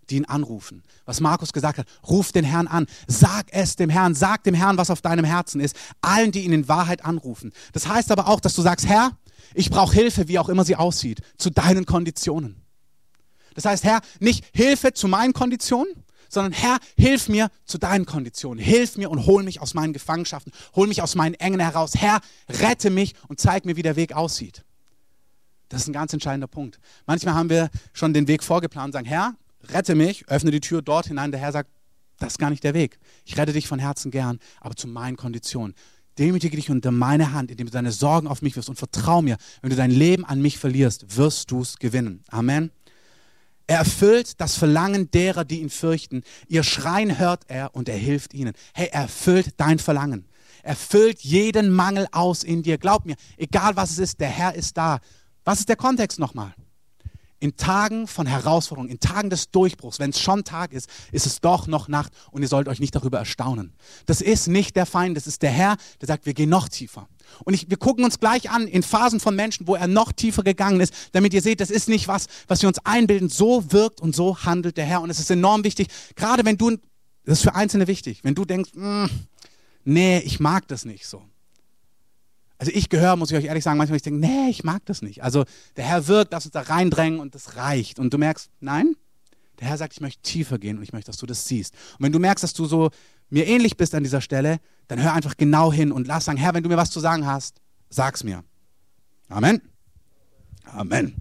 die 0.09 0.17
ihn 0.17 0.25
anrufen. 0.25 0.83
Was 1.05 1.19
Markus 1.19 1.53
gesagt 1.53 1.77
hat, 1.77 1.87
ruf 2.07 2.31
den 2.31 2.45
Herrn 2.45 2.67
an, 2.67 2.87
sag 3.07 3.47
es 3.51 3.75
dem 3.75 3.89
Herrn, 3.89 4.15
sag 4.15 4.43
dem 4.43 4.55
Herrn, 4.55 4.77
was 4.77 4.89
auf 4.89 5.01
deinem 5.01 5.25
Herzen 5.25 5.59
ist, 5.59 5.75
allen, 6.01 6.31
die 6.31 6.45
ihn 6.45 6.53
in 6.53 6.67
Wahrheit 6.67 7.05
anrufen. 7.05 7.51
Das 7.73 7.87
heißt 7.87 8.11
aber 8.11 8.27
auch, 8.27 8.39
dass 8.39 8.55
du 8.55 8.61
sagst, 8.61 8.87
Herr, 8.87 9.11
ich 9.53 9.69
brauche 9.69 9.93
Hilfe, 9.93 10.27
wie 10.27 10.39
auch 10.39 10.49
immer 10.49 10.65
sie 10.65 10.75
aussieht, 10.75 11.21
zu 11.37 11.49
deinen 11.49 11.85
Konditionen. 11.85 12.61
Das 13.53 13.65
heißt, 13.65 13.83
Herr, 13.83 14.01
nicht 14.19 14.45
Hilfe 14.53 14.93
zu 14.93 15.07
meinen 15.07 15.33
Konditionen, 15.33 16.03
sondern 16.29 16.53
Herr, 16.53 16.77
hilf 16.97 17.29
mir 17.29 17.49
zu 17.65 17.77
deinen 17.77 18.05
Konditionen. 18.05 18.63
Hilf 18.63 18.97
mir 18.97 19.09
und 19.09 19.25
hol 19.25 19.43
mich 19.43 19.61
aus 19.61 19.73
meinen 19.73 19.93
Gefangenschaften, 19.93 20.51
hol 20.75 20.87
mich 20.87 21.01
aus 21.01 21.15
meinen 21.15 21.35
Engen 21.35 21.59
heraus. 21.59 21.93
Herr, 21.95 22.19
rette 22.49 22.89
mich 22.89 23.13
und 23.27 23.39
zeig 23.39 23.65
mir, 23.65 23.75
wie 23.75 23.81
der 23.81 23.95
Weg 23.95 24.13
aussieht. 24.13 24.63
Das 25.69 25.81
ist 25.81 25.87
ein 25.87 25.93
ganz 25.93 26.13
entscheidender 26.13 26.47
Punkt. 26.47 26.79
Manchmal 27.05 27.33
haben 27.33 27.49
wir 27.49 27.69
schon 27.93 28.13
den 28.13 28.27
Weg 28.27 28.43
vorgeplant 28.43 28.87
und 28.87 28.91
sagen, 28.93 29.07
Herr, 29.07 29.35
rette 29.73 29.95
mich, 29.95 30.27
öffne 30.29 30.51
die 30.51 30.61
Tür 30.61 30.81
dort 30.81 31.07
hinein. 31.07 31.31
Der 31.31 31.39
Herr 31.39 31.51
sagt, 31.51 31.69
das 32.19 32.33
ist 32.33 32.39
gar 32.39 32.49
nicht 32.49 32.63
der 32.63 32.73
Weg. 32.73 32.97
Ich 33.25 33.37
rette 33.37 33.53
dich 33.53 33.67
von 33.67 33.79
Herzen 33.79 34.11
gern, 34.11 34.39
aber 34.61 34.75
zu 34.75 34.87
meinen 34.87 35.17
Konditionen. 35.17 35.75
Demütige 36.17 36.55
dich 36.55 36.69
unter 36.69 36.91
meine 36.91 37.33
Hand, 37.33 37.51
indem 37.51 37.67
du 37.67 37.73
deine 37.73 37.91
Sorgen 37.91 38.27
auf 38.27 38.41
mich 38.41 38.55
wirst 38.55 38.69
und 38.69 38.77
vertrau 38.77 39.21
mir, 39.21 39.37
wenn 39.61 39.69
du 39.69 39.75
dein 39.75 39.91
Leben 39.91 40.23
an 40.23 40.41
mich 40.41 40.57
verlierst, 40.57 41.17
wirst 41.17 41.51
du 41.51 41.61
es 41.61 41.77
gewinnen. 41.77 42.23
Amen. 42.29 42.71
Er 43.67 43.79
erfüllt 43.79 44.39
das 44.39 44.55
Verlangen 44.55 45.09
derer, 45.11 45.43
die 45.43 45.61
ihn 45.61 45.69
fürchten. 45.69 46.23
Ihr 46.47 46.63
Schreien 46.63 47.17
hört 47.17 47.43
er 47.47 47.75
und 47.75 47.89
er 47.89 47.97
hilft 47.97 48.33
ihnen. 48.33 48.53
Hey, 48.73 48.89
er 48.91 49.03
erfüllt 49.03 49.55
dein 49.57 49.79
Verlangen. 49.79 50.25
Er 50.63 50.75
füllt 50.75 51.19
jeden 51.21 51.71
Mangel 51.71 52.07
aus 52.11 52.43
in 52.43 52.63
dir. 52.63 52.77
Glaub 52.77 53.05
mir, 53.05 53.15
egal 53.37 53.75
was 53.75 53.91
es 53.91 53.99
ist, 53.99 54.19
der 54.19 54.29
Herr 54.29 54.55
ist 54.55 54.77
da. 54.77 54.99
Was 55.43 55.59
ist 55.59 55.69
der 55.69 55.75
Kontext 55.75 56.17
nochmal? 56.17 56.53
In 57.45 57.57
Tagen 57.57 58.07
von 58.07 58.25
Herausforderungen, 58.25 58.89
in 58.89 58.99
Tagen 58.99 59.29
des 59.29 59.51
Durchbruchs, 59.51 59.99
wenn 59.99 60.09
es 60.09 60.19
schon 60.19 60.43
Tag 60.43 60.73
ist, 60.73 60.89
ist 61.11 61.27
es 61.27 61.41
doch 61.41 61.67
noch 61.67 61.87
Nacht 61.87 62.11
und 62.31 62.41
ihr 62.41 62.47
sollt 62.47 62.67
euch 62.67 62.79
nicht 62.79 62.95
darüber 62.95 63.19
erstaunen. 63.19 63.71
Das 64.07 64.19
ist 64.19 64.47
nicht 64.47 64.75
der 64.75 64.87
Feind, 64.87 65.15
das 65.15 65.27
ist 65.27 65.43
der 65.43 65.51
Herr, 65.51 65.77
der 66.01 66.07
sagt, 66.07 66.25
wir 66.25 66.33
gehen 66.33 66.49
noch 66.49 66.67
tiefer. 66.67 67.07
Und 67.43 67.53
ich, 67.53 67.69
wir 67.69 67.77
gucken 67.77 68.03
uns 68.03 68.19
gleich 68.19 68.49
an 68.49 68.67
in 68.67 68.81
Phasen 68.81 69.19
von 69.19 69.35
Menschen, 69.35 69.67
wo 69.67 69.75
er 69.75 69.85
noch 69.85 70.11
tiefer 70.11 70.41
gegangen 70.41 70.81
ist, 70.81 70.91
damit 71.11 71.35
ihr 71.35 71.41
seht, 71.43 71.61
das 71.61 71.69
ist 71.69 71.87
nicht 71.87 72.07
was, 72.07 72.25
was 72.47 72.63
wir 72.63 72.67
uns 72.67 72.79
einbilden. 72.83 73.29
So 73.29 73.71
wirkt 73.71 74.01
und 74.01 74.15
so 74.15 74.39
handelt 74.39 74.77
der 74.77 74.85
Herr. 74.85 75.01
Und 75.01 75.11
es 75.11 75.19
ist 75.19 75.29
enorm 75.29 75.63
wichtig, 75.63 75.89
gerade 76.15 76.45
wenn 76.45 76.57
du, 76.57 76.71
das 77.25 77.39
ist 77.39 77.43
für 77.43 77.53
Einzelne 77.53 77.85
wichtig, 77.85 78.23
wenn 78.23 78.33
du 78.33 78.45
denkst, 78.45 78.71
mm, 78.73 79.05
nee, 79.83 80.17
ich 80.19 80.39
mag 80.39 80.67
das 80.67 80.83
nicht 80.83 81.05
so 81.05 81.21
also 82.57 82.71
ich 82.73 82.89
gehöre, 82.89 83.15
muss 83.15 83.31
ich 83.31 83.37
euch 83.37 83.45
ehrlich 83.45 83.63
sagen, 83.63 83.77
manchmal 83.77 83.97
ich 83.97 84.03
denke, 84.03 84.19
nee, 84.19 84.49
ich 84.49 84.63
mag 84.63 84.85
das 84.85 85.01
nicht. 85.01 85.23
Also 85.23 85.45
der 85.75 85.85
Herr 85.85 86.07
wirkt, 86.07 86.31
lass 86.31 86.45
uns 86.45 86.53
da 86.53 86.61
reindrängen 86.61 87.19
und 87.19 87.35
das 87.35 87.57
reicht. 87.57 87.99
Und 87.99 88.13
du 88.13 88.17
merkst, 88.17 88.49
nein, 88.59 88.95
der 89.59 89.67
Herr 89.67 89.77
sagt, 89.77 89.93
ich 89.93 90.01
möchte 90.01 90.21
tiefer 90.21 90.57
gehen 90.57 90.77
und 90.77 90.83
ich 90.83 90.93
möchte, 90.93 91.07
dass 91.07 91.17
du 91.17 91.25
das 91.25 91.45
siehst. 91.45 91.73
Und 91.97 92.05
wenn 92.05 92.11
du 92.11 92.19
merkst, 92.19 92.43
dass 92.43 92.53
du 92.53 92.65
so 92.65 92.91
mir 93.29 93.47
ähnlich 93.47 93.77
bist 93.77 93.95
an 93.95 94.03
dieser 94.03 94.21
Stelle, 94.21 94.59
dann 94.87 95.01
hör 95.01 95.13
einfach 95.13 95.35
genau 95.37 95.73
hin 95.73 95.91
und 95.91 96.07
lass 96.07 96.25
sagen, 96.25 96.37
Herr, 96.37 96.53
wenn 96.53 96.63
du 96.63 96.69
mir 96.69 96.77
was 96.77 96.91
zu 96.91 96.99
sagen 96.99 97.25
hast, 97.25 97.61
sag's 97.89 98.23
mir. 98.23 98.43
Amen. 99.29 99.61
Amen. 100.65 101.15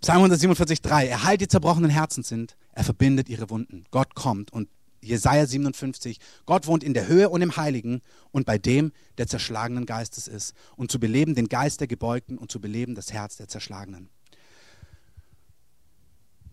Psalm 0.00 0.18
147, 0.18 0.82
3. 0.82 1.06
Er 1.08 1.24
heilt 1.24 1.40
die 1.40 1.48
zerbrochenen 1.48 1.90
Herzen 1.90 2.22
sind, 2.22 2.56
er 2.72 2.84
verbindet 2.84 3.28
ihre 3.28 3.50
Wunden. 3.50 3.84
Gott 3.90 4.14
kommt 4.14 4.52
und 4.52 4.68
Jesaja 5.02 5.46
57. 5.46 6.18
Gott 6.46 6.66
wohnt 6.66 6.84
in 6.84 6.94
der 6.94 7.06
Höhe 7.06 7.28
und 7.28 7.42
im 7.42 7.56
Heiligen 7.56 8.02
und 8.30 8.46
bei 8.46 8.58
dem, 8.58 8.92
der 9.18 9.26
zerschlagenen 9.26 9.86
Geistes 9.86 10.28
ist, 10.28 10.54
und 10.76 10.90
zu 10.90 11.00
beleben 11.00 11.34
den 11.34 11.48
Geist 11.48 11.80
der 11.80 11.88
Gebeugten 11.88 12.38
und 12.38 12.50
zu 12.50 12.60
beleben 12.60 12.94
das 12.94 13.12
Herz 13.12 13.36
der 13.36 13.48
Zerschlagenen. 13.48 14.10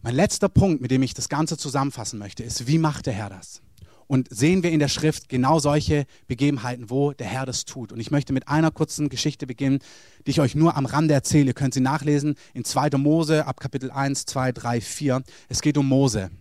Mein 0.01 0.15
letzter 0.15 0.47
Punkt, 0.47 0.81
mit 0.81 0.91
dem 0.91 1.01
ich 1.01 1.13
das 1.13 1.27
Ganze 1.27 1.57
zusammenfassen 1.57 2.19
möchte, 2.19 2.43
ist, 2.43 2.67
wie 2.67 2.77
macht 2.77 3.07
der 3.07 3.13
Herr 3.13 3.29
das? 3.29 3.62
Und 4.07 4.29
sehen 4.33 4.63
wir 4.63 4.71
in 4.71 4.79
der 4.79 4.88
Schrift 4.88 5.27
genau 5.27 5.60
solche 5.60 6.05
Begebenheiten, 6.27 6.89
wo 6.89 7.12
der 7.12 7.27
Herr 7.27 7.45
das 7.45 7.65
tut. 7.65 7.91
Und 7.91 7.99
ich 7.99 8.10
möchte 8.10 8.31
mit 8.31 8.47
einer 8.47 8.71
kurzen 8.71 9.10
Geschichte 9.10 9.45
beginnen, 9.45 9.79
die 10.25 10.31
ich 10.31 10.39
euch 10.39 10.55
nur 10.55 10.77
am 10.77 10.86
Rande 10.86 11.13
erzähle. 11.13 11.47
Ihr 11.47 11.53
könnt 11.53 11.73
sie 11.73 11.81
nachlesen 11.81 12.36
in 12.53 12.63
2. 12.63 12.91
Mose 12.97 13.45
ab 13.45 13.60
Kapitel 13.60 13.91
1, 13.91 14.25
2, 14.25 14.53
3, 14.53 14.79
4. 14.79 15.23
Es 15.49 15.62
geht 15.62 15.77
um 15.77 15.89
Mose. 15.89 16.31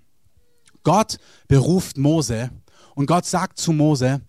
Gott 0.86 1.16
beruft 1.48 1.98
Mose 1.98 2.50
und 2.94 3.06
Gott 3.06 3.26
sagt 3.26 3.58
zu 3.58 3.72
Mose, 3.72 4.20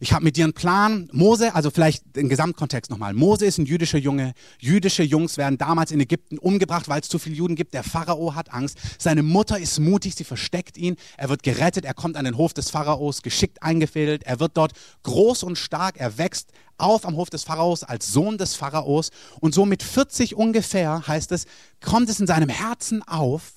ich 0.00 0.14
habe 0.14 0.24
mit 0.24 0.38
dir 0.38 0.44
einen 0.44 0.54
Plan. 0.54 1.10
Mose, 1.12 1.54
also 1.54 1.70
vielleicht 1.70 2.16
den 2.16 2.30
Gesamtkontext 2.30 2.90
nochmal. 2.90 3.12
Mose 3.12 3.44
ist 3.44 3.58
ein 3.58 3.66
jüdischer 3.66 3.98
Junge. 3.98 4.32
Jüdische 4.58 5.02
Jungs 5.02 5.36
werden 5.36 5.58
damals 5.58 5.90
in 5.90 6.00
Ägypten 6.00 6.38
umgebracht, 6.38 6.88
weil 6.88 7.02
es 7.02 7.10
zu 7.10 7.18
viele 7.18 7.36
Juden 7.36 7.54
gibt. 7.54 7.74
Der 7.74 7.82
Pharao 7.82 8.34
hat 8.34 8.50
Angst. 8.50 8.78
Seine 8.98 9.22
Mutter 9.22 9.58
ist 9.58 9.78
mutig, 9.78 10.14
sie 10.14 10.24
versteckt 10.24 10.78
ihn. 10.78 10.96
Er 11.18 11.28
wird 11.28 11.42
gerettet, 11.42 11.84
er 11.84 11.92
kommt 11.92 12.16
an 12.16 12.24
den 12.24 12.38
Hof 12.38 12.54
des 12.54 12.70
Pharaos, 12.70 13.20
geschickt 13.20 13.62
eingefädelt. 13.62 14.22
Er 14.22 14.40
wird 14.40 14.56
dort 14.56 14.72
groß 15.02 15.42
und 15.42 15.58
stark. 15.58 15.98
Er 15.98 16.16
wächst 16.16 16.50
auf 16.78 17.04
am 17.04 17.16
Hof 17.16 17.28
des 17.28 17.44
Pharaos 17.44 17.82
als 17.82 18.10
Sohn 18.10 18.38
des 18.38 18.54
Pharaos. 18.54 19.10
Und 19.40 19.52
so 19.52 19.66
mit 19.66 19.82
40 19.82 20.34
ungefähr, 20.34 21.06
heißt 21.06 21.30
es, 21.32 21.44
kommt 21.84 22.08
es 22.08 22.20
in 22.20 22.26
seinem 22.26 22.48
Herzen 22.48 23.02
auf, 23.02 23.52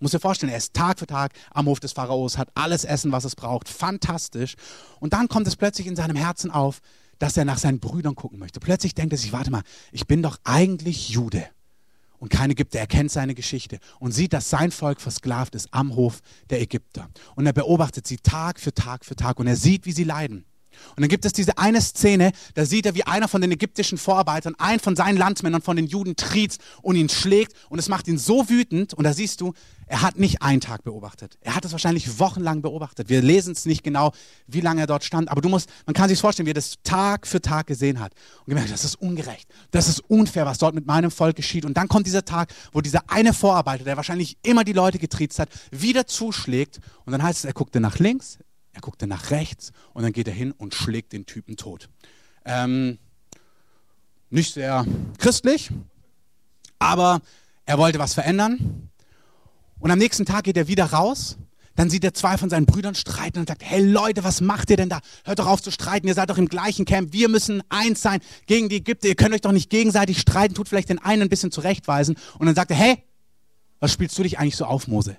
muss 0.00 0.10
dir 0.12 0.20
vorstellen, 0.20 0.50
er 0.50 0.58
ist 0.58 0.74
Tag 0.74 0.98
für 0.98 1.06
Tag 1.06 1.32
am 1.52 1.66
Hof 1.66 1.80
des 1.80 1.92
Pharaos, 1.92 2.38
hat 2.38 2.48
alles 2.54 2.84
Essen, 2.84 3.12
was 3.12 3.24
es 3.24 3.36
braucht, 3.36 3.68
fantastisch. 3.68 4.54
Und 5.00 5.12
dann 5.12 5.28
kommt 5.28 5.46
es 5.46 5.56
plötzlich 5.56 5.86
in 5.86 5.96
seinem 5.96 6.16
Herzen 6.16 6.50
auf, 6.50 6.80
dass 7.18 7.36
er 7.36 7.44
nach 7.44 7.58
seinen 7.58 7.80
Brüdern 7.80 8.14
gucken 8.14 8.38
möchte. 8.38 8.60
Plötzlich 8.60 8.94
denkt 8.94 9.12
er 9.12 9.18
sich, 9.18 9.32
warte 9.32 9.50
mal, 9.50 9.62
ich 9.92 10.06
bin 10.06 10.22
doch 10.22 10.38
eigentlich 10.44 11.08
Jude. 11.08 11.46
Und 12.18 12.30
kein 12.30 12.50
Ägypter, 12.50 12.78
er 12.78 12.86
kennt 12.86 13.10
seine 13.10 13.34
Geschichte 13.34 13.78
und 13.98 14.12
sieht, 14.12 14.32
dass 14.32 14.48
sein 14.48 14.70
Volk 14.70 15.00
versklavt 15.00 15.54
ist 15.54 15.68
am 15.72 15.96
Hof 15.96 16.20
der 16.48 16.60
Ägypter. 16.60 17.08
Und 17.34 17.46
er 17.46 17.52
beobachtet 17.52 18.06
sie 18.06 18.16
Tag 18.16 18.58
für 18.58 18.72
Tag 18.72 19.04
für 19.04 19.16
Tag 19.16 19.38
und 19.38 19.46
er 19.46 19.56
sieht, 19.56 19.84
wie 19.84 19.92
sie 19.92 20.04
leiden. 20.04 20.46
Und 20.90 21.00
dann 21.00 21.08
gibt 21.08 21.24
es 21.24 21.32
diese 21.32 21.58
eine 21.58 21.80
Szene, 21.80 22.32
da 22.54 22.64
sieht 22.64 22.86
er, 22.86 22.94
wie 22.94 23.04
einer 23.04 23.28
von 23.28 23.40
den 23.40 23.52
ägyptischen 23.52 23.98
Vorarbeitern 23.98 24.54
einen 24.58 24.80
von 24.80 24.96
seinen 24.96 25.16
Landsmännern 25.16 25.62
von 25.62 25.76
den 25.76 25.86
Juden 25.86 26.16
triezt 26.16 26.60
und 26.82 26.96
ihn 26.96 27.08
schlägt. 27.08 27.52
Und 27.68 27.78
es 27.78 27.88
macht 27.88 28.08
ihn 28.08 28.18
so 28.18 28.48
wütend. 28.48 28.94
Und 28.94 29.04
da 29.04 29.12
siehst 29.12 29.40
du, 29.40 29.52
er 29.88 30.02
hat 30.02 30.18
nicht 30.18 30.42
einen 30.42 30.60
Tag 30.60 30.82
beobachtet. 30.82 31.38
Er 31.40 31.54
hat 31.54 31.64
es 31.64 31.70
wahrscheinlich 31.70 32.18
wochenlang 32.18 32.60
beobachtet. 32.60 33.08
Wir 33.08 33.22
lesen 33.22 33.52
es 33.52 33.66
nicht 33.66 33.84
genau, 33.84 34.12
wie 34.48 34.60
lange 34.60 34.80
er 34.80 34.86
dort 34.88 35.04
stand. 35.04 35.30
Aber 35.30 35.40
du 35.40 35.48
musst, 35.48 35.70
man 35.86 35.94
kann 35.94 36.08
sich 36.08 36.18
vorstellen, 36.18 36.46
wie 36.46 36.50
er 36.50 36.54
das 36.54 36.74
Tag 36.82 37.26
für 37.26 37.40
Tag 37.40 37.68
gesehen 37.68 38.00
hat. 38.00 38.12
Und 38.40 38.46
gemerkt, 38.46 38.72
das 38.72 38.84
ist 38.84 38.96
ungerecht. 38.96 39.48
Das 39.70 39.88
ist 39.88 40.00
unfair, 40.00 40.44
was 40.44 40.58
dort 40.58 40.74
mit 40.74 40.86
meinem 40.86 41.12
Volk 41.12 41.36
geschieht. 41.36 41.64
Und 41.64 41.76
dann 41.76 41.86
kommt 41.86 42.06
dieser 42.06 42.24
Tag, 42.24 42.52
wo 42.72 42.80
dieser 42.80 43.08
eine 43.08 43.32
Vorarbeiter, 43.32 43.84
der 43.84 43.96
wahrscheinlich 43.96 44.36
immer 44.42 44.64
die 44.64 44.72
Leute 44.72 44.98
getriezt 44.98 45.38
hat, 45.38 45.50
wieder 45.70 46.06
zuschlägt. 46.06 46.80
Und 47.04 47.12
dann 47.12 47.22
heißt 47.22 47.40
es, 47.40 47.44
er 47.44 47.52
guckte 47.52 47.78
nach 47.78 48.00
links, 48.00 48.38
er 48.76 48.82
guckte 48.82 49.06
nach 49.06 49.30
rechts 49.30 49.72
und 49.94 50.02
dann 50.02 50.12
geht 50.12 50.28
er 50.28 50.34
hin 50.34 50.52
und 50.52 50.74
schlägt 50.74 51.14
den 51.14 51.24
Typen 51.24 51.56
tot. 51.56 51.88
Ähm, 52.44 52.98
nicht 54.28 54.52
sehr 54.52 54.84
christlich, 55.18 55.70
aber 56.78 57.22
er 57.64 57.78
wollte 57.78 57.98
was 57.98 58.12
verändern. 58.12 58.90
Und 59.80 59.90
am 59.90 59.98
nächsten 59.98 60.26
Tag 60.26 60.44
geht 60.44 60.58
er 60.58 60.68
wieder 60.68 60.84
raus. 60.84 61.38
Dann 61.74 61.90
sieht 61.90 62.04
er 62.04 62.12
zwei 62.12 62.36
von 62.36 62.50
seinen 62.50 62.66
Brüdern 62.66 62.94
streiten 62.94 63.38
und 63.38 63.48
sagt, 63.48 63.62
hey 63.64 63.82
Leute, 63.82 64.24
was 64.24 64.40
macht 64.40 64.70
ihr 64.70 64.76
denn 64.76 64.88
da? 64.88 65.00
Hört 65.24 65.38
doch 65.38 65.46
auf 65.46 65.62
zu 65.62 65.70
streiten, 65.70 66.06
ihr 66.06 66.14
seid 66.14 66.28
doch 66.28 66.38
im 66.38 66.48
gleichen 66.48 66.84
Camp. 66.84 67.12
Wir 67.12 67.28
müssen 67.28 67.62
eins 67.70 68.02
sein 68.02 68.20
gegen 68.46 68.68
die 68.68 68.76
Ägypter. 68.76 69.08
Ihr 69.08 69.14
könnt 69.14 69.34
euch 69.34 69.42
doch 69.42 69.52
nicht 69.52 69.70
gegenseitig 69.70 70.18
streiten, 70.18 70.54
tut 70.54 70.68
vielleicht 70.68 70.88
den 70.90 70.98
einen 70.98 71.22
ein 71.22 71.28
bisschen 71.28 71.50
zurechtweisen. 71.50 72.16
Und 72.38 72.46
dann 72.46 72.54
sagt 72.54 72.70
er, 72.70 72.76
hey, 72.76 73.02
was 73.80 73.92
spielst 73.92 74.18
du 74.18 74.22
dich 74.22 74.38
eigentlich 74.38 74.56
so 74.56 74.66
auf, 74.66 74.86
Mose? 74.86 75.16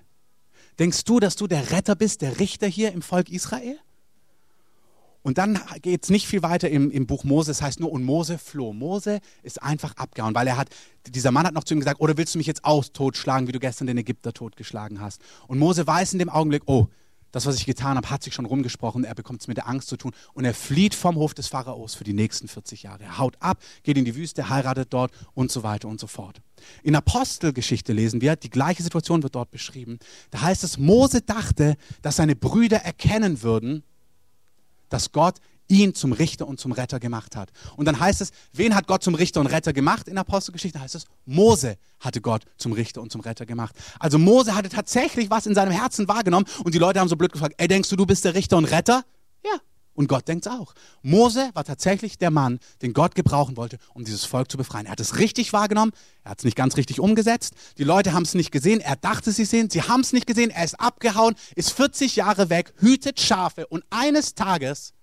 Denkst 0.80 1.04
du, 1.06 1.20
dass 1.20 1.36
du 1.36 1.48
der 1.48 1.72
Retter 1.72 1.96
bist, 1.96 2.22
der 2.22 2.40
Richter 2.40 2.68
hier 2.68 2.92
im 2.92 3.02
Volk 3.02 3.30
Israel? 3.30 3.80
Und 5.24 5.38
dann 5.38 5.60
geht 5.82 6.04
es 6.04 6.10
nicht 6.10 6.26
viel 6.26 6.42
weiter 6.42 6.70
im, 6.70 6.90
im 6.90 7.06
Buch 7.06 7.26
Mose. 7.26 7.52
Es 7.52 7.62
heißt 7.62 7.82
nur, 7.82 7.92
und 7.92 8.06
Mose 8.06 8.38
floh. 8.38 8.72
Mose 8.72 9.20
ist 9.44 9.62
einfach 9.62 9.98
abgehauen, 9.98 10.34
weil 10.36 10.48
er 10.48 10.56
hat, 10.56 10.70
dieser 11.06 11.32
Mann 11.32 11.46
hat 11.46 11.54
noch 11.54 11.66
zu 11.66 11.74
ihm 11.74 11.80
gesagt, 11.80 12.00
oder 12.00 12.16
willst 12.16 12.36
du 12.36 12.38
mich 12.38 12.48
jetzt 12.48 12.64
auch 12.64 12.86
totschlagen, 12.86 13.48
wie 13.48 13.52
du 13.52 13.60
gestern 13.60 13.88
den 13.88 13.98
Ägypter 13.98 14.32
totgeschlagen 14.32 15.02
hast? 15.02 15.22
Und 15.48 15.60
Mose 15.60 15.86
weiß 15.86 16.14
in 16.14 16.20
dem 16.20 16.30
Augenblick, 16.30 16.64
oh, 16.68 16.88
das, 17.32 17.46
was 17.46 17.56
ich 17.56 17.66
getan 17.66 17.98
habe, 17.98 18.10
hat 18.10 18.24
sich 18.24 18.34
schon 18.34 18.46
rumgesprochen. 18.46 19.04
Er 19.04 19.16
bekommt 19.16 19.42
es 19.42 19.48
mit 19.48 19.58
der 19.58 19.68
Angst 19.68 19.90
zu 19.90 19.98
tun. 19.98 20.14
Und 20.34 20.46
er 20.46 20.54
flieht 20.54 20.96
vom 20.96 21.16
Hof 21.16 21.34
des 21.34 21.48
Pharaos 21.48 21.96
für 21.96 22.04
die 22.04 22.14
nächsten 22.14 22.48
40 22.48 22.84
Jahre. 22.84 23.04
Er 23.04 23.18
haut 23.18 23.36
ab, 23.40 23.60
geht 23.84 23.98
in 23.98 24.06
die 24.06 24.16
Wüste, 24.16 24.50
heiratet 24.50 24.88
dort 24.92 25.12
und 25.34 25.52
so 25.52 25.64
weiter 25.64 25.88
und 25.88 26.00
so 26.00 26.08
fort. 26.08 26.42
In 26.84 26.96
Apostelgeschichte 26.96 27.94
lesen 27.94 28.22
wir, 28.22 28.36
die 28.36 28.50
gleiche 28.50 28.84
Situation 28.84 29.24
wird 29.24 29.36
dort 29.36 29.52
beschrieben. 29.52 30.00
Da 30.32 30.42
heißt 30.42 30.64
es, 30.64 30.78
Mose 30.78 31.22
dachte, 31.22 31.78
dass 32.02 32.16
seine 32.16 32.36
Brüder 32.36 32.78
erkennen 32.78 33.42
würden, 33.44 33.84
dass 34.90 35.12
Gott 35.12 35.36
ihn 35.68 35.94
zum 35.94 36.14
Richter 36.14 36.48
und 36.48 36.60
zum 36.60 36.72
Retter 36.72 37.00
gemacht 37.00 37.36
hat. 37.36 37.52
Und 37.76 37.86
dann 37.86 38.00
heißt 38.00 38.22
es, 38.22 38.32
wen 38.54 38.76
hat 38.76 38.88
Gott 38.88 39.04
zum 39.04 39.16
Richter 39.16 39.40
und 39.40 39.48
Retter 39.48 39.74
gemacht? 39.74 40.08
In 40.08 40.18
Apostelgeschichte 40.18 40.80
heißt 40.80 40.96
es, 40.96 41.06
Mose 41.26 41.78
hatte 42.00 42.22
Gott 42.22 42.44
zum 42.58 42.72
Richter 42.72 43.02
und 43.02 43.12
zum 43.12 43.22
Retter 43.22 43.46
gemacht. 43.46 43.76
Also 44.00 44.18
Mose 44.18 44.56
hatte 44.56 44.70
tatsächlich 44.70 45.30
was 45.30 45.46
in 45.46 45.56
seinem 45.56 45.72
Herzen 45.72 46.08
wahrgenommen 46.08 46.46
und 46.64 46.74
die 46.74 46.80
Leute 46.80 47.00
haben 47.00 47.10
so 47.10 47.16
blöd 47.16 47.32
gefragt, 47.32 47.56
ey, 47.58 47.68
denkst 47.68 47.90
du, 47.90 47.96
du 47.96 48.06
bist 48.06 48.26
der 48.26 48.36
Richter 48.36 48.58
und 48.58 48.66
Retter? 48.66 49.04
Ja. 49.44 49.60
Und 49.94 50.08
Gott 50.08 50.28
denkt 50.28 50.46
es 50.46 50.52
auch. 50.52 50.76
Mose 51.02 51.50
war 51.56 51.64
tatsächlich 51.64 52.20
der 52.20 52.30
Mann, 52.30 52.60
den 52.84 52.94
Gott 52.94 53.16
gebrauchen 53.16 53.58
wollte, 53.58 53.80
um 53.96 54.04
dieses 54.04 54.26
Volk 54.26 54.52
zu 54.52 54.56
befreien. 54.56 54.86
Er 54.86 54.92
hat 54.92 55.00
es 55.00 55.18
richtig 55.18 55.54
wahrgenommen, 55.54 55.92
er 56.24 56.32
hat 56.32 56.38
es 56.38 56.46
nicht 56.46 56.56
ganz 56.56 56.78
richtig 56.78 57.00
umgesetzt. 57.00 57.56
Die 57.80 57.84
Leute 57.84 58.14
haben 58.14 58.22
es 58.22 58.36
nicht 58.36 58.52
gesehen, 58.52 58.80
er 58.80 58.96
dachte, 58.96 59.32
sie 59.32 59.44
sehen, 59.44 59.72
sie 59.72 59.82
haben 59.82 60.02
es 60.02 60.14
nicht 60.14 60.28
gesehen, 60.28 60.52
er 60.52 60.66
ist 60.66 60.80
abgehauen, 60.80 61.34
ist 61.56 61.72
40 61.72 62.16
Jahre 62.16 62.52
weg, 62.52 62.74
hütet 62.78 63.20
Schafe 63.20 63.66
und 63.66 63.84
eines 63.90 64.36
Tages 64.36 64.94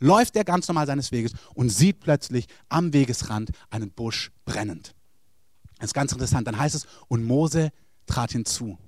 läuft 0.00 0.34
er 0.34 0.44
ganz 0.44 0.66
normal 0.66 0.86
seines 0.86 1.12
Weges 1.12 1.32
und 1.54 1.68
sieht 1.68 2.00
plötzlich 2.00 2.46
am 2.68 2.92
Wegesrand 2.92 3.50
einen 3.70 3.90
Busch 3.90 4.32
brennend. 4.44 4.94
Das 5.78 5.90
ist 5.90 5.94
ganz 5.94 6.12
interessant. 6.12 6.46
Dann 6.46 6.58
heißt 6.58 6.74
es, 6.74 6.86
und 7.08 7.24
Mose 7.24 7.70
trat 8.06 8.32
hinzu. 8.32 8.78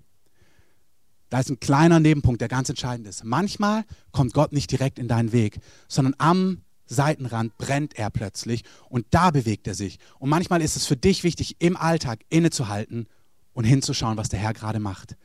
Da 1.31 1.41
ist 1.41 1.49
ein 1.49 1.61
kleiner 1.61 2.01
Nebenpunkt, 2.01 2.41
der 2.41 2.49
ganz 2.49 2.69
entscheidend 2.69 3.07
ist. 3.07 3.25
Manchmal 3.25 3.85
kommt 4.11 4.35
Gott 4.35 4.53
nicht 4.53 4.71
direkt 4.71 4.99
in 4.99 5.09
deinen 5.09 5.33
Weg, 5.33 5.61
sondern 5.89 6.15
am 6.19 6.63
Seitenrand 6.87 7.57
brennt 7.57 7.97
er 7.97 8.11
plötzlich 8.11 8.65
und 8.91 9.07
da 9.11 9.31
bewegt 9.31 9.67
er 9.67 9.75
sich. 9.75 9.99
Und 10.19 10.29
manchmal 10.29 10.61
ist 10.61 10.77
es 10.77 10.87
für 10.87 10.97
dich 10.97 11.25
wichtig, 11.25 11.57
im 11.59 11.77
Alltag 11.79 12.21
innezuhalten 12.29 13.07
und 13.55 13.65
hinzuschauen, 13.65 14.19
was 14.19 14.29
der 14.29 14.41
Herr 14.41 14.53
gerade 14.53 14.81
macht 14.81 15.17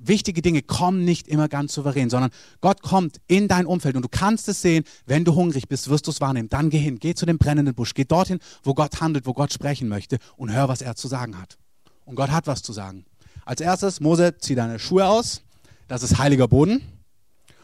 wichtige 0.00 0.42
Dinge 0.42 0.62
kommen 0.62 1.04
nicht 1.04 1.28
immer 1.28 1.48
ganz 1.48 1.74
souverän, 1.74 2.10
sondern 2.10 2.30
Gott 2.60 2.82
kommt 2.82 3.20
in 3.26 3.48
dein 3.48 3.66
Umfeld 3.66 3.96
und 3.96 4.02
du 4.02 4.08
kannst 4.08 4.48
es 4.48 4.62
sehen, 4.62 4.84
wenn 5.06 5.24
du 5.24 5.34
hungrig 5.34 5.68
bist, 5.68 5.88
wirst 5.90 6.06
du 6.06 6.10
es 6.10 6.20
wahrnehmen. 6.20 6.48
Dann 6.48 6.70
geh 6.70 6.78
hin, 6.78 6.98
geh 6.98 7.14
zu 7.14 7.26
dem 7.26 7.38
brennenden 7.38 7.74
Busch, 7.74 7.94
geh 7.94 8.04
dorthin, 8.04 8.40
wo 8.62 8.74
Gott 8.74 9.00
handelt, 9.00 9.26
wo 9.26 9.34
Gott 9.34 9.52
sprechen 9.52 9.88
möchte 9.88 10.18
und 10.36 10.52
hör, 10.52 10.68
was 10.68 10.82
er 10.82 10.96
zu 10.96 11.08
sagen 11.08 11.38
hat. 11.38 11.58
Und 12.04 12.16
Gott 12.16 12.30
hat 12.30 12.46
was 12.46 12.62
zu 12.62 12.72
sagen. 12.72 13.04
Als 13.44 13.60
erstes, 13.60 14.00
Mose, 14.00 14.36
zieh 14.38 14.54
deine 14.54 14.78
Schuhe 14.78 15.06
aus, 15.06 15.42
das 15.88 16.02
ist 16.02 16.18
heiliger 16.18 16.48
Boden. 16.48 16.82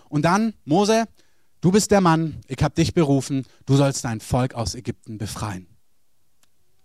Und 0.08 0.22
dann, 0.24 0.54
Mose, 0.64 1.04
du 1.60 1.70
bist 1.70 1.90
der 1.90 2.00
Mann, 2.00 2.40
ich 2.46 2.62
habe 2.62 2.74
dich 2.74 2.94
berufen, 2.94 3.44
du 3.66 3.76
sollst 3.76 4.04
dein 4.04 4.20
Volk 4.20 4.54
aus 4.54 4.74
Ägypten 4.74 5.18
befreien. 5.18 5.66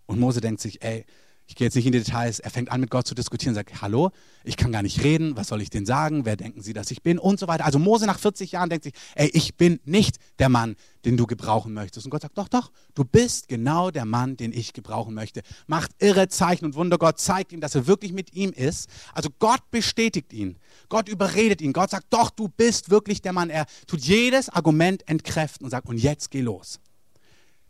Und 0.05 0.19
Mose 0.19 0.41
denkt 0.41 0.61
sich, 0.61 0.81
ey, 0.83 1.05
ich 1.51 1.55
gehe 1.55 1.67
jetzt 1.67 1.75
nicht 1.75 1.85
in 1.85 1.91
die 1.91 1.99
Details, 2.01 2.39
er 2.39 2.49
fängt 2.49 2.71
an 2.71 2.79
mit 2.79 2.89
Gott 2.89 3.05
zu 3.05 3.13
diskutieren, 3.13 3.53
sagt, 3.53 3.81
hallo, 3.81 4.11
ich 4.45 4.55
kann 4.55 4.71
gar 4.71 4.83
nicht 4.83 5.03
reden, 5.03 5.35
was 5.35 5.49
soll 5.49 5.61
ich 5.61 5.69
denn 5.69 5.85
sagen, 5.85 6.23
wer 6.23 6.37
denken 6.37 6.61
Sie, 6.61 6.71
dass 6.71 6.91
ich 6.91 7.03
bin 7.03 7.19
und 7.19 7.41
so 7.41 7.49
weiter. 7.49 7.65
Also 7.65 7.77
Mose 7.77 8.05
nach 8.05 8.19
40 8.19 8.53
Jahren 8.53 8.69
denkt 8.69 8.85
sich, 8.85 8.93
ey, 9.15 9.29
ich 9.33 9.57
bin 9.57 9.81
nicht 9.83 10.15
der 10.39 10.47
Mann, 10.47 10.77
den 11.03 11.17
du 11.17 11.27
gebrauchen 11.27 11.73
möchtest. 11.73 12.05
Und 12.05 12.09
Gott 12.09 12.21
sagt, 12.21 12.37
doch, 12.37 12.47
doch, 12.47 12.71
du 12.95 13.03
bist 13.03 13.49
genau 13.49 13.91
der 13.91 14.05
Mann, 14.05 14.37
den 14.37 14.53
ich 14.53 14.71
gebrauchen 14.71 15.13
möchte. 15.13 15.41
Macht 15.67 15.91
irre 15.99 16.29
Zeichen 16.29 16.63
und 16.63 16.75
Wunder, 16.75 16.97
Gott 16.97 17.19
zeigt 17.19 17.51
ihm, 17.51 17.59
dass 17.59 17.75
er 17.75 17.85
wirklich 17.85 18.13
mit 18.13 18.33
ihm 18.33 18.53
ist. 18.53 18.87
Also 19.13 19.27
Gott 19.39 19.69
bestätigt 19.71 20.31
ihn, 20.31 20.57
Gott 20.87 21.09
überredet 21.09 21.59
ihn, 21.59 21.73
Gott 21.73 21.89
sagt, 21.89 22.05
doch, 22.11 22.29
du 22.29 22.47
bist 22.47 22.91
wirklich 22.91 23.21
der 23.21 23.33
Mann. 23.33 23.49
Er 23.49 23.65
tut 23.87 23.99
jedes 23.99 24.47
Argument 24.47 25.05
entkräften 25.05 25.65
und 25.65 25.71
sagt, 25.71 25.89
und 25.89 25.97
jetzt 25.97 26.31
geh 26.31 26.39
los. 26.39 26.79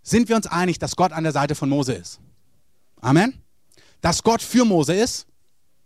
Sind 0.04 0.30
wir 0.30 0.36
uns 0.36 0.46
einig, 0.46 0.78
dass 0.78 0.96
Gott 0.96 1.14
an 1.14 1.24
der 1.24 1.34
Seite 1.34 1.56
von 1.56 1.68
Mose 1.68 1.94
ist? 1.94 2.20
Amen 2.98 3.42
dass 4.02 4.24
Gott 4.24 4.42
für 4.42 4.66
Mose 4.66 4.94
ist. 4.94 5.28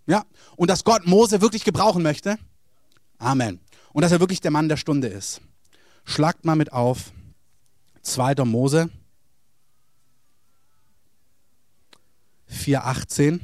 Ja. 0.08 0.26
Und 0.56 0.70
dass 0.70 0.84
Gott 0.84 1.06
Mose 1.06 1.42
wirklich 1.42 1.64
gebrauchen 1.64 2.02
möchte. 2.04 2.38
Amen. 3.18 3.60
Und 3.94 4.02
dass 4.02 4.12
er 4.12 4.20
wirklich 4.20 4.42
der 4.42 4.52
Mann 4.52 4.70
der 4.70 4.78
Stunde 4.78 5.08
ist. 5.08 5.42
Schlagt 6.04 6.46
mal 6.46 6.56
mit 6.56 6.74
auf. 6.74 7.12
2. 8.02 8.46
Mose 8.46 8.90
4,18. 12.50 13.40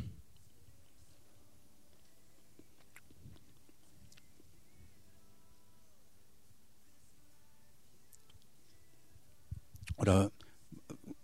Oder 9.98 10.32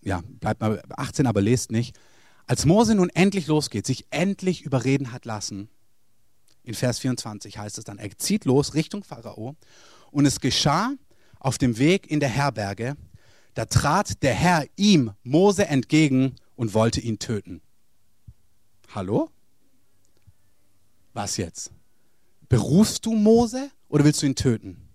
ja, 0.02 0.22
bleibt 0.26 0.62
mal 0.62 0.82
18, 0.90 1.26
aber 1.26 1.42
lest 1.42 1.72
nicht. 1.72 1.98
Als 2.48 2.66
Mose 2.66 2.96
nun 2.96 3.10
endlich 3.10 3.48
losgeht, 3.48 3.86
sich 3.86 4.06
endlich 4.10 4.62
überreden 4.64 5.12
hat 5.12 5.26
lassen, 5.26 5.70
in 6.64 6.74
Vers 6.74 7.00
24 7.00 7.58
heißt 7.58 7.78
es 7.78 7.84
dann, 7.84 7.98
er 7.98 8.18
zieht 8.18 8.46
los 8.46 8.74
Richtung 8.74 9.04
Pharao 9.04 9.56
und 10.12 10.26
es 10.26 10.40
geschah 10.40 10.92
auf 11.40 11.58
dem 11.58 11.78
Weg 11.78 12.10
in 12.10 12.20
der 12.20 12.30
Herberge, 12.30 12.96
da 13.54 13.66
trat 13.66 14.22
der 14.24 14.34
Herr 14.34 14.66
ihm, 14.76 15.12
Mose, 15.24 15.68
entgegen 15.68 16.36
und 16.56 16.74
wollte 16.74 17.02
ihn 17.02 17.20
töten. 17.20 17.62
Hallo? 18.94 19.30
Was 21.14 21.38
jetzt? 21.38 21.72
Berufst 22.50 23.06
du 23.06 23.14
Mose 23.14 23.72
oder 23.90 24.04
willst 24.04 24.22
du 24.22 24.26
ihn 24.26 24.36
töten? 24.36 24.87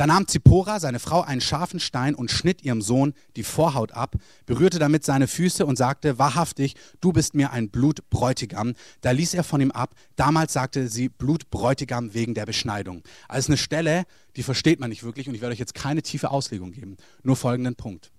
Da 0.00 0.06
nahm 0.06 0.26
Zippora, 0.26 0.80
seine 0.80 0.98
Frau, 0.98 1.20
einen 1.20 1.42
scharfen 1.42 1.78
Stein 1.78 2.14
und 2.14 2.30
schnitt 2.30 2.62
ihrem 2.62 2.80
Sohn 2.80 3.12
die 3.36 3.42
Vorhaut 3.42 3.92
ab, 3.92 4.16
berührte 4.46 4.78
damit 4.78 5.04
seine 5.04 5.28
Füße 5.28 5.66
und 5.66 5.76
sagte, 5.76 6.18
wahrhaftig, 6.18 6.74
du 7.02 7.12
bist 7.12 7.34
mir 7.34 7.50
ein 7.50 7.68
Blutbräutigam. 7.68 8.72
Da 9.02 9.10
ließ 9.10 9.34
er 9.34 9.44
von 9.44 9.60
ihm 9.60 9.70
ab. 9.72 9.94
Damals 10.16 10.54
sagte 10.54 10.88
sie 10.88 11.10
Blutbräutigam 11.10 12.14
wegen 12.14 12.32
der 12.32 12.46
Beschneidung. 12.46 13.02
Also 13.28 13.48
eine 13.48 13.58
Stelle, 13.58 14.04
die 14.36 14.42
versteht 14.42 14.80
man 14.80 14.88
nicht 14.88 15.02
wirklich 15.02 15.28
und 15.28 15.34
ich 15.34 15.42
werde 15.42 15.52
euch 15.52 15.58
jetzt 15.58 15.74
keine 15.74 16.00
tiefe 16.00 16.30
Auslegung 16.30 16.72
geben. 16.72 16.96
Nur 17.22 17.36
folgenden 17.36 17.76
Punkt. 17.76 18.10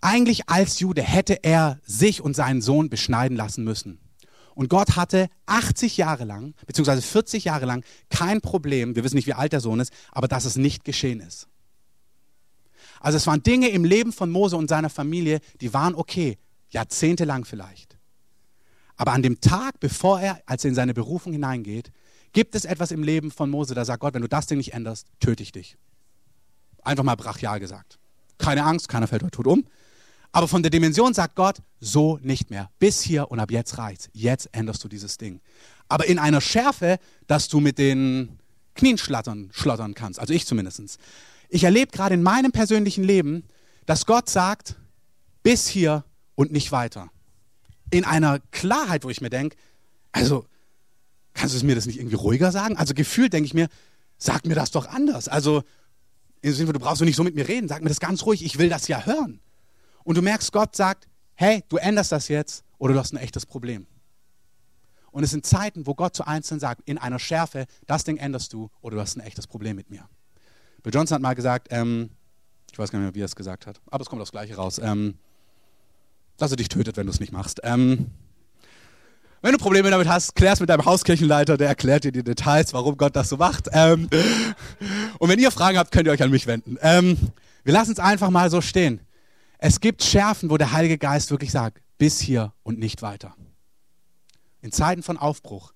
Eigentlich 0.00 0.48
als 0.48 0.78
Jude 0.78 1.02
hätte 1.02 1.42
er 1.42 1.80
sich 1.84 2.20
und 2.20 2.36
seinen 2.36 2.62
Sohn 2.62 2.90
beschneiden 2.90 3.36
lassen 3.36 3.64
müssen. 3.64 3.98
Und 4.58 4.68
Gott 4.68 4.96
hatte 4.96 5.28
80 5.46 5.98
Jahre 5.98 6.24
lang, 6.24 6.52
beziehungsweise 6.66 7.00
40 7.00 7.44
Jahre 7.44 7.64
lang, 7.64 7.84
kein 8.10 8.40
Problem, 8.40 8.96
wir 8.96 9.04
wissen 9.04 9.14
nicht, 9.14 9.28
wie 9.28 9.34
alt 9.34 9.52
der 9.52 9.60
Sohn 9.60 9.78
ist, 9.78 9.92
aber 10.10 10.26
dass 10.26 10.44
es 10.44 10.56
nicht 10.56 10.84
geschehen 10.84 11.20
ist. 11.20 11.46
Also 12.98 13.18
es 13.18 13.28
waren 13.28 13.40
Dinge 13.44 13.68
im 13.68 13.84
Leben 13.84 14.12
von 14.12 14.32
Mose 14.32 14.56
und 14.56 14.66
seiner 14.66 14.90
Familie, 14.90 15.38
die 15.60 15.72
waren 15.74 15.94
okay, 15.94 16.38
jahrzehntelang 16.70 17.44
vielleicht. 17.44 17.98
Aber 18.96 19.12
an 19.12 19.22
dem 19.22 19.40
Tag, 19.40 19.78
bevor 19.78 20.20
er, 20.20 20.42
als 20.46 20.64
er 20.64 20.70
in 20.70 20.74
seine 20.74 20.92
Berufung 20.92 21.32
hineingeht, 21.32 21.92
gibt 22.32 22.56
es 22.56 22.64
etwas 22.64 22.90
im 22.90 23.04
Leben 23.04 23.30
von 23.30 23.50
Mose, 23.50 23.76
da 23.76 23.84
sagt 23.84 24.00
Gott, 24.00 24.14
wenn 24.14 24.22
du 24.22 24.28
das 24.28 24.46
Ding 24.46 24.58
nicht 24.58 24.72
änderst, 24.72 25.06
töte 25.20 25.44
ich 25.44 25.52
dich. 25.52 25.76
Einfach 26.82 27.04
mal 27.04 27.14
brachial 27.14 27.60
gesagt. 27.60 28.00
Keine 28.38 28.64
Angst, 28.64 28.88
keiner 28.88 29.06
fällt 29.06 29.22
heute 29.22 29.36
tot 29.36 29.46
um. 29.46 29.64
Aber 30.32 30.46
von 30.48 30.62
der 30.62 30.70
Dimension 30.70 31.14
sagt 31.14 31.36
Gott, 31.36 31.58
so 31.80 32.18
nicht 32.22 32.50
mehr. 32.50 32.70
Bis 32.78 33.00
hier 33.00 33.30
und 33.30 33.40
ab 33.40 33.50
jetzt 33.50 33.78
reicht's. 33.78 34.10
Jetzt 34.12 34.48
änderst 34.52 34.84
du 34.84 34.88
dieses 34.88 35.16
Ding. 35.16 35.40
Aber 35.88 36.06
in 36.06 36.18
einer 36.18 36.40
Schärfe, 36.40 36.98
dass 37.26 37.48
du 37.48 37.60
mit 37.60 37.78
den 37.78 38.38
Knien 38.74 38.98
schlattern, 38.98 39.48
schlottern 39.52 39.94
kannst. 39.94 40.20
Also 40.20 40.34
ich 40.34 40.46
zumindest. 40.46 40.98
Ich 41.48 41.64
erlebe 41.64 41.90
gerade 41.90 42.14
in 42.14 42.22
meinem 42.22 42.52
persönlichen 42.52 43.04
Leben, 43.04 43.44
dass 43.86 44.06
Gott 44.06 44.28
sagt, 44.28 44.76
bis 45.42 45.66
hier 45.66 46.04
und 46.34 46.52
nicht 46.52 46.72
weiter. 46.72 47.10
In 47.90 48.04
einer 48.04 48.40
Klarheit, 48.50 49.04
wo 49.04 49.10
ich 49.10 49.22
mir 49.22 49.30
denke, 49.30 49.56
also 50.12 50.44
kannst 51.32 51.54
du 51.54 51.56
es 51.56 51.64
mir 51.64 51.74
das 51.74 51.86
nicht 51.86 51.98
irgendwie 51.98 52.16
ruhiger 52.16 52.52
sagen? 52.52 52.76
Also 52.76 52.92
gefühlt 52.92 53.32
denke 53.32 53.46
ich 53.46 53.54
mir, 53.54 53.68
sag 54.18 54.44
mir 54.44 54.54
das 54.54 54.70
doch 54.70 54.86
anders. 54.86 55.28
Also 55.28 55.62
im 56.42 56.52
Sinne, 56.52 56.72
du 56.72 56.78
brauchst 56.78 57.00
doch 57.00 57.06
nicht 57.06 57.16
so 57.16 57.24
mit 57.24 57.34
mir 57.34 57.48
reden, 57.48 57.66
sag 57.66 57.82
mir 57.82 57.88
das 57.88 58.00
ganz 58.00 58.24
ruhig, 58.24 58.44
ich 58.44 58.58
will 58.58 58.68
das 58.68 58.88
ja 58.88 59.06
hören. 59.06 59.40
Und 60.08 60.16
du 60.16 60.22
merkst, 60.22 60.52
Gott 60.52 60.74
sagt, 60.74 61.06
hey, 61.34 61.62
du 61.68 61.76
änderst 61.76 62.12
das 62.12 62.28
jetzt 62.28 62.64
oder 62.78 62.94
du 62.94 62.98
hast 62.98 63.12
ein 63.12 63.18
echtes 63.18 63.44
Problem. 63.44 63.86
Und 65.10 65.22
es 65.22 65.32
sind 65.32 65.44
Zeiten, 65.44 65.86
wo 65.86 65.94
Gott 65.94 66.16
zu 66.16 66.26
Einzelnen 66.26 66.60
sagt, 66.60 66.80
in 66.88 66.96
einer 66.96 67.18
Schärfe, 67.18 67.66
das 67.86 68.04
Ding 68.04 68.16
änderst 68.16 68.54
du 68.54 68.70
oder 68.80 68.96
du 68.96 69.02
hast 69.02 69.18
ein 69.18 69.20
echtes 69.20 69.46
Problem 69.46 69.76
mit 69.76 69.90
mir. 69.90 70.08
Bill 70.82 70.94
Johnson 70.94 71.16
hat 71.16 71.20
mal 71.20 71.34
gesagt, 71.34 71.68
ähm, 71.72 72.08
ich 72.72 72.78
weiß 72.78 72.90
gar 72.90 73.00
nicht 73.00 73.04
mehr, 73.04 73.14
wie 73.16 73.20
er 73.20 73.26
es 73.26 73.36
gesagt 73.36 73.66
hat, 73.66 73.82
aber 73.90 74.00
es 74.00 74.08
kommt 74.08 74.22
aufs 74.22 74.30
Gleiche 74.30 74.56
raus, 74.56 74.78
ähm, 74.82 75.18
dass 76.38 76.52
er 76.52 76.56
dich 76.56 76.70
tötet, 76.70 76.96
wenn 76.96 77.04
du 77.04 77.12
es 77.12 77.20
nicht 77.20 77.32
machst. 77.32 77.60
Ähm, 77.62 78.06
wenn 79.42 79.52
du 79.52 79.58
Probleme 79.58 79.90
damit 79.90 80.08
hast, 80.08 80.34
klär 80.34 80.54
es 80.54 80.60
mit 80.60 80.70
deinem 80.70 80.86
Hauskirchenleiter, 80.86 81.58
der 81.58 81.68
erklärt 81.68 82.04
dir 82.04 82.12
die 82.12 82.24
Details, 82.24 82.72
warum 82.72 82.96
Gott 82.96 83.14
das 83.14 83.28
so 83.28 83.36
macht. 83.36 83.68
Ähm, 83.74 84.08
und 85.18 85.28
wenn 85.28 85.38
ihr 85.38 85.50
Fragen 85.50 85.76
habt, 85.76 85.92
könnt 85.92 86.06
ihr 86.06 86.12
euch 86.12 86.22
an 86.22 86.30
mich 86.30 86.46
wenden. 86.46 86.78
Ähm, 86.80 87.18
wir 87.62 87.74
lassen 87.74 87.92
es 87.92 87.98
einfach 87.98 88.30
mal 88.30 88.48
so 88.48 88.62
stehen. 88.62 89.02
Es 89.58 89.80
gibt 89.80 90.04
Schärfen, 90.04 90.50
wo 90.50 90.56
der 90.56 90.72
Heilige 90.72 90.98
Geist 90.98 91.32
wirklich 91.32 91.50
sagt, 91.50 91.82
bis 91.98 92.20
hier 92.20 92.52
und 92.62 92.78
nicht 92.78 93.02
weiter. 93.02 93.34
In 94.60 94.70
Zeiten 94.70 95.02
von 95.02 95.16
Aufbruch 95.16 95.72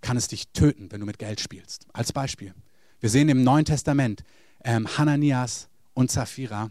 kann 0.00 0.16
es 0.16 0.28
dich 0.28 0.48
töten, 0.48 0.90
wenn 0.90 1.00
du 1.00 1.06
mit 1.06 1.18
Geld 1.18 1.40
spielst. 1.40 1.86
Als 1.92 2.12
Beispiel. 2.12 2.54
Wir 3.00 3.08
sehen 3.08 3.28
im 3.28 3.44
Neuen 3.44 3.64
Testament 3.64 4.24
ähm, 4.64 4.88
Hananias 4.98 5.68
und 5.94 6.10
Sapphira, 6.10 6.70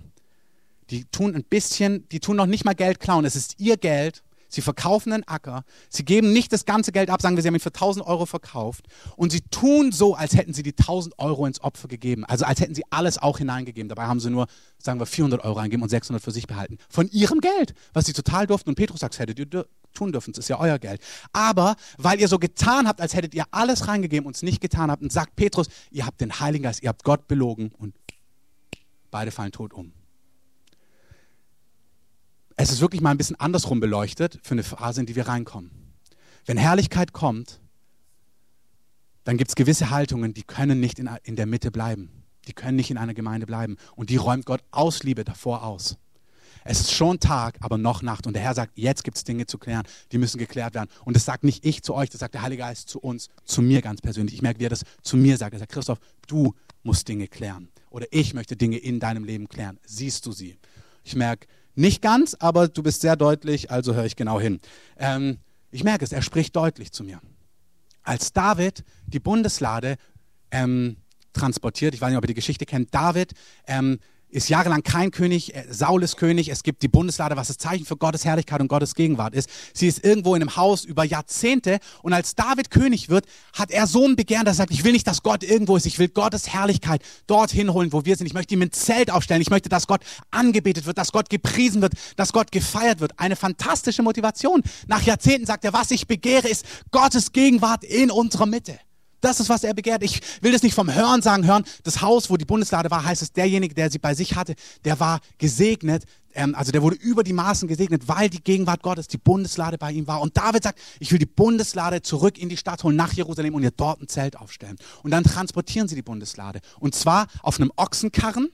die 0.90 1.06
tun 1.06 1.34
ein 1.34 1.46
bisschen, 1.46 2.08
die 2.10 2.20
tun 2.20 2.36
noch 2.36 2.46
nicht 2.46 2.66
mal 2.66 2.76
Geld 2.76 3.00
klauen. 3.00 3.26
Es 3.26 3.36
ist 3.36 3.60
ihr 3.60 3.78
Geld 3.78 4.24
Sie 4.56 4.62
verkaufen 4.62 5.12
einen 5.12 5.28
Acker. 5.28 5.66
Sie 5.90 6.06
geben 6.06 6.32
nicht 6.32 6.54
das 6.54 6.64
ganze 6.64 6.94
Geld 6.94 7.10
ab, 7.10 7.22
sagen 7.22 7.36
wir, 7.36 7.42
sie 7.44 7.50
haben 7.50 7.56
ihn 7.56 7.60
für 7.60 7.74
1000 7.74 8.08
Euro 8.08 8.26
verkauft. 8.26 8.88
Und 9.18 9.34
sie 9.34 9.42
tun 9.42 9.92
so, 9.92 10.16
als 10.16 10.34
hätten 10.34 10.54
sie 10.54 10.64
die 10.64 10.72
1000 10.72 11.20
Euro 11.20 11.46
ins 11.46 11.60
Opfer 11.60 11.90
gegeben. 11.90 12.24
Also 12.24 12.46
als 12.46 12.62
hätten 12.62 12.74
sie 12.74 12.84
alles 12.90 13.18
auch 13.18 13.38
hineingegeben. 13.38 13.90
Dabei 13.90 14.06
haben 14.06 14.22
sie 14.22 14.30
nur, 14.30 14.48
sagen 14.78 14.98
wir, 15.02 15.08
400 15.08 15.44
Euro 15.44 15.60
eingegeben 15.60 15.84
und 15.84 15.90
600 15.90 16.24
für 16.24 16.32
sich 16.32 16.48
behalten. 16.48 16.78
Von 16.88 17.10
ihrem 17.10 17.42
Geld, 17.42 17.74
was 17.92 18.06
sie 18.06 18.14
total 18.14 18.48
durften. 18.48 18.70
Und 18.70 18.76
Petrus 18.76 19.02
sagt, 19.02 19.20
hättet 19.20 19.40
ihr 19.40 19.66
tun 19.94 20.14
dürfen, 20.14 20.32
das 20.32 20.46
ist 20.46 20.48
ja 20.48 20.58
euer 20.58 20.80
Geld. 20.80 21.02
Aber 21.34 21.76
weil 21.98 22.22
ihr 22.22 22.30
so 22.30 22.40
getan 22.40 22.88
habt, 22.88 23.02
als 23.02 23.14
hättet 23.14 23.36
ihr 23.36 23.44
alles 23.52 23.90
reingegeben 23.90 24.26
und 24.26 24.38
es 24.38 24.42
nicht 24.42 24.62
getan 24.62 24.90
habt, 24.90 25.04
und 25.04 25.12
sagt 25.12 25.36
Petrus, 25.36 25.68
ihr 25.92 26.06
habt 26.06 26.22
den 26.22 26.40
Heiligen 26.40 26.64
Geist, 26.64 26.82
ihr 26.82 26.88
habt 26.88 27.04
Gott 27.04 27.28
belogen 27.28 27.74
und 27.78 27.94
beide 29.12 29.32
fallen 29.32 29.52
tot 29.52 29.74
um 29.74 29.92
es 32.56 32.72
ist 32.72 32.82
wirklich 32.82 33.02
mal 33.02 33.12
ein 33.12 33.18
bisschen 33.18 33.40
andersrum 33.40 33.80
beleuchtet 33.80 34.40
für 34.44 34.54
eine 34.54 34.64
Phase, 34.64 35.02
in 35.02 35.06
die 35.06 35.16
wir 35.16 35.28
reinkommen. 35.28 35.72
Wenn 36.46 36.58
Herrlichkeit 36.58 37.12
kommt, 37.12 37.60
dann 39.24 39.38
gibt 39.38 39.50
es 39.50 39.56
gewisse 39.56 39.90
Haltungen, 39.90 40.34
die 40.34 40.44
können 40.44 40.80
nicht 40.80 41.00
in, 41.00 41.10
in 41.24 41.36
der 41.36 41.48
Mitte 41.48 41.72
bleiben. 41.72 42.24
Die 42.48 42.54
können 42.54 42.76
nicht 42.76 42.92
in 42.92 42.98
einer 42.98 43.16
Gemeinde 43.16 43.48
bleiben. 43.48 43.78
Und 43.96 44.10
die 44.12 44.18
räumt 44.18 44.46
Gott 44.46 44.64
aus 44.72 45.04
Liebe 45.04 45.24
davor 45.24 45.64
aus. 45.64 45.98
Es 46.64 46.80
ist 46.80 46.94
schon 46.94 47.20
Tag, 47.20 47.58
aber 47.62 47.78
noch 47.78 48.02
Nacht. 48.02 48.26
Und 48.26 48.34
der 48.34 48.42
Herr 48.42 48.54
sagt, 48.54 48.72
jetzt 48.76 49.04
gibt 49.04 49.18
es 49.18 49.24
Dinge 49.24 49.46
zu 49.46 49.58
klären, 49.58 49.84
die 50.12 50.18
müssen 50.18 50.38
geklärt 50.38 50.74
werden. 50.74 50.90
Und 51.04 51.16
das 51.16 51.26
sagt 51.26 51.44
nicht 51.44 51.66
ich 51.66 51.84
zu 51.84 51.94
euch, 51.94 52.10
das 52.10 52.20
sagt 52.20 52.34
der 52.34 52.42
Heilige 52.42 52.62
Geist 52.62 52.90
zu 52.90 53.00
uns, 53.00 53.30
zu 53.44 53.62
mir 53.62 53.82
ganz 53.82 54.02
persönlich. 54.02 54.36
Ich 54.36 54.42
merke, 54.42 54.60
wie 54.60 54.66
er 54.66 54.70
das 54.70 54.84
zu 55.02 55.18
mir 55.18 55.38
sagt. 55.38 55.54
Er 55.54 55.60
sagt, 55.60 55.72
Christoph, 55.72 56.00
du 56.28 56.54
musst 56.84 57.08
Dinge 57.08 57.28
klären. 57.28 57.70
Oder 57.90 58.08
ich 58.12 58.34
möchte 58.34 58.56
Dinge 58.56 58.78
in 58.78 59.00
deinem 59.00 59.26
Leben 59.26 59.48
klären. 59.48 59.80
Siehst 59.86 60.26
du 60.26 60.32
sie? 60.32 60.58
Ich 61.04 61.16
merke, 61.16 61.48
nicht 61.76 62.02
ganz, 62.02 62.36
aber 62.40 62.68
du 62.68 62.82
bist 62.84 63.02
sehr 63.02 63.16
deutlich, 63.16 63.72
also 63.72 63.94
höre 63.94 64.06
ich 64.06 64.16
genau 64.16 64.40
hin. 64.40 64.60
Ähm, 64.98 65.38
ich 65.72 65.84
merke 65.84 66.06
es, 66.06 66.12
er 66.12 66.22
spricht 66.22 66.56
deutlich 66.56 66.92
zu 66.92 67.04
mir. 67.04 67.20
Als 68.04 68.34
David 68.34 68.84
die 69.08 69.20
Bundeslade 69.20 69.98
ähm, 70.52 70.98
transportiert, 71.34 71.94
ich 71.94 72.02
weiß 72.02 72.10
nicht, 72.10 72.18
ob 72.18 72.24
ihr 72.24 72.30
die 72.30 72.34
Geschichte 72.34 72.66
kennt, 72.66 72.94
David 72.94 73.34
ähm, 73.68 74.00
ist 74.36 74.50
jahrelang 74.50 74.84
kein 74.84 75.12
König, 75.12 75.56
äh, 75.56 75.66
Saul 75.70 76.04
ist 76.04 76.18
König, 76.18 76.50
es 76.50 76.64
gibt 76.64 76.84
die 76.84 76.90
Bundeslade, 76.90 77.38
was 77.38 77.48
das 77.48 77.58
Zeichen 77.58 77.86
für 77.86 77.96
Gottes 77.96 78.26
Herrlichkeit 78.26 78.60
und 78.60 78.68
Gottes 78.68 78.94
Gegenwart 78.94 79.34
ist. 79.34 79.50
Sie 79.74 79.88
ist 79.88 80.04
irgendwo 80.04 80.36
in 80.36 80.42
einem 80.42 80.58
Haus 80.58 80.84
über 80.84 81.06
Jahrzehnte 81.06 81.80
und 82.02 82.12
als 82.12 82.36
David 82.36 82.70
König 82.70 83.08
wird, 83.08 83.26
hat 83.54 83.72
er 83.72 83.88
so 83.88 84.06
ein 84.06 84.18
Begehren, 84.18 84.44
dass 84.44 84.56
er 84.58 84.64
sagt, 84.64 84.72
ich 84.72 84.84
will 84.84 84.92
nicht, 84.92 85.08
dass 85.08 85.24
Gott 85.24 85.44
irgendwo 85.44 85.78
ist, 85.78 85.86
ich 85.86 86.00
will 86.00 86.10
Gottes 86.10 86.50
Herrlichkeit 86.50 87.02
dorthin 87.28 87.72
holen, 87.72 87.94
wo 87.94 88.04
wir 88.04 88.18
sind. 88.18 88.28
Ich 88.28 88.34
möchte 88.34 88.54
ihm 88.54 88.62
ein 88.62 88.74
Zelt 88.74 89.10
aufstellen, 89.10 89.42
ich 89.42 89.50
möchte, 89.50 89.70
dass 89.70 89.88
Gott 89.88 90.02
angebetet 90.32 90.86
wird, 90.86 90.98
dass 90.98 91.14
Gott 91.14 91.30
gepriesen 91.30 91.82
wird, 91.82 91.94
dass 92.18 92.34
Gott 92.34 92.52
gefeiert 92.52 93.00
wird. 93.00 93.18
Eine 93.18 93.38
fantastische 93.38 94.04
Motivation. 94.04 94.62
Nach 94.88 95.02
Jahrzehnten 95.02 95.46
sagt 95.46 95.64
er, 95.64 95.72
was 95.72 95.92
ich 95.92 96.08
begehre, 96.08 96.50
ist 96.50 96.66
Gottes 96.92 97.32
Gegenwart 97.32 97.86
in 97.86 98.12
unserer 98.12 98.46
Mitte. 98.46 98.78
Das 99.26 99.40
ist, 99.40 99.50
was 99.50 99.64
er 99.64 99.74
begehrt. 99.74 100.04
Ich 100.04 100.22
will 100.42 100.52
das 100.52 100.62
nicht 100.62 100.76
vom 100.76 100.94
Hören 100.94 101.24
sagen, 101.24 101.48
hören. 101.48 101.66
Das 101.82 102.02
Haus, 102.04 102.30
wo 102.30 102.38
die 102.38 102.46
Bundeslade 102.46 102.92
war, 102.92 103.04
heißt 103.04 103.24
es, 103.24 103.34
derjenige, 103.34 103.74
der 103.74 103.90
sie 103.90 103.98
bei 103.98 104.14
sich 104.14 104.36
hatte, 104.36 104.54
der 104.84 105.00
war 105.00 105.20
gesegnet. 105.40 106.04
Ähm, 106.36 106.54
also 106.54 106.72
der 106.72 106.84
wurde 106.84 106.98
über 106.98 107.24
die 107.24 107.34
Maßen 107.34 107.68
gesegnet, 107.68 108.08
weil 108.08 108.30
die 108.30 108.44
Gegenwart 108.44 108.84
Gottes, 108.84 109.08
die 109.08 109.18
Bundeslade 109.18 109.80
bei 109.80 109.92
ihm 109.94 110.06
war. 110.06 110.22
Und 110.22 110.38
David 110.38 110.62
sagt, 110.62 110.80
ich 111.00 111.12
will 111.12 111.18
die 111.18 111.26
Bundeslade 111.26 112.04
zurück 112.04 112.38
in 112.38 112.50
die 112.50 112.58
Stadt 112.58 112.84
holen, 112.84 112.96
nach 112.96 113.14
Jerusalem 113.14 113.56
und 113.56 113.64
ihr 113.64 113.72
dort 113.72 114.00
ein 114.00 114.08
Zelt 114.08 114.38
aufstellen. 114.38 114.76
Und 115.02 115.10
dann 115.10 115.24
transportieren 115.24 115.88
sie 115.88 115.96
die 115.96 116.04
Bundeslade. 116.04 116.60
Und 116.80 116.94
zwar 116.94 117.26
auf 117.42 117.60
einem 117.60 117.72
Ochsenkarren 117.78 118.50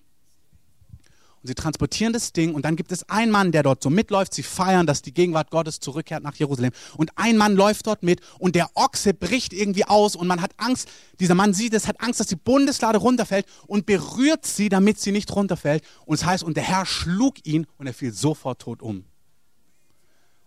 und 1.42 1.48
sie 1.48 1.56
transportieren 1.56 2.14
das 2.14 2.34
Ding 2.34 2.54
und 2.54 2.66
dann 2.66 2.76
gibt 2.76 2.92
es 2.92 3.10
einen 3.10 3.32
Mann, 3.32 3.52
der 3.52 3.64
dort 3.64 3.82
so 3.82 3.90
mitläuft. 3.90 4.34
Sie 4.34 4.44
feiern, 4.44 4.86
dass 4.86 5.02
die 5.02 5.14
Gegenwart 5.14 5.50
Gottes 5.50 5.80
zurückkehrt 5.80 6.24
nach 6.24 6.36
Jerusalem. 6.36 6.72
Und 6.98 7.12
ein 7.16 7.36
Mann 7.36 7.56
läuft 7.56 7.88
dort 7.88 8.04
mit 8.04 8.22
und 8.38 8.56
der 8.56 8.70
Ochse 8.76 9.16
bricht 9.16 9.52
irgendwie 9.52 9.86
aus 9.86 10.16
und 10.16 10.28
man 10.28 10.42
hat 10.42 10.52
Angst. 10.58 10.88
Dieser 11.20 11.34
Mann 11.34 11.56
sieht 11.56 11.74
es, 11.74 11.88
hat 11.88 12.00
Angst, 12.00 12.20
dass 12.20 12.28
die 12.28 12.36
Bundeslade 12.36 13.00
runterfällt 13.00 13.48
und 13.66 13.88
berührt 13.88 14.46
sie, 14.46 14.70
damit 14.70 15.00
sie 15.00 15.12
nicht 15.12 15.36
runterfällt. 15.36 15.84
Und 16.06 16.16
es 16.16 16.26
heißt, 16.26 16.44
und 16.44 16.58
der 16.58 16.64
Herr 16.64 16.86
schlug 16.86 17.46
ihn 17.46 17.66
und 17.78 17.88
er 17.88 17.94
fiel 17.94 18.14
sofort 18.14 18.62
tot 18.62 18.84
um. 18.84 19.06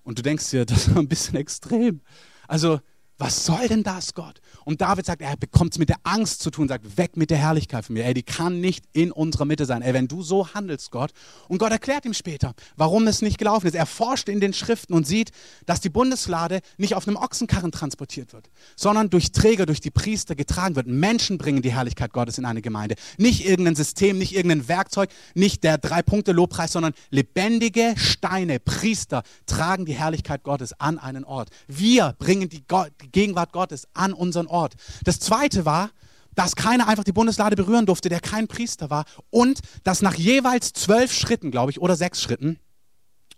Und 0.05 0.19
du 0.19 0.23
denkst 0.23 0.51
dir, 0.51 0.65
das 0.67 0.87
ist 0.87 0.97
ein 0.97 1.09
bisschen 1.09 1.37
extrem. 1.37 2.03
Also, 2.47 2.81
was 3.17 3.45
soll 3.45 3.69
denn 3.69 3.85
das, 3.85 4.15
Gott? 4.15 4.41
Und 4.65 4.81
David 4.81 5.07
sagt, 5.07 5.23
er 5.23 5.37
bekommt 5.37 5.73
es 5.73 5.79
mit 5.79 5.89
der 5.89 5.99
Angst 6.03 6.43
zu 6.43 6.51
tun, 6.51 6.67
sagt, 6.67 6.99
weg 6.99 7.17
mit 7.17 7.31
der 7.31 7.39
Herrlichkeit 7.39 7.85
von 7.85 7.95
mir. 7.95 8.05
Ey, 8.05 8.15
die 8.15 8.25
kann 8.25 8.61
nicht 8.61 8.85
in 8.93 9.13
unserer 9.13 9.45
Mitte 9.45 9.67
sein. 9.67 9.83
Ey, 9.83 9.95
wenn 9.95 10.09
du 10.09 10.23
so 10.23 10.53
handelst, 10.53 10.91
Gott. 10.91 11.13
Und 11.49 11.59
Gott 11.59 11.71
erklärt 11.71 12.05
ihm 12.07 12.15
später, 12.15 12.55
warum 12.77 13.07
es 13.07 13.23
nicht 13.23 13.39
gelaufen 13.39 13.69
ist. 13.69 13.75
Er 13.75 13.87
forscht 13.87 14.29
in 14.29 14.41
den 14.41 14.53
Schriften 14.53 14.95
und 14.95 15.07
sieht, 15.07 15.31
dass 15.65 15.81
die 15.81 15.91
Bundeslade 15.91 16.61
nicht 16.77 16.97
auf 16.97 17.07
einem 17.07 17.17
Ochsenkarren 17.17 17.71
transportiert 17.71 18.33
wird, 18.33 18.51
sondern 18.75 19.11
durch 19.11 19.31
Träger, 19.31 19.67
durch 19.67 19.81
die 19.81 19.93
Priester 19.93 20.35
getragen 20.35 20.75
wird. 20.75 20.89
Menschen 20.89 21.39
bringen 21.39 21.63
die 21.63 21.73
Herrlichkeit 21.73 22.13
Gottes 22.13 22.39
in 22.39 22.45
eine 22.45 22.63
Gemeinde. 22.63 22.97
Nicht 23.17 23.47
irgendein 23.47 23.77
System, 23.77 24.19
nicht 24.19 24.35
irgendein 24.35 24.67
Werkzeug, 24.67 25.11
nicht 25.35 25.63
der 25.63 25.79
Drei-Punkte-Lobpreis, 25.79 26.73
sondern 26.73 26.95
lebendige 27.11 27.95
Steine, 27.97 28.59
Priester 28.59 29.23
tragen 29.47 29.87
die 29.87 29.95
Herrlichkeit 29.95 30.43
Gottes 30.43 30.73
an 30.81 30.99
einen 30.99 31.25
Ort. 31.25 31.51
Wir 31.69 32.15
bringen 32.19 32.49
die, 32.49 32.65
Go 32.67 32.87
Gegenwart 33.13 33.53
Gottes 33.53 33.87
an 33.95 34.13
unseren 34.13 34.47
Ort. 34.47 34.75
Das 35.05 35.21
zweite 35.21 35.65
war, 35.65 35.91
dass 36.35 36.57
keiner 36.57 36.89
einfach 36.89 37.05
die 37.05 37.13
Bundeslade 37.13 37.57
berühren 37.57 37.87
durfte, 37.87 38.09
der 38.09 38.21
kein 38.21 38.49
Priester 38.49 38.91
war. 38.91 39.05
Und 39.31 39.61
dass 39.85 40.03
nach 40.03 40.15
jeweils 40.15 40.73
zwölf 40.73 41.13
Schritten, 41.13 41.51
glaube 41.51 41.71
ich, 41.71 41.81
oder 41.81 41.97
sechs 41.97 42.21
Schritten, 42.23 42.59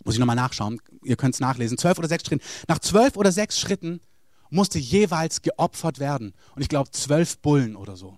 muss 0.03 0.15
ich 0.15 0.19
nochmal 0.19 0.35
nachschauen, 0.35 0.81
ihr 1.03 1.15
könnt 1.15 1.35
es 1.35 1.39
nachlesen, 1.39 1.77
zwölf 1.77 1.97
oder 1.97 2.07
sechs 2.07 2.25
Schritten, 2.25 2.43
nach 2.67 2.79
zwölf 2.79 3.15
oder 3.17 3.31
sechs 3.31 3.59
Schritten 3.59 4.01
musste 4.49 4.79
jeweils 4.79 5.41
geopfert 5.41 5.99
werden. 5.99 6.33
Und 6.55 6.61
ich 6.61 6.69
glaube, 6.69 6.91
zwölf 6.91 7.39
Bullen 7.39 7.75
oder 7.75 7.97
so. 7.97 8.17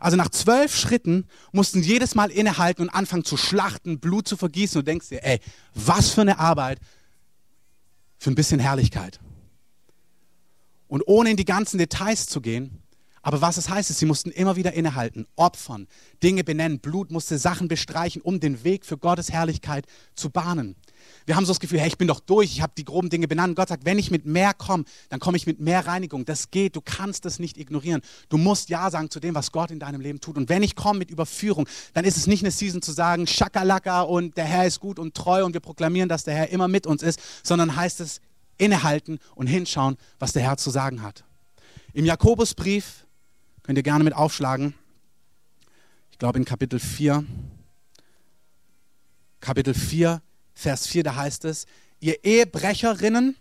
Also 0.00 0.16
nach 0.16 0.28
zwölf 0.30 0.74
Schritten 0.74 1.26
mussten 1.52 1.82
jedes 1.82 2.14
Mal 2.14 2.30
innehalten 2.30 2.82
und 2.82 2.90
anfangen 2.90 3.24
zu 3.24 3.36
schlachten, 3.36 4.00
Blut 4.00 4.26
zu 4.26 4.36
vergießen. 4.36 4.80
Und 4.80 4.88
denkst 4.88 5.08
dir, 5.08 5.24
ey, 5.24 5.40
was 5.74 6.10
für 6.10 6.22
eine 6.22 6.38
Arbeit 6.38 6.80
für 8.18 8.30
ein 8.30 8.34
bisschen 8.34 8.58
Herrlichkeit. 8.58 9.20
Und 10.88 11.02
ohne 11.06 11.30
in 11.30 11.36
die 11.36 11.44
ganzen 11.44 11.78
Details 11.78 12.26
zu 12.26 12.40
gehen, 12.40 12.82
aber 13.22 13.40
was 13.40 13.56
es 13.56 13.68
heißt, 13.68 13.90
ist, 13.90 13.98
sie 13.98 14.06
mussten 14.06 14.30
immer 14.30 14.56
wieder 14.56 14.72
innehalten, 14.72 15.26
opfern, 15.36 15.86
Dinge 16.22 16.44
benennen. 16.44 16.80
Blut 16.80 17.10
musste 17.10 17.36
Sachen 17.36 17.68
bestreichen, 17.68 18.22
um 18.22 18.40
den 18.40 18.64
Weg 18.64 18.86
für 18.86 18.96
Gottes 18.96 19.30
Herrlichkeit 19.30 19.86
zu 20.14 20.30
bahnen. 20.30 20.76
Wir 21.26 21.36
haben 21.36 21.44
so 21.44 21.50
das 21.52 21.60
Gefühl, 21.60 21.80
hey, 21.80 21.88
ich 21.88 21.98
bin 21.98 22.08
doch 22.08 22.20
durch, 22.20 22.52
ich 22.52 22.62
habe 22.62 22.72
die 22.76 22.84
groben 22.84 23.10
Dinge 23.10 23.28
benannt. 23.28 23.54
Gott 23.56 23.68
sagt, 23.68 23.84
wenn 23.84 23.98
ich 23.98 24.10
mit 24.10 24.24
mehr 24.24 24.54
komme, 24.54 24.84
dann 25.10 25.20
komme 25.20 25.36
ich 25.36 25.46
mit 25.46 25.60
mehr 25.60 25.86
Reinigung. 25.86 26.24
Das 26.24 26.50
geht, 26.50 26.74
du 26.76 26.80
kannst 26.80 27.24
das 27.24 27.38
nicht 27.38 27.58
ignorieren. 27.58 28.00
Du 28.28 28.38
musst 28.38 28.68
Ja 28.68 28.90
sagen 28.90 29.10
zu 29.10 29.20
dem, 29.20 29.34
was 29.34 29.52
Gott 29.52 29.70
in 29.70 29.78
deinem 29.78 30.00
Leben 30.00 30.20
tut. 30.20 30.36
Und 30.36 30.48
wenn 30.48 30.62
ich 30.62 30.74
komme 30.74 31.00
mit 31.00 31.10
Überführung, 31.10 31.68
dann 31.94 32.04
ist 32.04 32.16
es 32.16 32.26
nicht 32.26 32.42
eine 32.42 32.50
Season 32.50 32.82
zu 32.82 32.92
sagen, 32.92 33.26
Schakalaka 33.26 34.02
und 34.02 34.36
der 34.36 34.44
Herr 34.44 34.66
ist 34.66 34.80
gut 34.80 34.98
und 34.98 35.14
treu 35.14 35.44
und 35.44 35.52
wir 35.52 35.60
proklamieren, 35.60 36.08
dass 36.08 36.24
der 36.24 36.34
Herr 36.34 36.50
immer 36.50 36.68
mit 36.68 36.86
uns 36.86 37.02
ist, 37.02 37.20
sondern 37.42 37.76
heißt 37.76 38.00
es 38.00 38.20
innehalten 38.58 39.18
und 39.34 39.46
hinschauen, 39.46 39.96
was 40.18 40.32
der 40.32 40.42
Herr 40.42 40.56
zu 40.56 40.70
sagen 40.70 41.02
hat. 41.02 41.24
Im 41.92 42.04
Jakobusbrief, 42.04 43.06
könnt 43.62 43.78
ihr 43.78 43.82
gerne 43.82 44.04
mit 44.04 44.14
aufschlagen, 44.14 44.74
ich 46.10 46.18
glaube 46.18 46.38
in 46.38 46.44
Kapitel 46.44 46.78
4, 46.78 47.24
Kapitel 49.40 49.74
4, 49.74 50.20
Vers 50.52 50.86
4, 50.88 51.04
da 51.04 51.14
heißt 51.14 51.44
es, 51.44 51.66
ihr 52.00 52.24
Ehebrecherinnen, 52.24 53.36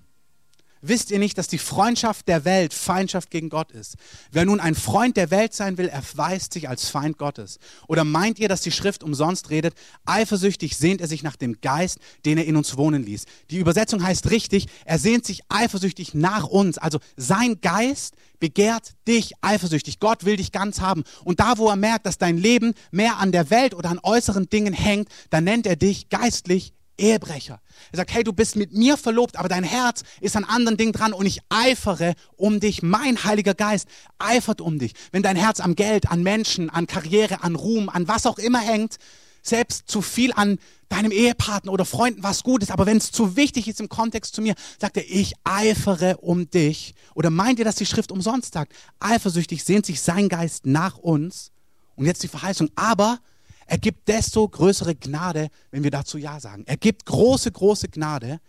wisst 0.82 1.12
ihr 1.12 1.20
nicht, 1.20 1.38
dass 1.38 1.48
die 1.48 1.58
Freundschaft 1.58 2.28
der 2.28 2.46
Welt 2.46 2.74
Feindschaft 2.74 3.32
gegen 3.32 3.50
Gott 3.50 3.72
ist? 3.72 3.96
Wer 4.32 4.46
nun 4.46 4.60
ein 4.60 4.76
Freund 4.76 5.18
der 5.18 5.32
Welt 5.32 5.54
sein 5.54 5.78
will, 5.78 5.88
erweist 5.88 6.54
sich 6.54 6.70
als 6.70 6.90
Feind 6.90 7.18
Gottes. 7.18 7.60
Oder 7.88 8.04
meint 8.04 8.40
ihr, 8.40 8.50
dass 8.50 8.62
die 8.62 8.72
Schrift 8.72 9.04
umsonst 9.04 9.50
redet? 9.50 9.74
Eifersüchtig 10.06 10.78
sehnt 10.78 11.02
er 11.02 11.08
sich 11.08 11.24
nach 11.24 11.36
dem 11.36 11.62
Geist, 11.62 12.00
den 12.26 12.38
er 12.38 12.46
in 12.46 12.56
uns 12.56 12.78
wohnen 12.78 13.04
ließ. 13.04 13.26
Die 13.50 13.58
Übersetzung 13.58 14.04
heißt 14.04 14.30
richtig, 14.30 14.68
er 14.86 15.00
sehnt 15.00 15.26
sich 15.26 15.42
eifersüchtig 15.50 16.13
nach 16.13 16.46
uns. 16.46 16.78
Also 16.78 17.00
sein 17.16 17.60
Geist 17.62 18.16
begehrt 18.40 18.94
dich 19.08 19.34
eifersüchtig. 19.42 20.00
Gott 20.00 20.26
will 20.26 20.38
dich 20.38 20.52
ganz 20.52 20.82
haben. 20.82 21.04
Und 21.24 21.40
da, 21.40 21.58
wo 21.58 21.70
er 21.70 21.76
merkt, 21.76 22.06
dass 22.06 22.18
dein 22.18 22.38
Leben 22.38 22.74
mehr 22.92 23.18
an 23.18 23.32
der 23.32 23.50
Welt 23.50 23.74
oder 23.74 23.90
an 23.90 24.00
äußeren 24.02 24.50
Dingen 24.50 24.74
hängt, 24.74 25.10
dann 25.30 25.44
nennt 25.44 25.68
er 25.68 25.76
dich 25.76 26.10
geistlich 26.10 26.74
Ehebrecher. 26.98 27.62
Er 27.92 27.98
sagt, 27.98 28.14
hey, 28.14 28.24
du 28.24 28.34
bist 28.34 28.56
mit 28.56 28.74
mir 28.74 28.98
verlobt, 28.98 29.38
aber 29.38 29.50
dein 29.50 29.64
Herz 29.64 30.04
ist 30.22 30.36
an 30.36 30.44
anderen 30.44 30.78
Dingen 30.78 30.94
dran 30.94 31.14
und 31.14 31.26
ich 31.26 31.40
eifere 31.50 32.14
um 32.36 32.60
dich. 32.60 32.82
Mein 32.82 33.24
Heiliger 33.24 33.54
Geist 33.54 33.88
eifert 34.20 34.62
um 34.62 34.80
dich. 34.80 34.94
Wenn 35.12 35.24
dein 35.24 35.36
Herz 35.36 35.60
am 35.60 35.76
Geld, 35.76 36.10
an 36.10 36.24
Menschen, 36.24 36.70
an 36.70 36.88
Karriere, 36.88 37.44
an 37.44 37.56
Ruhm, 37.56 37.90
an 37.90 38.08
was 38.08 38.26
auch 38.26 38.40
immer 38.40 38.60
hängt, 38.60 38.98
selbst 39.42 39.90
zu 39.90 40.02
viel 40.02 40.34
an 40.34 40.60
deinem 40.90 41.12
Ehepartner 41.12 41.72
oder 41.72 41.86
Freunden 41.86 42.24
was 42.24 42.44
gut 42.44 42.64
ist, 42.64 42.72
aber 42.72 42.86
wenn 42.86 42.98
es 42.98 43.12
zu 43.12 43.36
wichtig 43.36 43.68
ist 43.68 43.80
im 43.80 43.90
Kontext 43.90 44.36
zu 44.36 44.42
mir, 44.42 44.56
sagt 44.80 44.98
er, 44.98 45.10
ich 45.10 45.34
eifere 45.44 46.18
um 46.18 46.50
dich. 46.50 46.96
Oder 47.14 47.30
meint 47.30 47.60
ihr, 47.60 47.66
dass 47.66 47.76
die 47.76 47.86
Schrift 47.86 48.12
umsonst 48.12 48.54
sagt? 48.54 48.74
Eifersüchtig 49.00 49.64
sehnt 49.64 49.86
sich 49.86 50.02
sein 50.02 50.30
Geist 50.30 50.66
nach 50.66 50.98
uns. 50.98 51.52
Und 51.96 52.06
jetzt 52.06 52.24
die 52.24 52.28
Verheißung, 52.28 52.70
aber 52.76 53.20
er 53.67 53.77
gibt 53.77 54.08
desto 54.08 54.47
größere 54.47 54.95
Gnade, 54.95 55.49
wenn 55.71 55.84
wir 55.84 55.91
dazu 55.91 56.17
Ja 56.17 56.39
sagen. 56.39 56.63
Er 56.65 56.77
gibt 56.77 57.06
große, 57.06 57.51
große 57.51 57.89
Gnade. 57.89 58.39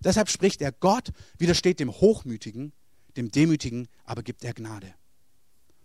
Deshalb 0.00 0.30
spricht 0.30 0.62
er, 0.62 0.70
Gott 0.70 1.10
widersteht 1.36 1.80
dem 1.80 1.90
Hochmütigen, 1.90 2.72
dem 3.16 3.30
Demütigen, 3.30 3.88
aber 4.04 4.22
gibt 4.22 4.44
er 4.44 4.54
Gnade. 4.54 4.94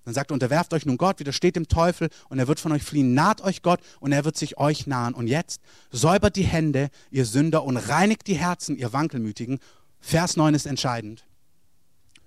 Dann 0.06 0.13
sagt 0.13 0.32
er, 0.32 0.36
unterwerft 0.36 0.73
euch 0.73 0.86
nun 0.86 0.97
Gott, 0.97 1.19
widersteht 1.19 1.56
dem 1.56 1.67
Teufel 1.67 2.10
und 2.29 2.38
er 2.38 2.47
wird 2.47 2.60
von 2.60 2.71
euch 2.71 2.84
fliehen. 2.84 3.15
Naht 3.15 3.41
euch 3.41 3.63
Gott 3.63 3.79
und 3.99 4.12
er 4.12 4.25
wird 4.25 4.38
sich 4.38 4.58
euch 4.58 4.86
nahen. 4.86 5.15
Und 5.15 5.27
jetzt 5.27 5.62
säubert 5.91 6.36
die 6.36 6.43
Hände, 6.43 6.89
ihr 7.10 7.25
Sünder, 7.25 7.63
und 7.63 7.77
reinigt 7.77 8.27
die 8.27 8.36
Herzen, 8.36 8.75
ihr 8.75 8.93
Wankelmütigen. 8.93 9.60
Vers 9.99 10.36
9 10.36 10.53
ist 10.53 10.67
entscheidend. 10.67 11.25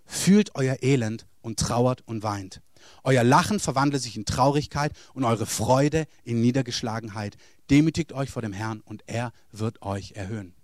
Fühlt 0.07 0.55
euer 0.55 0.79
Elend 0.83 1.27
und 1.43 1.59
trauert 1.59 2.03
und 2.07 2.23
weint. 2.23 2.63
Euer 3.05 3.25
Lachen 3.25 3.61
verwandelt 3.61 4.03
sich 4.03 4.17
in 4.17 4.25
Traurigkeit 4.25 4.93
und 5.15 5.25
eure 5.25 5.47
Freude 5.47 6.07
in 6.25 6.41
Niedergeschlagenheit. 6.41 7.37
Demütigt 7.71 8.13
euch 8.13 8.31
vor 8.31 8.43
dem 8.43 8.53
Herrn 8.53 8.81
und 8.81 9.03
er 9.07 9.33
wird 9.53 9.83
euch 9.83 10.13
erhöhen. 10.13 10.55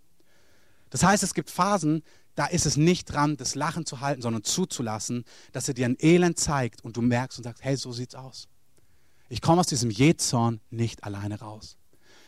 Das 0.90 1.02
heißt, 1.02 1.22
es 1.22 1.34
gibt 1.34 1.50
Phasen, 1.50 2.02
da 2.34 2.46
ist 2.46 2.66
es 2.66 2.76
nicht 2.76 3.12
dran, 3.12 3.36
das 3.36 3.54
Lachen 3.54 3.86
zu 3.86 4.00
halten, 4.00 4.22
sondern 4.22 4.44
zuzulassen, 4.44 5.24
dass 5.52 5.68
er 5.68 5.74
dir 5.74 5.86
ein 5.86 5.96
Elend 6.00 6.38
zeigt 6.38 6.84
und 6.84 6.96
du 6.96 7.02
merkst 7.02 7.38
und 7.38 7.44
sagst, 7.44 7.64
hey, 7.64 7.76
so 7.76 7.92
sieht's 7.92 8.14
aus. 8.14 8.48
Ich 9.28 9.40
komme 9.40 9.60
aus 9.60 9.66
diesem 9.66 9.90
Jezorn 9.90 10.60
nicht 10.70 11.04
alleine 11.04 11.40
raus. 11.40 11.76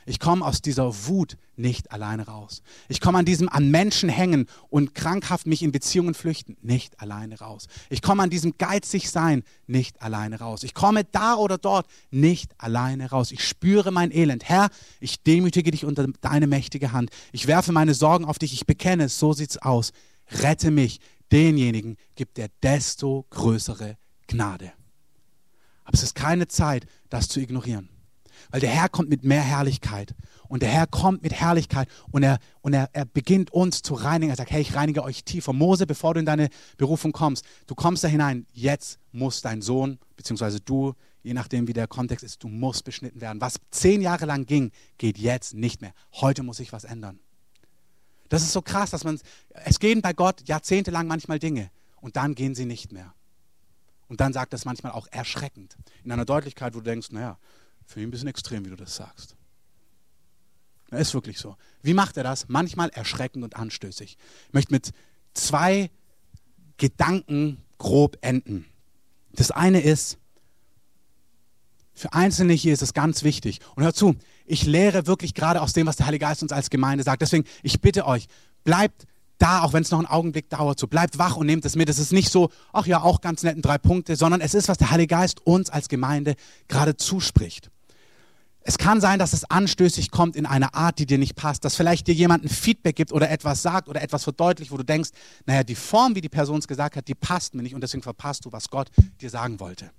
Ich 0.06 0.20
komme 0.20 0.44
aus 0.44 0.60
dieser 0.62 1.06
Wut 1.06 1.36
nicht 1.56 1.92
alleine 1.92 2.26
raus. 2.26 2.62
Ich 2.88 3.00
komme 3.00 3.18
an 3.18 3.24
diesem 3.24 3.48
an 3.48 3.70
Menschen 3.70 4.08
hängen 4.08 4.46
und 4.68 4.94
krankhaft 4.94 5.46
mich 5.46 5.62
in 5.62 5.72
Beziehungen 5.72 6.14
flüchten 6.14 6.56
nicht 6.62 7.00
alleine 7.00 7.38
raus. 7.38 7.66
Ich 7.90 8.02
komme 8.02 8.22
an 8.22 8.30
diesem 8.30 8.58
geizig 8.58 9.10
sein 9.10 9.44
nicht 9.66 10.02
alleine 10.02 10.40
raus. 10.40 10.62
Ich 10.62 10.74
komme 10.74 11.04
da 11.04 11.34
oder 11.36 11.58
dort 11.58 11.86
nicht 12.10 12.52
alleine 12.58 13.10
raus. 13.10 13.32
Ich 13.32 13.46
spüre 13.46 13.92
mein 13.92 14.10
Elend. 14.10 14.44
Herr, 14.44 14.68
ich 15.00 15.22
demütige 15.22 15.70
dich 15.70 15.84
unter 15.84 16.06
deine 16.20 16.46
mächtige 16.46 16.92
Hand. 16.92 17.10
Ich 17.32 17.46
werfe 17.46 17.72
meine 17.72 17.94
Sorgen 17.94 18.24
auf 18.24 18.38
dich. 18.38 18.52
Ich 18.52 18.66
bekenne 18.66 19.04
es. 19.04 19.18
So 19.18 19.32
sieht's 19.32 19.58
aus. 19.58 19.92
Rette 20.42 20.70
mich. 20.70 21.00
Denjenigen 21.32 21.96
gibt 22.14 22.38
er 22.38 22.48
desto 22.62 23.26
größere 23.30 23.96
Gnade. 24.26 24.72
Aber 25.84 25.94
es 25.94 26.02
ist 26.02 26.14
keine 26.14 26.48
Zeit, 26.48 26.86
das 27.08 27.28
zu 27.28 27.40
ignorieren. 27.40 27.88
Weil 28.50 28.60
der 28.60 28.70
Herr 28.70 28.88
kommt 28.88 29.08
mit 29.08 29.24
mehr 29.24 29.42
Herrlichkeit. 29.42 30.14
Und 30.48 30.62
der 30.62 30.68
Herr 30.68 30.86
kommt 30.86 31.22
mit 31.22 31.32
Herrlichkeit 31.32 31.88
und 32.12 32.22
er, 32.22 32.38
und 32.60 32.74
er, 32.74 32.88
er 32.92 33.06
beginnt 33.06 33.52
uns 33.52 33.82
zu 33.82 33.94
reinigen. 33.94 34.30
Er 34.30 34.36
sagt, 34.36 34.50
hey, 34.50 34.60
ich 34.60 34.74
reinige 34.74 35.02
euch 35.02 35.24
tiefer. 35.24 35.52
Mose, 35.52 35.86
bevor 35.86 36.14
du 36.14 36.20
in 36.20 36.26
deine 36.26 36.48
Berufung 36.76 37.12
kommst, 37.12 37.44
du 37.66 37.74
kommst 37.74 38.04
da 38.04 38.08
hinein. 38.08 38.46
Jetzt 38.52 38.98
muss 39.12 39.40
dein 39.40 39.62
Sohn, 39.62 39.98
beziehungsweise 40.16 40.60
du, 40.60 40.94
je 41.22 41.34
nachdem 41.34 41.66
wie 41.66 41.72
der 41.72 41.88
Kontext 41.88 42.24
ist, 42.24 42.42
du 42.42 42.48
musst 42.48 42.84
beschnitten 42.84 43.20
werden. 43.20 43.40
Was 43.40 43.56
zehn 43.70 44.02
Jahre 44.02 44.26
lang 44.26 44.46
ging, 44.46 44.70
geht 44.98 45.18
jetzt 45.18 45.54
nicht 45.54 45.80
mehr. 45.80 45.92
Heute 46.12 46.42
muss 46.42 46.58
sich 46.58 46.72
was 46.72 46.84
ändern. 46.84 47.18
Das 48.28 48.42
ist 48.42 48.52
so 48.52 48.62
krass, 48.62 48.90
dass 48.90 49.04
man, 49.04 49.18
es 49.64 49.78
gehen 49.78 50.02
bei 50.02 50.12
Gott 50.12 50.46
jahrzehntelang 50.46 51.06
manchmal 51.06 51.38
Dinge 51.38 51.70
und 52.00 52.16
dann 52.16 52.34
gehen 52.34 52.54
sie 52.54 52.66
nicht 52.66 52.92
mehr. 52.92 53.14
Und 54.08 54.20
dann 54.20 54.32
sagt 54.32 54.52
das 54.52 54.64
manchmal 54.64 54.92
auch 54.92 55.06
erschreckend. 55.10 55.76
In 56.04 56.12
einer 56.12 56.24
Deutlichkeit, 56.24 56.74
wo 56.74 56.78
du 56.78 56.84
denkst, 56.84 57.10
naja, 57.10 57.38
Finde 57.86 58.00
ich 58.00 58.08
ein 58.08 58.10
bisschen 58.10 58.28
extrem, 58.28 58.64
wie 58.64 58.70
du 58.70 58.76
das 58.76 58.96
sagst. 58.96 59.36
Das 60.90 61.00
ist 61.00 61.14
wirklich 61.14 61.38
so. 61.38 61.56
Wie 61.82 61.94
macht 61.94 62.16
er 62.16 62.22
das? 62.22 62.48
Manchmal 62.48 62.88
erschreckend 62.90 63.44
und 63.44 63.56
anstößig. 63.56 64.16
Ich 64.48 64.52
möchte 64.52 64.72
mit 64.72 64.92
zwei 65.32 65.90
Gedanken 66.76 67.62
grob 67.78 68.16
enden. 68.20 68.66
Das 69.32 69.50
eine 69.50 69.80
ist, 69.80 70.18
für 71.92 72.12
Einzelne 72.12 72.52
hier 72.52 72.72
ist 72.72 72.82
es 72.82 72.92
ganz 72.92 73.22
wichtig. 73.22 73.60
Und 73.76 73.84
hör 73.84 73.94
zu, 73.94 74.16
ich 74.46 74.66
lehre 74.66 75.06
wirklich 75.06 75.34
gerade 75.34 75.62
aus 75.62 75.72
dem, 75.72 75.86
was 75.86 75.96
der 75.96 76.06
Heilige 76.06 76.24
Geist 76.24 76.42
uns 76.42 76.52
als 76.52 76.70
Gemeinde 76.70 77.04
sagt. 77.04 77.22
Deswegen, 77.22 77.44
ich 77.62 77.80
bitte 77.80 78.06
euch, 78.06 78.26
bleibt 78.64 79.06
da, 79.38 79.62
auch 79.62 79.72
wenn 79.72 79.82
es 79.82 79.90
noch 79.90 79.98
einen 79.98 80.06
Augenblick 80.06 80.48
dauert, 80.48 80.78
so 80.78 80.86
bleibt 80.86 81.18
wach 81.18 81.36
und 81.36 81.46
nehmt 81.46 81.64
es 81.64 81.76
mit. 81.76 81.88
Es 81.88 81.98
ist 81.98 82.12
nicht 82.12 82.30
so, 82.30 82.50
ach 82.72 82.86
ja, 82.86 83.02
auch 83.02 83.20
ganz 83.20 83.42
netten 83.42 83.62
drei 83.62 83.78
Punkte, 83.78 84.16
sondern 84.16 84.40
es 84.40 84.54
ist, 84.54 84.68
was 84.68 84.78
der 84.78 84.90
Heilige 84.90 85.14
Geist 85.14 85.44
uns 85.46 85.70
als 85.70 85.88
Gemeinde 85.88 86.34
gerade 86.68 86.96
zuspricht. 86.96 87.70
Es 88.66 88.78
kann 88.78 88.98
sein, 89.02 89.18
dass 89.18 89.34
es 89.34 89.44
anstößig 89.50 90.10
kommt 90.10 90.36
in 90.36 90.46
einer 90.46 90.74
Art, 90.74 90.98
die 90.98 91.04
dir 91.04 91.18
nicht 91.18 91.36
passt, 91.36 91.66
dass 91.66 91.76
vielleicht 91.76 92.06
dir 92.06 92.14
jemand 92.14 92.44
ein 92.44 92.48
Feedback 92.48 92.96
gibt 92.96 93.12
oder 93.12 93.30
etwas 93.30 93.60
sagt 93.60 93.88
oder 93.88 94.00
etwas 94.00 94.24
verdeutlicht, 94.24 94.72
wo 94.72 94.78
du 94.78 94.84
denkst, 94.84 95.10
naja, 95.44 95.62
die 95.62 95.74
Form, 95.74 96.14
wie 96.14 96.22
die 96.22 96.30
Person 96.30 96.60
es 96.60 96.66
gesagt 96.66 96.96
hat, 96.96 97.06
die 97.06 97.14
passt 97.14 97.54
mir 97.54 97.62
nicht 97.62 97.74
und 97.74 97.82
deswegen 97.82 98.02
verpasst 98.02 98.46
du, 98.46 98.52
was 98.52 98.70
Gott 98.70 98.88
dir 99.20 99.28
sagen 99.28 99.60
wollte. 99.60 99.90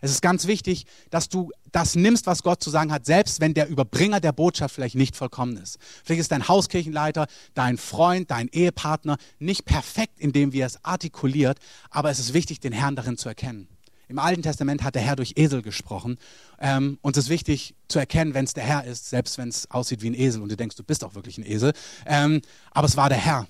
Es 0.00 0.10
ist 0.10 0.22
ganz 0.22 0.46
wichtig, 0.46 0.86
dass 1.10 1.28
du 1.28 1.50
das 1.72 1.94
nimmst, 1.94 2.26
was 2.26 2.42
Gott 2.42 2.62
zu 2.62 2.70
sagen 2.70 2.90
hat, 2.90 3.04
selbst 3.04 3.42
wenn 3.42 3.52
der 3.52 3.68
Überbringer 3.68 4.20
der 4.20 4.32
Botschaft 4.32 4.74
vielleicht 4.74 4.94
nicht 4.94 5.14
vollkommen 5.14 5.58
ist. 5.58 5.78
Vielleicht 6.02 6.20
ist 6.22 6.32
dein 6.32 6.48
Hauskirchenleiter, 6.48 7.26
dein 7.52 7.76
Freund, 7.76 8.30
dein 8.30 8.48
Ehepartner 8.48 9.18
nicht 9.38 9.66
perfekt 9.66 10.18
in 10.18 10.32
dem, 10.32 10.54
wie 10.54 10.60
er 10.60 10.68
es 10.68 10.82
artikuliert, 10.82 11.58
aber 11.90 12.10
es 12.10 12.18
ist 12.18 12.32
wichtig, 12.32 12.60
den 12.60 12.72
Herrn 12.72 12.96
darin 12.96 13.18
zu 13.18 13.28
erkennen. 13.28 13.68
Im 14.08 14.18
Alten 14.20 14.42
Testament 14.42 14.82
hat 14.84 14.94
der 14.94 15.02
Herr 15.02 15.16
durch 15.16 15.32
Esel 15.36 15.62
gesprochen. 15.62 16.18
Ähm, 16.60 16.98
und 17.02 17.16
es 17.16 17.24
ist 17.24 17.30
wichtig 17.30 17.74
zu 17.88 17.98
erkennen, 17.98 18.34
wenn 18.34 18.44
es 18.44 18.54
der 18.54 18.64
Herr 18.64 18.84
ist, 18.84 19.10
selbst 19.10 19.36
wenn 19.36 19.48
es 19.48 19.70
aussieht 19.70 20.02
wie 20.02 20.10
ein 20.10 20.14
Esel 20.14 20.42
und 20.42 20.48
du 20.48 20.56
denkst, 20.56 20.76
du 20.76 20.84
bist 20.84 21.02
auch 21.02 21.14
wirklich 21.14 21.38
ein 21.38 21.46
Esel. 21.46 21.72
Ähm, 22.06 22.40
aber 22.70 22.86
es 22.86 22.96
war 22.96 23.08
der 23.08 23.18
Herr. 23.18 23.46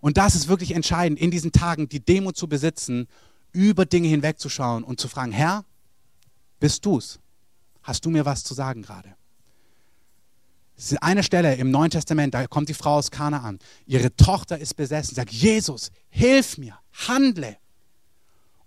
Und 0.00 0.16
das 0.16 0.36
ist 0.36 0.46
wirklich 0.46 0.72
entscheidend, 0.72 1.18
in 1.18 1.30
diesen 1.32 1.50
Tagen 1.50 1.88
die 1.88 2.00
Demo 2.00 2.30
zu 2.30 2.48
besitzen, 2.48 3.08
über 3.52 3.86
Dinge 3.86 4.08
hinwegzuschauen 4.08 4.84
und 4.84 5.00
zu 5.00 5.08
fragen, 5.08 5.32
Herr, 5.32 5.64
bist 6.60 6.86
du's? 6.86 7.18
Hast 7.82 8.04
du 8.04 8.10
mir 8.10 8.24
was 8.24 8.44
zu 8.44 8.54
sagen 8.54 8.82
gerade? 8.82 9.14
Es 10.76 10.92
ist 10.92 11.02
eine 11.02 11.24
Stelle 11.24 11.56
im 11.56 11.72
Neuen 11.72 11.90
Testament, 11.90 12.34
da 12.34 12.46
kommt 12.46 12.68
die 12.68 12.74
Frau 12.74 12.98
aus 12.98 13.10
Kana 13.10 13.40
an. 13.40 13.58
Ihre 13.86 14.14
Tochter 14.14 14.58
ist 14.58 14.74
besessen. 14.74 15.16
Sagt, 15.16 15.32
Jesus, 15.32 15.90
hilf 16.08 16.56
mir, 16.56 16.78
handle. 17.08 17.56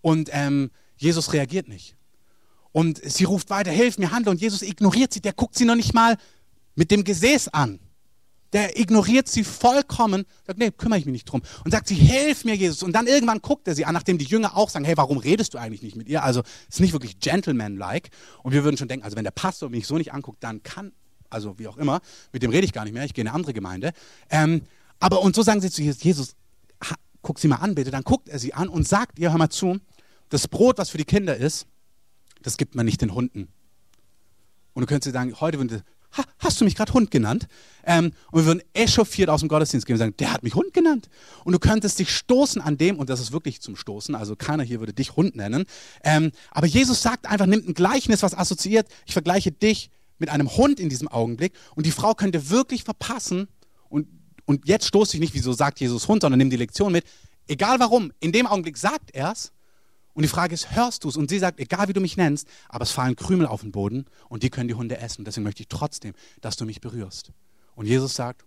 Und 0.02 0.30
ähm, 0.34 0.72
Jesus 1.02 1.34
reagiert 1.34 1.68
nicht. 1.68 1.95
Und 2.72 3.02
sie 3.04 3.26
ruft 3.26 3.49
weiter, 3.49 3.72
hilf 3.72 3.97
mir, 3.97 4.12
handle. 4.12 4.32
Und 4.32 4.39
Jesus 4.39 4.62
ignoriert 4.62 5.14
sie. 5.14 5.20
Der 5.20 5.34
guckt 5.34 5.56
sie 5.56 5.66
noch 5.66 5.76
nicht 5.76 5.93
mal 5.93 6.18
mit 6.76 6.91
dem 6.91 7.04
Gesäß 7.04 7.49
an. 7.49 7.80
Der 8.54 8.80
ignoriert 8.80 9.30
sie 9.30 9.45
vollkommen, 9.45 10.26
sagt, 10.45 10.60
nee, 10.60 10.72
kümmere 10.72 10.99
ich 10.99 11.06
mich 11.06 11.14
nicht 11.14 11.26
drum. 11.26 11.41
Und 11.64 11.72
sagt 11.72 11.88
sie, 11.88 11.95
hilf 11.95 12.43
mir, 12.43 12.56
Jesus. 12.56 12.84
Und 12.84 12.93
dann 12.93 13.08
irgendwann 13.08 13.41
guckt 13.41 13.68
er 13.68 13.76
sie 13.76 13.86
an, 13.86 13.93
nachdem 13.93 14.18
die 14.18 14.26
Jünger 14.26 14.58
auch 14.58 14.70
sagen, 14.70 14.84
hey, 14.84 14.97
warum 14.97 15.18
redest 15.18 15.54
du 15.54 15.58
eigentlich 15.58 15.82
nicht 15.82 15.95
mit 15.95 16.08
ihr? 16.08 16.24
Also, 16.24 16.41
es 16.41 16.76
ist 16.76 16.80
nicht 16.82 16.93
wirklich 16.93 17.20
gentleman-like. 17.20 18.10
Und 18.43 18.52
wir 18.52 18.64
würden 18.64 18.78
schon 18.78 18.89
denken, 18.89 19.06
also 19.06 19.16
wenn 19.16 19.24
der 19.24 19.32
Pastor 19.32 19.70
mich 19.70 19.88
so 19.88 19.97
nicht 19.97 20.14
anguckt, 20.14 20.43
dann 20.43 20.64
kann, 20.64 20.91
also 21.30 21.58
wie 21.60 21.68
auch 21.68 21.78
immer, 21.78 22.02
mit 22.34 22.43
dem 22.43 22.52
rede 22.52 22.66
ich 22.66 22.74
gar 22.74 22.84
nicht 22.84 22.93
mehr, 22.93 23.06
ich 23.06 23.14
gehe 23.14 23.22
in 23.22 23.30
eine 23.30 23.36
andere 23.36 23.54
Gemeinde. 23.54 23.93
Ähm, 24.30 24.64
aber, 24.99 25.22
und 25.22 25.34
so 25.34 25.43
sagen 25.43 25.62
sie 25.62 25.72
zu 25.72 25.82
Jesus, 25.82 26.04
Jesus, 26.04 26.36
guck 27.22 27.39
sie 27.39 27.47
mal 27.47 27.58
an, 27.58 27.74
bitte. 27.74 27.91
Dann 27.91 28.04
guckt 28.04 28.30
er 28.30 28.38
sie 28.38 28.54
an 28.54 28.68
und 28.68 28.88
sagt 28.88 29.18
ihr, 29.18 29.32
hör 29.32 29.38
mal 29.38 29.49
zu, 29.49 29.80
das 30.32 30.48
Brot, 30.48 30.80
was 30.80 30.90
für 30.90 30.98
die 30.98 31.06
Kinder 31.06 31.38
ist, 31.38 31.68
das 32.42 32.58
gibt 32.58 32.74
man 32.74 32.86
nicht 32.86 33.02
den 33.02 33.14
Hunden. 33.14 33.50
Und 34.74 34.82
du 34.82 34.88
könntest 34.88 35.14
sagen, 35.14 35.40
heute 35.40 35.60
würde 35.60 35.84
ha, 36.18 36.24
hast 36.40 36.60
du 36.60 36.66
mich 36.66 36.76
gerade 36.76 36.94
Hund 36.94 37.12
genannt? 37.12 37.48
Ähm, 37.84 38.14
und 38.32 38.42
wir 38.42 38.46
würden 38.46 38.64
echauffiert 38.74 39.30
aus 39.30 39.42
dem 39.42 39.50
Gottesdienst 39.50 39.86
gehen 39.86 39.96
und 39.96 40.00
sagen, 40.00 40.16
der 40.18 40.34
hat 40.34 40.44
mich 40.44 40.56
Hund 40.56 40.74
genannt. 40.74 41.10
Und 41.44 41.54
du 41.54 41.60
könntest 41.60 42.00
dich 42.00 42.10
stoßen 42.10 42.62
an 42.62 42.78
dem, 42.78 42.98
und 42.98 43.10
das 43.10 43.20
ist 43.20 43.32
wirklich 43.32 43.62
zum 43.62 43.76
Stoßen, 43.76 44.16
also 44.16 44.36
keiner 44.36 44.64
hier 44.64 44.80
würde 44.80 44.94
dich 44.94 45.16
Hund 45.16 45.36
nennen. 45.36 45.66
Ähm, 46.04 46.32
aber 46.52 46.68
Jesus 46.68 47.02
sagt 47.02 47.28
einfach, 47.28 47.46
nimmt 47.46 47.68
ein 47.68 47.74
Gleichnis, 47.74 48.24
was 48.24 48.38
assoziiert, 48.38 48.88
ich 49.06 49.14
vergleiche 49.14 49.52
dich 49.52 49.90
mit 50.18 50.30
einem 50.30 50.56
Hund 50.56 50.80
in 50.80 50.90
diesem 50.90 51.08
Augenblick. 51.08 51.54
Und 51.76 51.86
die 51.86 51.92
Frau 51.92 52.14
könnte 52.14 52.50
wirklich 52.50 52.84
verpassen, 52.84 53.48
und, 53.90 54.08
und 54.46 54.68
jetzt 54.68 54.88
stoße 54.88 55.18
ich 55.18 55.22
nicht, 55.22 55.34
wieso 55.34 55.52
sagt 55.52 55.80
Jesus 55.80 56.08
Hund, 56.08 56.22
sondern 56.22 56.38
nimm 56.38 56.50
die 56.50 56.58
Lektion 56.58 56.92
mit. 56.92 57.06
Egal 57.48 57.80
warum, 57.80 58.14
in 58.20 58.32
dem 58.32 58.48
Augenblick 58.48 58.78
sagt 58.78 59.12
er 59.14 59.32
es, 59.34 59.52
und 60.14 60.24
die 60.24 60.30
Frage 60.30 60.53
ist, 60.53 60.76
hörst 60.76 61.03
du 61.03 61.09
es? 61.09 61.18
Und 61.18 61.30
sie 61.30 61.39
sagt, 61.39 61.59
egal 61.59 61.88
wie 61.88 61.93
du 61.93 62.01
mich 62.01 62.18
nennst, 62.18 62.47
aber 62.68 62.84
es 62.84 62.91
fallen 62.91 63.16
Krümel 63.16 63.47
auf 63.47 63.62
den 63.62 63.72
Boden 63.72 64.05
und 64.28 64.43
die 64.43 64.49
können 64.49 64.68
die 64.68 64.74
Hunde 64.74 64.97
essen. 64.97 65.24
Deswegen 65.24 65.43
möchte 65.43 65.62
ich 65.62 65.70
trotzdem, 65.70 66.14
dass 66.41 66.57
du 66.57 66.66
mich 66.66 66.82
berührst. 66.82 67.32
Und 67.76 67.86
Jesus 67.86 68.14
sagt, 68.16 68.45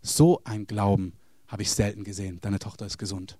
so 0.00 0.40
ein 0.44 0.66
Glauben 0.66 1.14
habe 1.48 1.62
ich 1.62 1.70
selten 1.70 2.04
gesehen. 2.04 2.40
Deine 2.40 2.58
Tochter 2.58 2.86
ist 2.86 2.98
gesund. 2.98 3.38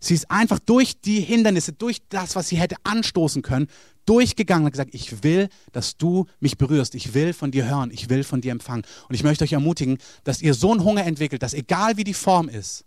Sie 0.00 0.14
ist 0.14 0.30
einfach 0.30 0.58
durch 0.58 1.00
die 1.00 1.20
Hindernisse, 1.20 1.72
durch 1.72 2.02
das, 2.08 2.34
was 2.34 2.48
sie 2.48 2.56
hätte 2.56 2.76
anstoßen 2.82 3.40
können, 3.40 3.68
durchgegangen 4.04 4.64
und 4.64 4.72
gesagt, 4.72 4.94
ich 4.94 5.22
will, 5.22 5.48
dass 5.70 5.96
du 5.96 6.26
mich 6.40 6.58
berührst. 6.58 6.96
Ich 6.96 7.14
will 7.14 7.32
von 7.32 7.52
dir 7.52 7.68
hören. 7.68 7.90
Ich 7.92 8.08
will 8.08 8.24
von 8.24 8.40
dir 8.40 8.50
empfangen. 8.50 8.84
Und 9.08 9.14
ich 9.14 9.22
möchte 9.22 9.44
euch 9.44 9.52
ermutigen, 9.52 9.98
dass 10.24 10.42
ihr 10.42 10.54
so 10.54 10.72
einen 10.72 10.82
Hunger 10.82 11.04
entwickelt, 11.04 11.42
dass 11.42 11.54
egal 11.54 11.96
wie 11.96 12.04
die 12.04 12.14
Form 12.14 12.48
ist, 12.48 12.84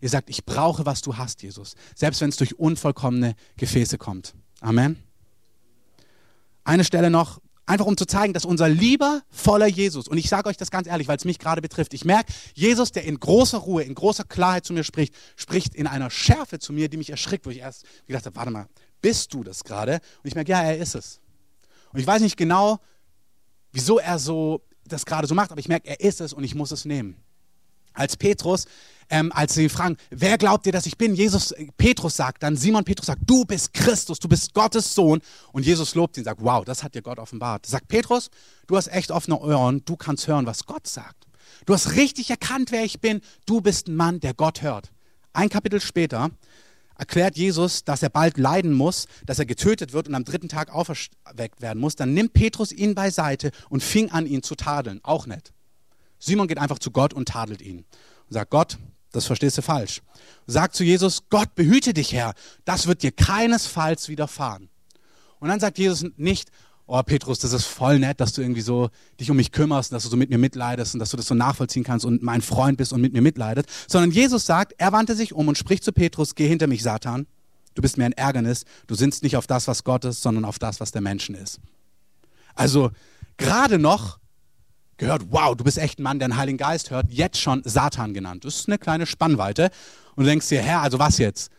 Ihr 0.00 0.08
sagt, 0.08 0.28
ich 0.28 0.44
brauche, 0.44 0.84
was 0.84 1.00
du 1.00 1.16
hast, 1.16 1.42
Jesus. 1.42 1.74
Selbst 1.94 2.20
wenn 2.20 2.28
es 2.28 2.36
durch 2.36 2.58
unvollkommene 2.58 3.34
Gefäße 3.56 3.98
kommt. 3.98 4.34
Amen. 4.60 5.02
Eine 6.64 6.84
Stelle 6.84 7.10
noch, 7.10 7.40
einfach 7.66 7.86
um 7.86 7.96
zu 7.96 8.06
zeigen, 8.06 8.32
dass 8.32 8.44
unser 8.44 8.68
lieber, 8.68 9.22
voller 9.30 9.66
Jesus, 9.66 10.08
und 10.08 10.18
ich 10.18 10.28
sage 10.28 10.48
euch 10.48 10.56
das 10.56 10.70
ganz 10.70 10.86
ehrlich, 10.86 11.08
weil 11.08 11.16
es 11.16 11.24
mich 11.24 11.38
gerade 11.38 11.60
betrifft, 11.60 11.94
ich 11.94 12.04
merke, 12.04 12.32
Jesus, 12.54 12.92
der 12.92 13.04
in 13.04 13.18
großer 13.18 13.58
Ruhe, 13.58 13.82
in 13.82 13.94
großer 13.94 14.24
Klarheit 14.24 14.64
zu 14.64 14.72
mir 14.72 14.84
spricht, 14.84 15.14
spricht 15.36 15.74
in 15.74 15.86
einer 15.86 16.10
Schärfe 16.10 16.58
zu 16.58 16.72
mir, 16.72 16.88
die 16.88 16.96
mich 16.96 17.10
erschrickt, 17.10 17.46
wo 17.46 17.50
ich 17.50 17.58
erst 17.58 17.84
gedacht 18.06 18.26
habe, 18.26 18.36
warte 18.36 18.50
mal, 18.50 18.68
bist 19.00 19.34
du 19.34 19.42
das 19.42 19.64
gerade? 19.64 19.94
Und 20.22 20.28
ich 20.28 20.34
merke, 20.34 20.50
ja, 20.50 20.62
er 20.62 20.78
ist 20.78 20.94
es. 20.94 21.20
Und 21.92 22.00
ich 22.00 22.06
weiß 22.06 22.22
nicht 22.22 22.36
genau, 22.36 22.78
wieso 23.72 23.98
er 23.98 24.18
so 24.18 24.62
das 24.84 25.04
gerade 25.04 25.26
so 25.26 25.34
macht, 25.34 25.50
aber 25.50 25.60
ich 25.60 25.68
merke, 25.68 25.88
er 25.88 26.00
ist 26.00 26.20
es 26.20 26.32
und 26.32 26.44
ich 26.44 26.54
muss 26.54 26.70
es 26.70 26.84
nehmen. 26.84 27.16
Als 27.96 28.16
Petrus 28.16 28.66
ähm, 29.08 29.30
als 29.32 29.54
sie 29.54 29.68
fragen, 29.68 29.96
wer 30.10 30.36
glaubt 30.38 30.66
ihr, 30.66 30.72
dass 30.72 30.86
ich 30.86 30.98
bin? 30.98 31.14
Jesus, 31.14 31.52
äh, 31.52 31.68
Petrus 31.76 32.16
sagt 32.16 32.42
dann, 32.42 32.56
Simon 32.56 32.84
Petrus 32.84 33.06
sagt, 33.06 33.22
du 33.24 33.44
bist 33.44 33.72
Christus, 33.72 34.18
du 34.18 34.28
bist 34.28 34.54
Gottes 34.54 34.94
Sohn. 34.94 35.20
Und 35.52 35.64
Jesus 35.64 35.94
lobt 35.94 36.16
ihn, 36.16 36.24
sagt, 36.24 36.42
wow, 36.42 36.64
das 36.64 36.82
hat 36.82 36.94
dir 36.94 37.02
Gott 37.02 37.18
offenbart. 37.18 37.66
Sagt 37.66 37.88
Petrus, 37.88 38.30
du 38.66 38.76
hast 38.76 38.88
echt 38.88 39.10
offene 39.10 39.38
Ohren, 39.38 39.82
du 39.84 39.96
kannst 39.96 40.26
hören, 40.26 40.46
was 40.46 40.66
Gott 40.66 40.86
sagt. 40.86 41.26
Du 41.66 41.74
hast 41.74 41.94
richtig 41.94 42.30
erkannt, 42.30 42.72
wer 42.72 42.84
ich 42.84 43.00
bin. 43.00 43.20
Du 43.46 43.60
bist 43.60 43.88
ein 43.88 43.96
Mann, 43.96 44.20
der 44.20 44.34
Gott 44.34 44.62
hört. 44.62 44.90
Ein 45.32 45.48
Kapitel 45.48 45.80
später 45.80 46.30
erklärt 46.98 47.36
Jesus, 47.36 47.84
dass 47.84 48.02
er 48.02 48.08
bald 48.08 48.38
leiden 48.38 48.72
muss, 48.72 49.06
dass 49.26 49.38
er 49.38 49.46
getötet 49.46 49.92
wird 49.92 50.08
und 50.08 50.14
am 50.14 50.24
dritten 50.24 50.48
Tag 50.48 50.72
auferweckt 50.72 51.60
werden 51.60 51.78
muss. 51.78 51.94
Dann 51.94 52.14
nimmt 52.14 52.32
Petrus 52.32 52.72
ihn 52.72 52.94
beiseite 52.94 53.50
und 53.68 53.82
fing 53.82 54.10
an, 54.10 54.26
ihn 54.26 54.42
zu 54.42 54.54
tadeln. 54.54 55.00
Auch 55.02 55.26
nett. 55.26 55.52
Simon 56.26 56.48
geht 56.48 56.58
einfach 56.58 56.78
zu 56.78 56.90
Gott 56.90 57.14
und 57.14 57.28
tadelt 57.28 57.62
ihn. 57.62 57.78
Und 57.78 58.32
sagt, 58.32 58.50
Gott, 58.50 58.78
das 59.12 59.26
verstehst 59.26 59.56
du 59.56 59.62
falsch. 59.62 60.02
Sag 60.46 60.74
zu 60.74 60.84
Jesus, 60.84 61.22
Gott 61.30 61.54
behüte 61.54 61.94
dich, 61.94 62.12
Herr. 62.12 62.34
Das 62.64 62.86
wird 62.86 63.02
dir 63.02 63.12
keinesfalls 63.12 64.08
widerfahren. 64.08 64.68
Und 65.38 65.48
dann 65.48 65.60
sagt 65.60 65.78
Jesus 65.78 66.04
nicht, 66.16 66.50
oh 66.86 67.00
Petrus, 67.02 67.38
das 67.38 67.52
ist 67.52 67.64
voll 67.64 67.98
nett, 67.98 68.20
dass 68.20 68.32
du 68.32 68.42
irgendwie 68.42 68.60
so 68.60 68.90
dich 69.20 69.30
um 69.30 69.36
mich 69.36 69.52
kümmerst, 69.52 69.92
dass 69.92 70.02
du 70.02 70.08
so 70.08 70.16
mit 70.16 70.30
mir 70.30 70.38
mitleidest 70.38 70.94
und 70.94 71.00
dass 71.00 71.10
du 71.10 71.16
das 71.16 71.26
so 71.26 71.34
nachvollziehen 71.34 71.84
kannst 71.84 72.04
und 72.04 72.22
mein 72.22 72.42
Freund 72.42 72.78
bist 72.78 72.92
und 72.92 73.00
mit 73.00 73.12
mir 73.12 73.22
mitleidet, 73.22 73.66
sondern 73.88 74.10
Jesus 74.10 74.46
sagt, 74.46 74.74
er 74.78 74.92
wandte 74.92 75.14
sich 75.14 75.32
um 75.32 75.48
und 75.48 75.56
spricht 75.58 75.84
zu 75.84 75.92
Petrus, 75.92 76.34
geh 76.34 76.48
hinter 76.48 76.66
mich, 76.66 76.82
Satan. 76.82 77.26
Du 77.74 77.82
bist 77.82 77.98
mir 77.98 78.06
ein 78.06 78.12
Ärgernis. 78.12 78.64
Du 78.86 78.94
sinnst 78.94 79.22
nicht 79.22 79.36
auf 79.36 79.46
das, 79.46 79.68
was 79.68 79.84
Gott 79.84 80.04
ist, 80.06 80.22
sondern 80.22 80.44
auf 80.44 80.58
das, 80.58 80.80
was 80.80 80.92
der 80.92 81.02
Menschen 81.02 81.34
ist. 81.34 81.60
Also 82.54 82.90
gerade 83.36 83.78
noch 83.78 84.18
gehört, 84.96 85.26
wow, 85.30 85.54
du 85.56 85.64
bist 85.64 85.78
echt 85.78 85.98
ein 85.98 86.02
Mann, 86.02 86.18
der 86.18 86.28
den 86.28 86.36
Heiligen 86.36 86.58
Geist 86.58 86.90
hört, 86.90 87.10
jetzt 87.10 87.40
schon 87.40 87.62
Satan 87.64 88.14
genannt. 88.14 88.44
Das 88.44 88.56
ist 88.56 88.68
eine 88.68 88.78
kleine 88.78 89.06
Spannweite. 89.06 89.70
Und 90.14 90.24
du 90.24 90.30
denkst 90.30 90.48
dir, 90.48 90.62
Herr, 90.62 90.80
also 90.80 90.98
was 90.98 91.18
jetzt? 91.18 91.50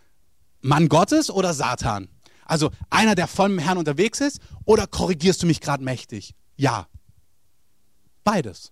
Mann 0.62 0.90
Gottes 0.90 1.30
oder 1.30 1.54
Satan? 1.54 2.10
Also 2.46 2.72
einer, 2.90 3.16
der 3.16 3.28
voll 3.28 3.50
mit 3.50 3.60
dem 3.60 3.66
Herrn 3.66 3.78
unterwegs 3.78 4.22
ist, 4.22 4.40
oder 4.66 4.88
korrigierst 4.88 5.44
du 5.44 5.48
mich 5.48 5.62
gerade 5.62 5.84
mächtig? 5.84 6.34
Ja. 6.56 6.88
Beides. 8.24 8.72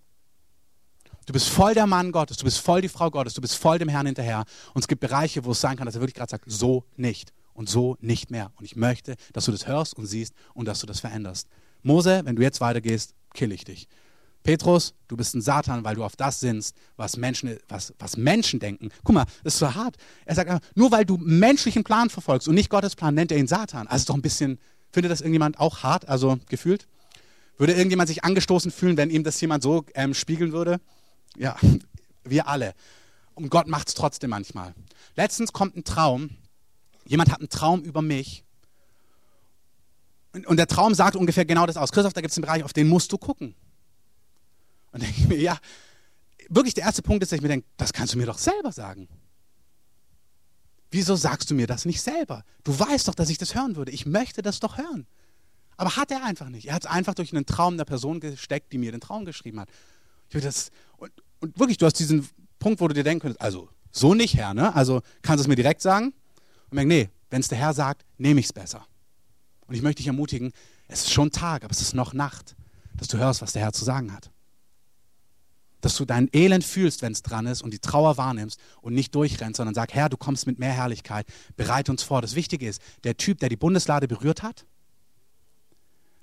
Du 1.26 1.32
bist 1.32 1.48
voll 1.48 1.74
der 1.74 1.86
Mann 1.86 2.12
Gottes, 2.12 2.36
du 2.36 2.44
bist 2.44 2.60
voll 2.60 2.80
die 2.80 2.88
Frau 2.88 3.10
Gottes, 3.10 3.34
du 3.34 3.40
bist 3.40 3.56
voll 3.56 3.78
dem 3.78 3.88
Herrn 3.88 4.06
hinterher. 4.06 4.44
Und 4.74 4.82
es 4.82 4.88
gibt 4.88 5.00
Bereiche, 5.00 5.44
wo 5.44 5.52
es 5.52 5.60
sein 5.60 5.76
kann, 5.76 5.86
dass 5.86 5.96
er 5.96 6.00
wirklich 6.00 6.14
gerade 6.14 6.30
sagt, 6.30 6.44
so 6.46 6.84
nicht 6.96 7.32
und 7.52 7.68
so 7.68 7.96
nicht 8.00 8.30
mehr. 8.30 8.52
Und 8.56 8.64
ich 8.64 8.76
möchte, 8.76 9.16
dass 9.32 9.46
du 9.46 9.52
das 9.52 9.66
hörst 9.66 9.96
und 9.96 10.06
siehst 10.06 10.34
und 10.54 10.66
dass 10.66 10.80
du 10.80 10.86
das 10.86 11.00
veränderst. 11.00 11.48
Mose, 11.82 12.22
wenn 12.24 12.36
du 12.36 12.42
jetzt 12.42 12.60
weitergehst, 12.60 13.14
kill 13.34 13.52
ich 13.52 13.64
dich. 13.64 13.88
Petrus, 14.46 14.94
du 15.08 15.16
bist 15.16 15.34
ein 15.34 15.40
Satan, 15.40 15.82
weil 15.82 15.96
du 15.96 16.04
auf 16.04 16.14
das 16.14 16.38
sinnst, 16.38 16.76
was 16.96 17.16
Menschen, 17.16 17.58
was, 17.68 17.92
was 17.98 18.16
Menschen 18.16 18.60
denken. 18.60 18.90
Guck 19.02 19.16
mal, 19.16 19.24
das 19.42 19.54
ist 19.54 19.58
so 19.58 19.74
hart. 19.74 19.96
Er 20.24 20.36
sagt, 20.36 20.64
nur 20.76 20.92
weil 20.92 21.04
du 21.04 21.16
menschlichen 21.16 21.82
Plan 21.82 22.10
verfolgst 22.10 22.46
und 22.46 22.54
nicht 22.54 22.70
Gottes 22.70 22.94
Plan, 22.94 23.12
nennt 23.12 23.32
er 23.32 23.38
ihn 23.38 23.48
Satan. 23.48 23.88
Also 23.88 24.02
ist 24.02 24.08
doch 24.08 24.14
ein 24.14 24.22
bisschen, 24.22 24.60
findet 24.92 25.10
das 25.10 25.20
irgendjemand 25.20 25.58
auch 25.58 25.82
hart, 25.82 26.08
also 26.08 26.38
gefühlt? 26.48 26.86
Würde 27.58 27.72
irgendjemand 27.72 28.06
sich 28.06 28.22
angestoßen 28.22 28.70
fühlen, 28.70 28.96
wenn 28.96 29.10
ihm 29.10 29.24
das 29.24 29.40
jemand 29.40 29.64
so 29.64 29.84
ähm, 29.94 30.14
spiegeln 30.14 30.52
würde? 30.52 30.80
Ja, 31.36 31.56
wir 32.24 32.46
alle. 32.46 32.72
Und 33.34 33.50
Gott 33.50 33.66
macht 33.66 33.88
es 33.88 33.94
trotzdem 33.94 34.30
manchmal. 34.30 34.74
Letztens 35.16 35.52
kommt 35.52 35.76
ein 35.76 35.82
Traum. 35.82 36.30
Jemand 37.04 37.32
hat 37.32 37.40
einen 37.40 37.48
Traum 37.48 37.82
über 37.82 38.00
mich. 38.00 38.44
Und, 40.32 40.46
und 40.46 40.56
der 40.56 40.68
Traum 40.68 40.94
sagt 40.94 41.16
ungefähr 41.16 41.44
genau 41.44 41.66
das 41.66 41.76
aus. 41.76 41.90
Christoph, 41.90 42.12
da 42.12 42.20
gibt 42.20 42.30
es 42.30 42.38
einen 42.38 42.42
Bereich, 42.42 42.62
auf 42.62 42.72
den 42.72 42.86
musst 42.86 43.10
du 43.10 43.18
gucken. 43.18 43.56
Und 44.96 45.02
denke 45.02 45.20
ich 45.20 45.28
mir, 45.28 45.38
ja, 45.38 45.58
wirklich 46.48 46.72
der 46.72 46.84
erste 46.84 47.02
Punkt 47.02 47.22
ist, 47.22 47.30
dass 47.30 47.36
ich 47.36 47.42
mir 47.42 47.48
denke, 47.48 47.66
das 47.76 47.92
kannst 47.92 48.14
du 48.14 48.18
mir 48.18 48.24
doch 48.24 48.38
selber 48.38 48.72
sagen. 48.72 49.08
Wieso 50.90 51.16
sagst 51.16 51.50
du 51.50 51.54
mir 51.54 51.66
das 51.66 51.84
nicht 51.84 52.00
selber? 52.00 52.44
Du 52.64 52.78
weißt 52.78 53.06
doch, 53.06 53.14
dass 53.14 53.28
ich 53.28 53.36
das 53.36 53.54
hören 53.54 53.76
würde. 53.76 53.92
Ich 53.92 54.06
möchte 54.06 54.40
das 54.40 54.58
doch 54.58 54.78
hören. 54.78 55.06
Aber 55.76 55.96
hat 55.96 56.10
er 56.10 56.24
einfach 56.24 56.48
nicht. 56.48 56.68
Er 56.68 56.74
hat 56.74 56.86
es 56.86 56.90
einfach 56.90 57.12
durch 57.12 57.34
einen 57.34 57.44
Traum 57.44 57.76
der 57.76 57.84
Person 57.84 58.20
gesteckt, 58.20 58.72
die 58.72 58.78
mir 58.78 58.90
den 58.90 59.02
Traum 59.02 59.26
geschrieben 59.26 59.60
hat. 59.60 59.68
Das, 60.30 60.70
und, 60.96 61.12
und, 61.40 61.58
wirklich, 61.58 61.76
du 61.76 61.84
hast 61.84 61.98
diesen 61.98 62.26
Punkt, 62.58 62.80
wo 62.80 62.88
du 62.88 62.94
dir 62.94 63.04
denken 63.04 63.20
könntest, 63.20 63.42
also 63.42 63.68
so 63.92 64.14
nicht, 64.14 64.34
Herr, 64.34 64.54
ne? 64.54 64.74
Also 64.74 65.02
kannst 65.20 65.40
du 65.40 65.42
es 65.42 65.48
mir 65.48 65.56
direkt 65.56 65.82
sagen? 65.82 66.14
Und 66.70 66.78
denke, 66.78 66.88
nee, 66.88 67.10
wenn 67.28 67.42
es 67.42 67.48
der 67.48 67.58
Herr 67.58 67.74
sagt, 67.74 68.06
nehme 68.16 68.40
ich 68.40 68.46
es 68.46 68.54
besser. 68.54 68.86
Und 69.66 69.74
ich 69.74 69.82
möchte 69.82 69.98
dich 69.98 70.06
ermutigen, 70.06 70.52
es 70.88 71.00
ist 71.00 71.12
schon 71.12 71.30
Tag, 71.32 71.64
aber 71.64 71.72
es 71.72 71.82
ist 71.82 71.92
noch 71.92 72.14
Nacht, 72.14 72.56
dass 72.96 73.08
du 73.08 73.18
hörst, 73.18 73.42
was 73.42 73.52
der 73.52 73.60
Herr 73.60 73.74
zu 73.74 73.84
sagen 73.84 74.10
hat 74.10 74.30
dass 75.86 75.94
du 75.94 76.04
dein 76.04 76.28
Elend 76.32 76.64
fühlst, 76.64 77.00
wenn 77.00 77.12
es 77.12 77.22
dran 77.22 77.46
ist 77.46 77.62
und 77.62 77.72
die 77.72 77.78
Trauer 77.78 78.16
wahrnimmst 78.16 78.58
und 78.80 78.92
nicht 78.92 79.14
durchrennst, 79.14 79.58
sondern 79.58 79.72
sag, 79.72 79.94
Herr, 79.94 80.08
du 80.08 80.16
kommst 80.16 80.44
mit 80.48 80.58
mehr 80.58 80.72
Herrlichkeit, 80.72 81.26
bereite 81.56 81.92
uns 81.92 82.02
vor. 82.02 82.20
Das 82.20 82.34
Wichtige 82.34 82.66
ist, 82.66 82.82
der 83.04 83.16
Typ, 83.16 83.38
der 83.38 83.48
die 83.48 83.56
Bundeslade 83.56 84.08
berührt 84.08 84.42
hat, 84.42 84.66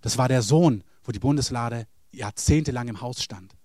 das 0.01 0.18
war 0.18 0.28
der 0.28 0.41
Sohn, 0.41 0.84
wo 1.05 1.14
die 1.14 1.20
Bundeslade 1.20 1.88
jahrzehntelang 2.11 2.89
im 2.89 2.99
Haus 2.99 3.24
stand. 3.24 3.55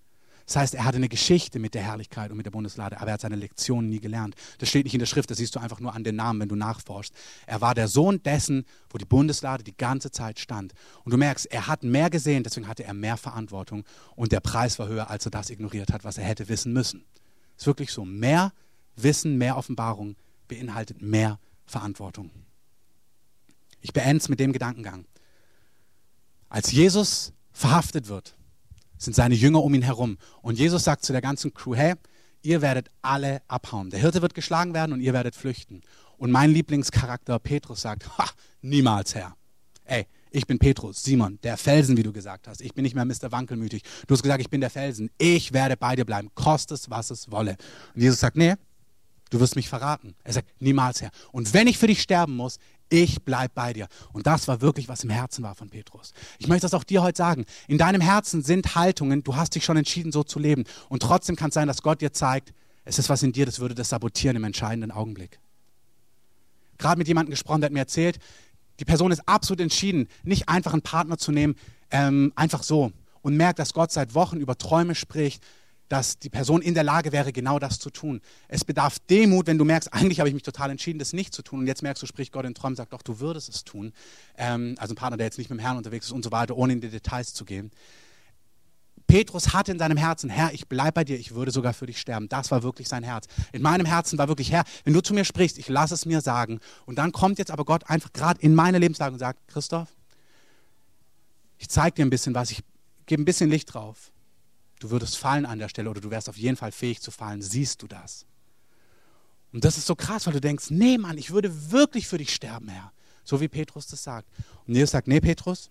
Das 0.49 0.57
heißt, 0.57 0.75
er 0.75 0.87
hatte 0.87 0.97
eine 0.97 1.11
Geschichte 1.11 1.59
mit 1.59 1.75
der 1.75 1.83
Herrlichkeit 1.83 2.31
und 2.31 2.39
mit 2.39 2.47
der 2.47 2.51
Bundeslade, 2.51 2.97
aber 2.97 3.09
er 3.09 3.13
hat 3.13 3.21
seine 3.21 3.37
Lektionen 3.37 3.91
nie 3.91 4.01
gelernt. 4.01 4.35
Das 4.57 4.71
steht 4.71 4.85
nicht 4.85 4.95
in 4.95 4.99
der 4.99 5.05
Schrift, 5.05 5.31
das 5.31 5.37
siehst 5.37 5.55
du 5.55 5.61
einfach 5.61 5.79
nur 5.79 5.95
an 5.95 6.05
den 6.05 6.17
Namen, 6.17 6.41
wenn 6.41 6.49
du 6.49 6.57
nachforschst. 6.57 7.15
Er 7.47 7.61
war 7.61 7.75
der 7.75 7.87
Sohn 7.87 8.23
dessen, 8.23 8.65
wo 8.89 8.97
die 8.97 9.05
Bundeslade 9.05 9.63
die 9.63 9.77
ganze 9.77 10.11
Zeit 10.11 10.39
stand. 10.39 10.73
Und 11.05 11.13
du 11.13 11.19
merkst, 11.19 11.45
er 11.53 11.67
hat 11.67 11.83
mehr 11.83 12.09
gesehen, 12.09 12.45
deswegen 12.45 12.67
hatte 12.67 12.83
er 12.83 12.95
mehr 12.95 13.19
Verantwortung 13.19 13.85
und 14.17 14.33
der 14.33 14.41
Preis 14.41 14.79
war 14.79 14.89
höher, 14.89 15.11
als 15.11 15.27
er 15.27 15.31
das 15.31 15.51
ignoriert 15.51 15.93
hat, 15.93 16.03
was 16.03 16.17
er 16.17 16.25
hätte 16.25 16.49
wissen 16.49 16.73
müssen. 16.73 17.05
Ist 17.59 17.67
wirklich 17.67 17.93
so. 17.93 18.07
Mehr 18.07 18.55
Wissen, 18.97 19.37
mehr 19.37 19.59
Offenbarung 19.59 20.17
beinhaltet 20.49 21.03
mehr 21.03 21.39
Verantwortung. 21.67 22.31
Ich 23.83 23.93
beende 23.93 24.17
es 24.17 24.31
mit 24.31 24.41
dem 24.41 24.55
Gedankengang. 24.55 25.05
Als 26.49 26.73
Jesus 26.73 27.35
verhaftet 27.53 28.09
wird, 28.09 28.38
sind 28.99 29.15
seine 29.15 29.35
Jünger 29.35 29.63
um 29.63 29.75
ihn 29.75 29.83
herum. 29.83 30.19
Und 30.43 30.59
Jesus 30.59 30.85
sagt 30.85 31.05
zu 31.05 31.13
der 31.13 31.23
ganzen 31.23 31.55
Crew, 31.55 31.75
hey, 31.75 31.95
ihr 32.43 32.63
werdet 32.63 32.89
alle 33.03 33.43
abhauen. 33.49 33.91
Der 33.91 34.01
Hirte 34.01 34.23
wird 34.23 34.35
geschlagen 34.35 34.75
werden 34.75 34.93
und 34.93 35.01
ihr 35.01 35.13
werdet 35.13 35.35
flüchten. 35.35 35.83
Und 36.17 36.31
mein 36.31 36.51
Lieblingscharakter 36.51 37.39
Petrus 37.39 37.83
sagt, 37.83 38.19
ha, 38.19 38.29
niemals, 38.61 39.15
Herr. 39.15 39.37
Ey, 39.85 40.07
ich 40.31 40.47
bin 40.47 40.59
Petrus, 40.59 41.03
Simon, 41.03 41.39
der 41.43 41.57
Felsen, 41.57 41.97
wie 41.97 42.03
du 42.03 42.13
gesagt 42.13 42.49
hast. 42.49 42.61
Ich 42.61 42.75
bin 42.75 42.83
nicht 42.83 42.95
mehr 42.95 43.05
Mr. 43.05 43.33
Wankelmütig. 43.33 43.83
Du 44.07 44.15
hast 44.15 44.23
gesagt, 44.23 44.41
ich 44.41 44.51
bin 44.51 44.61
der 44.61 44.71
Felsen. 44.71 45.11
Ich 45.17 45.53
werde 45.53 45.77
bei 45.77 45.97
dir 45.97 46.05
bleiben, 46.05 46.31
koste 46.35 46.75
es, 46.75 46.91
was 46.91 47.11
es 47.11 47.31
wolle. 47.31 47.57
Und 47.95 48.03
Jesus 48.03 48.21
sagt, 48.21 48.37
nee, 48.37 48.55
du 49.31 49.41
wirst 49.41 49.57
mich 49.57 49.69
verraten. 49.69 50.15
Er 50.25 50.35
sagt, 50.35 50.49
niemals, 50.61 51.01
Herr. 51.01 51.11
Und 51.33 51.55
wenn 51.55 51.67
ich 51.67 51.79
für 51.79 51.87
dich 51.87 52.03
sterben 52.03 52.37
muss, 52.37 52.59
ich 52.89 53.23
bleibe 53.23 53.53
bei 53.55 53.73
dir. 53.73 53.89
Und 54.13 54.27
das 54.27 54.49
war 54.49 54.61
wirklich, 54.61 54.89
was 54.89 55.05
im 55.05 55.11
Herzen 55.11 55.43
war 55.43 55.55
von 55.55 55.69
Petrus. 55.71 56.13
Ich 56.39 56.49
möchte 56.49 56.63
das 56.63 56.75
auch 56.75 56.85
dir 56.85 57.03
heute 57.03 57.19
sagen. 57.19 57.45
In 57.67 57.79
deinem 57.79 58.01
Herzen 58.01 58.43
sind 58.43 58.75
Haltungen, 58.75 59.23
du 59.23 59.37
hast 59.37 59.55
dich 59.55 59.65
schon 59.65 59.77
entschieden, 59.77 60.13
so 60.13 60.23
zu 60.23 60.39
leben. 60.39 60.65
Und 60.89 61.03
trotzdem 61.03 61.37
kann 61.37 61.49
es 61.49 61.55
sein, 61.55 61.69
dass 61.69 61.83
Gott 61.83 62.01
dir 62.01 62.13
zeigt, 62.13 62.53
es 62.85 62.99
ist 62.99 63.09
was 63.09 63.23
in 63.23 63.33
dir, 63.33 63.45
das 63.45 63.61
würde 63.61 63.75
das 63.75 63.91
sabotieren 63.91 64.37
im 64.37 64.45
entscheidenden 64.45 64.91
Augenblick. 64.91 65.39
Gerade 66.79 66.99
mit 66.99 67.09
jemandem 67.09 67.31
gesprochen, 67.31 67.61
der 67.61 67.67
hat 67.67 67.75
mir 67.75 67.81
erzählt, 67.81 68.19
die 68.81 68.85
Person 68.85 69.11
ist 69.11 69.29
absolut 69.29 69.61
entschieden, 69.61 70.09
nicht 70.23 70.49
einfach 70.49 70.73
einen 70.73 70.83
Partner 70.83 71.19
zu 71.19 71.33
nehmen, 71.33 71.57
ähm, 71.91 72.33
einfach 72.37 72.63
so. 72.63 72.93
Und 73.21 73.37
merkt, 73.37 73.59
dass 73.59 73.75
Gott 73.75 73.91
seit 73.91 74.15
Wochen 74.15 74.39
über 74.39 74.57
Träume 74.57 74.95
spricht, 74.95 75.43
dass 75.89 76.19
die 76.19 76.29
Person 76.29 76.63
in 76.63 76.75
der 76.75 76.85
Lage 76.85 77.13
wäre, 77.13 77.33
genau 77.33 77.59
das 77.59 77.79
zu 77.79 77.91
tun. 77.91 78.21
Es 78.47 78.65
bedarf 78.65 78.99
Demut, 78.99 79.47
wenn 79.47 79.59
du 79.59 79.65
merkst, 79.65 79.93
eigentlich 79.93 80.21
habe 80.21 80.29
ich 80.29 80.35
mich 80.35 80.43
total 80.43 80.71
entschieden, 80.71 80.99
das 80.99 81.13
nicht 81.13 81.35
zu 81.35 81.43
tun. 81.43 81.61
Und 81.61 81.67
jetzt 81.67 81.83
merkst 81.83 82.03
du, 82.03 82.07
spricht 82.07 82.33
Gott 82.33 82.45
in 82.45 82.55
Träumen, 82.55 82.77
sagt, 82.77 82.93
doch, 82.93 83.03
du 83.03 83.21
würdest 83.21 83.49
es 83.49 83.65
tun. 83.65 83.93
Ähm, 84.37 84.75
also 84.79 84.93
ein 84.93 84.97
Partner, 84.97 85.17
der 85.17 85.27
jetzt 85.27 85.39
nicht 85.39 85.51
mit 85.51 85.59
dem 85.59 85.63
Herrn 85.63 85.77
unterwegs 85.77 86.07
ist 86.07 86.13
und 86.13 86.23
so 86.23 86.31
weiter, 86.31 86.57
ohne 86.57 86.75
in 86.75 86.81
die 86.81 86.91
Details 86.91 87.33
zu 87.33 87.45
gehen. 87.45 87.71
Petrus 89.07 89.55
hatte 89.55 89.73
in 89.73 89.79
seinem 89.79 89.97
Herzen, 89.97 90.29
Herr, 90.29 90.53
ich 90.53 90.69
bleibe 90.69 90.93
bei 90.93 91.05
dir, 91.05 91.19
ich 91.19 91.35
würde 91.35 91.51
sogar 91.51 91.73
für 91.73 91.87
dich 91.87 91.99
sterben. 91.99 92.29
Das 92.29 92.51
war 92.51 92.63
wirklich 92.63 92.89
sein 92.89 93.03
Herz. 93.03 93.27
In 93.53 93.63
meinem 93.63 93.87
Herzen 93.87 94.19
war 94.19 94.29
wirklich, 94.29 94.53
Herr, 94.53 94.65
wenn 94.85 94.93
du 94.93 95.01
zu 95.01 95.15
mir 95.15 95.25
sprichst, 95.25 95.57
ich 95.57 95.69
lasse 95.69 95.95
es 95.95 96.05
mir 96.05 96.21
sagen. 96.21 96.61
Und 96.85 96.99
dann 96.99 97.13
kommt 97.13 97.39
jetzt 97.39 97.51
aber 97.51 97.65
Gott 97.65 97.89
einfach 97.89 98.13
gerade 98.13 98.39
in 98.43 98.55
meine 98.55 98.79
Lebenslage 98.79 99.15
und 99.15 99.19
sagt, 99.19 99.49
Christoph, 99.49 99.89
ich 101.57 101.71
zeige 101.71 101.95
dir 101.95 102.05
ein 102.05 102.11
bisschen 102.11 102.35
was, 102.35 102.51
ich 102.51 102.63
gebe 103.07 103.23
ein 103.23 103.25
bisschen 103.25 103.49
Licht 103.49 103.73
drauf 103.73 104.13
du 104.79 104.91
würdest 104.91 105.17
fallen 105.17 105.47
an 105.47 105.59
der 105.59 105.69
Stelle 105.69 105.91
oder 105.91 106.01
du 106.01 106.11
wärst 106.11 106.29
auf 106.29 106.37
jeden 106.37 106.57
Fall 106.57 106.73
fähig 106.73 107.01
zu 107.01 107.11
fallen, 107.11 107.43
siehst 107.43 107.83
du 107.83 107.87
das. 107.87 108.27
Und 109.53 109.65
das 109.65 109.79
ist 109.79 109.87
so 109.87 109.95
krass, 109.95 110.27
weil 110.27 110.35
du 110.35 110.41
denkst, 110.41 110.71
nee 110.71 110.99
Mann, 110.99 111.19
ich 111.19 111.31
würde 111.31 111.71
wirklich 111.71 112.07
für 112.07 112.19
dich 112.19 112.35
sterben, 112.35 112.69
Herr. 112.69 112.93
So 113.25 113.41
wie 113.41 113.49
Petrus 113.49 113.87
das 113.87 114.03
sagt. 114.03 114.29
Und 114.67 114.75
Jesus 114.75 114.91
sagt, 114.91 115.09
nee 115.09 115.21
Petrus, 115.21 115.71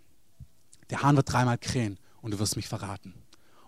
der 0.90 1.02
Hahn 1.02 1.16
wird 1.16 1.32
dreimal 1.32 1.58
krähen 1.58 2.00
und 2.22 2.32
du 2.32 2.40
wirst 2.40 2.56
mich 2.56 2.68
verraten. 2.68 3.14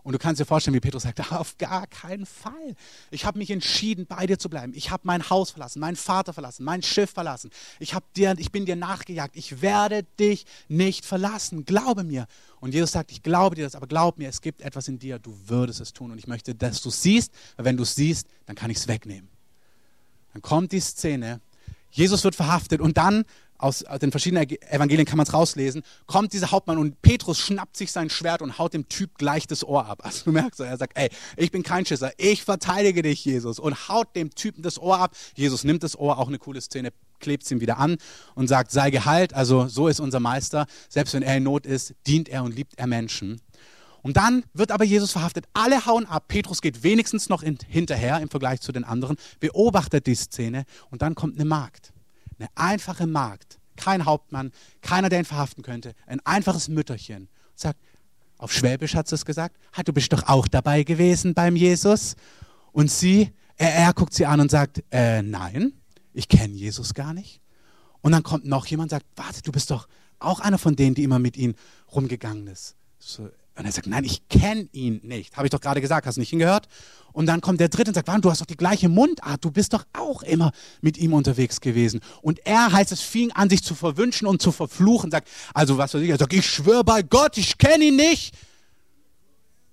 Und 0.10 0.14
du 0.14 0.18
kannst 0.18 0.42
dir 0.42 0.46
vorstellen, 0.46 0.74
wie 0.74 0.80
Petrus 0.80 1.04
sagt, 1.04 1.20
auf 1.32 1.56
gar 1.60 1.86
keinen 1.86 2.26
Fall. 2.26 2.76
Ich 3.12 3.26
habe 3.26 3.38
mich 3.38 3.52
entschieden, 3.52 4.08
bei 4.08 4.26
dir 4.26 4.40
zu 4.40 4.50
bleiben. 4.50 4.74
Ich 4.76 4.90
habe 4.90 5.04
mein 5.06 5.30
Haus 5.30 5.52
verlassen, 5.52 5.80
meinen 5.80 5.98
Vater 5.98 6.34
verlassen, 6.34 6.64
mein 6.64 6.82
Schiff 6.82 7.12
verlassen. 7.12 7.52
Ich, 7.78 7.96
dir, 8.16 8.34
ich 8.40 8.52
bin 8.52 8.66
dir 8.66 8.76
nachgejagt. 8.76 9.36
Ich 9.38 9.62
werde 9.62 10.08
dich 10.20 10.48
nicht 10.68 11.06
verlassen. 11.06 11.64
Glaube 11.64 12.04
mir. 12.04 12.26
Und 12.60 12.74
Jesus 12.74 12.94
sagt, 12.94 13.12
ich 13.12 13.22
glaube 13.22 13.56
dir 13.56 13.66
das, 13.66 13.76
aber 13.76 13.86
glaub 13.86 14.18
mir, 14.18 14.30
es 14.30 14.42
gibt 14.42 14.64
etwas 14.64 14.88
in 14.88 14.98
dir. 14.98 15.20
Du 15.20 15.38
würdest 15.46 15.80
es 15.80 15.94
tun. 15.94 16.10
Und 16.10 16.18
ich 16.18 16.26
möchte, 16.26 16.56
dass 16.56 16.82
du 16.82 16.90
es 16.90 17.04
siehst, 17.04 17.32
weil 17.56 17.66
wenn 17.66 17.78
du 17.78 17.84
es 17.84 17.94
siehst, 17.94 18.26
dann 18.48 18.56
kann 18.56 18.72
ich 18.72 18.78
es 18.78 18.88
wegnehmen. 18.88 19.30
Dann 20.34 20.42
kommt 20.42 20.72
die 20.72 20.80
Szene. 20.80 21.40
Jesus 21.92 22.24
wird 22.24 22.34
verhaftet 22.34 22.82
und 22.82 22.98
dann 22.98 23.26
aus 23.60 23.84
den 24.02 24.12
verschiedenen 24.12 24.50
Evangelien 24.50 25.06
kann 25.06 25.18
man 25.18 25.28
es 25.28 25.34
rauslesen, 25.34 25.84
kommt 26.08 26.34
dieser 26.34 26.52
Hauptmann 26.52 26.78
und 26.78 27.02
Petrus 27.02 27.40
schnappt 27.40 27.76
sich 27.78 27.92
sein 27.92 28.10
Schwert 28.10 28.42
und 28.42 28.58
haut 28.58 28.74
dem 28.74 28.88
Typ 28.88 29.18
gleich 29.18 29.48
das 29.48 29.64
Ohr 29.64 29.86
ab. 29.86 30.00
Also 30.04 30.24
du 30.26 30.32
merkst, 30.32 30.62
er 30.62 30.78
sagt, 30.78 30.98
ey, 30.98 31.10
ich 31.36 31.52
bin 31.52 31.62
kein 31.62 31.86
Schisser, 31.86 32.12
ich 32.18 32.44
verteidige 32.44 33.02
dich, 33.04 33.24
Jesus. 33.24 33.60
Und 33.60 33.90
haut 33.90 34.16
dem 34.16 34.34
Typen 34.34 34.64
das 34.64 34.80
Ohr 34.80 34.98
ab. 34.98 35.16
Jesus 35.36 35.64
nimmt 35.64 35.84
das 35.84 36.00
Ohr, 36.00 36.18
auch 36.18 36.30
eine 36.30 36.40
coole 36.40 36.62
Szene, 36.62 36.92
klebt 37.20 37.44
es 37.44 37.52
ihm 37.52 37.60
wieder 37.60 37.78
an 37.78 37.98
und 38.34 38.48
sagt, 38.48 38.72
sei 38.72 38.92
geheilt. 38.92 39.34
Also 39.34 39.68
so 39.68 39.90
ist 39.90 40.00
unser 40.00 40.22
Meister. 40.22 40.66
Selbst 40.88 41.14
wenn 41.14 41.22
er 41.22 41.36
in 41.36 41.44
Not 41.44 41.66
ist, 41.66 41.94
dient 42.08 42.30
er 42.30 42.44
und 42.44 42.56
liebt 42.56 42.80
er 42.80 42.88
Menschen. 42.88 43.42
Und 44.02 44.16
dann 44.16 44.46
wird 44.54 44.72
aber 44.72 44.86
Jesus 44.86 45.12
verhaftet. 45.12 45.46
Alle 45.52 45.86
hauen 45.86 46.06
ab. 46.06 46.30
Petrus 46.30 46.62
geht 46.62 46.84
wenigstens 46.84 47.28
noch 47.28 47.44
hinterher 47.44 48.22
im 48.22 48.30
Vergleich 48.30 48.62
zu 48.62 48.72
den 48.72 48.86
anderen, 48.86 49.18
beobachtet 49.42 50.08
die 50.08 50.16
Szene 50.16 50.64
und 50.90 51.02
dann 51.02 51.16
kommt 51.16 51.36
eine 51.36 51.44
Magd 51.44 51.92
eine 52.40 52.50
einfache 52.56 53.08
Magd, 53.08 53.60
kein 53.76 54.06
Hauptmann, 54.06 54.52
keiner, 54.82 55.10
der 55.10 55.20
ihn 55.20 55.26
verhaften 55.26 55.64
könnte, 55.64 55.94
ein 56.08 56.20
einfaches 56.26 56.68
Mütterchen. 56.68 57.30
Sagt, 57.56 57.80
auf 58.38 58.54
Schwäbisch 58.54 58.96
hat 58.96 59.08
sie 59.08 59.16
es 59.16 59.26
gesagt, 59.26 59.58
ah, 59.74 59.84
du 59.84 59.94
bist 59.94 60.14
doch 60.14 60.24
auch 60.28 60.48
dabei 60.48 60.84
gewesen 60.84 61.34
beim 61.34 61.56
Jesus. 61.56 62.16
Und 62.72 62.90
sie, 62.90 63.32
er, 63.58 63.74
er 63.74 63.94
guckt 63.94 64.14
sie 64.14 64.26
an 64.26 64.40
und 64.40 64.50
sagt, 64.50 64.84
äh, 64.92 65.22
nein, 65.22 65.74
ich 66.14 66.28
kenne 66.28 66.54
Jesus 66.54 66.94
gar 66.94 67.14
nicht. 67.14 67.42
Und 68.02 68.14
dann 68.14 68.24
kommt 68.24 68.46
noch 68.46 68.66
jemand 68.66 68.92
und 68.92 68.98
sagt, 68.98 69.06
warte, 69.16 69.42
du 69.42 69.52
bist 69.52 69.72
doch 69.72 69.88
auch 70.20 70.40
einer 70.40 70.58
von 70.58 70.76
denen, 70.76 70.96
die 70.96 71.04
immer 71.04 71.20
mit 71.20 71.38
ihm 71.38 71.56
rumgegangen 71.94 72.48
ist. 72.48 72.76
So, 72.98 73.30
und 73.60 73.66
er 73.66 73.74
sagt, 73.74 73.88
nein, 73.88 74.06
ich 74.06 74.28
kenne 74.30 74.70
ihn 74.72 75.02
nicht. 75.04 75.36
Habe 75.36 75.46
ich 75.46 75.52
doch 75.52 75.60
gerade 75.60 75.82
gesagt, 75.82 76.08
hast 76.08 76.16
du 76.16 76.22
nicht 76.22 76.30
hingehört? 76.30 76.68
Und 77.12 77.26
dann 77.26 77.42
kommt 77.42 77.60
der 77.60 77.68
dritte 77.68 77.90
und 77.90 77.96
sagt, 77.96 78.08
Wann, 78.08 78.22
du 78.22 78.32
hast 78.32 78.40
doch 78.40 78.46
die 78.46 78.56
gleiche 78.56 78.88
Mundart, 78.88 79.44
du 79.44 79.52
bist 79.52 79.74
doch 79.74 79.84
auch 79.92 80.24
immer 80.24 80.54
mit 80.80 80.98
ihm 80.98 81.14
unterwegs 81.14 81.60
gewesen. 81.60 82.00
Und 82.22 82.40
er, 82.46 82.72
heißt 82.72 82.94
es, 82.94 83.02
fing 83.02 83.34
an, 83.34 83.50
sich 83.50 83.62
zu 83.62 83.76
verwünschen 83.76 84.28
und 84.28 84.42
zu 84.42 84.54
verfluchen, 84.54 85.12
sagt, 85.12 85.28
also 85.54 85.78
was 85.78 85.94
weiß 85.94 86.02
ich, 86.02 86.10
er 86.10 86.18
sagt, 86.18 86.34
ich 86.34 86.50
schwöre 86.50 86.86
bei 86.86 87.02
Gott, 87.02 87.38
ich 87.38 87.58
kenne 87.58 87.84
ihn 87.84 87.98
nicht. 87.98 88.34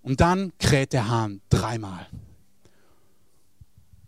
Und 0.02 0.20
dann 0.20 0.52
kräht 0.58 0.92
der 0.92 1.08
Hahn 1.08 1.40
dreimal. 1.48 2.08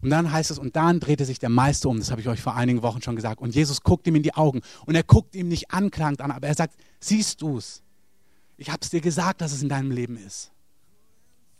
Und 0.02 0.10
dann 0.10 0.32
heißt 0.32 0.50
es, 0.50 0.58
und 0.58 0.74
dann 0.74 0.98
drehte 0.98 1.24
sich 1.24 1.38
der 1.38 1.50
Meister 1.50 1.88
um, 1.88 1.98
das 1.98 2.10
habe 2.10 2.20
ich 2.20 2.28
euch 2.28 2.40
vor 2.40 2.56
einigen 2.56 2.82
Wochen 2.82 3.00
schon 3.00 3.14
gesagt. 3.14 3.40
Und 3.40 3.54
Jesus 3.54 3.82
guckt 3.82 4.08
ihm 4.08 4.16
in 4.16 4.24
die 4.24 4.34
Augen 4.34 4.60
und 4.86 4.96
er 4.96 5.04
guckt 5.04 5.36
ihm 5.36 5.46
nicht 5.46 5.70
anklagend 5.70 6.20
an, 6.20 6.32
aber 6.32 6.48
er 6.48 6.54
sagt, 6.54 6.74
siehst 6.98 7.42
du 7.42 7.58
es? 7.58 7.84
Ich 8.58 8.70
habe 8.70 8.80
es 8.82 8.90
dir 8.90 9.00
gesagt, 9.00 9.40
dass 9.40 9.52
es 9.52 9.62
in 9.62 9.68
deinem 9.68 9.90
Leben 9.90 10.16
ist. 10.18 10.52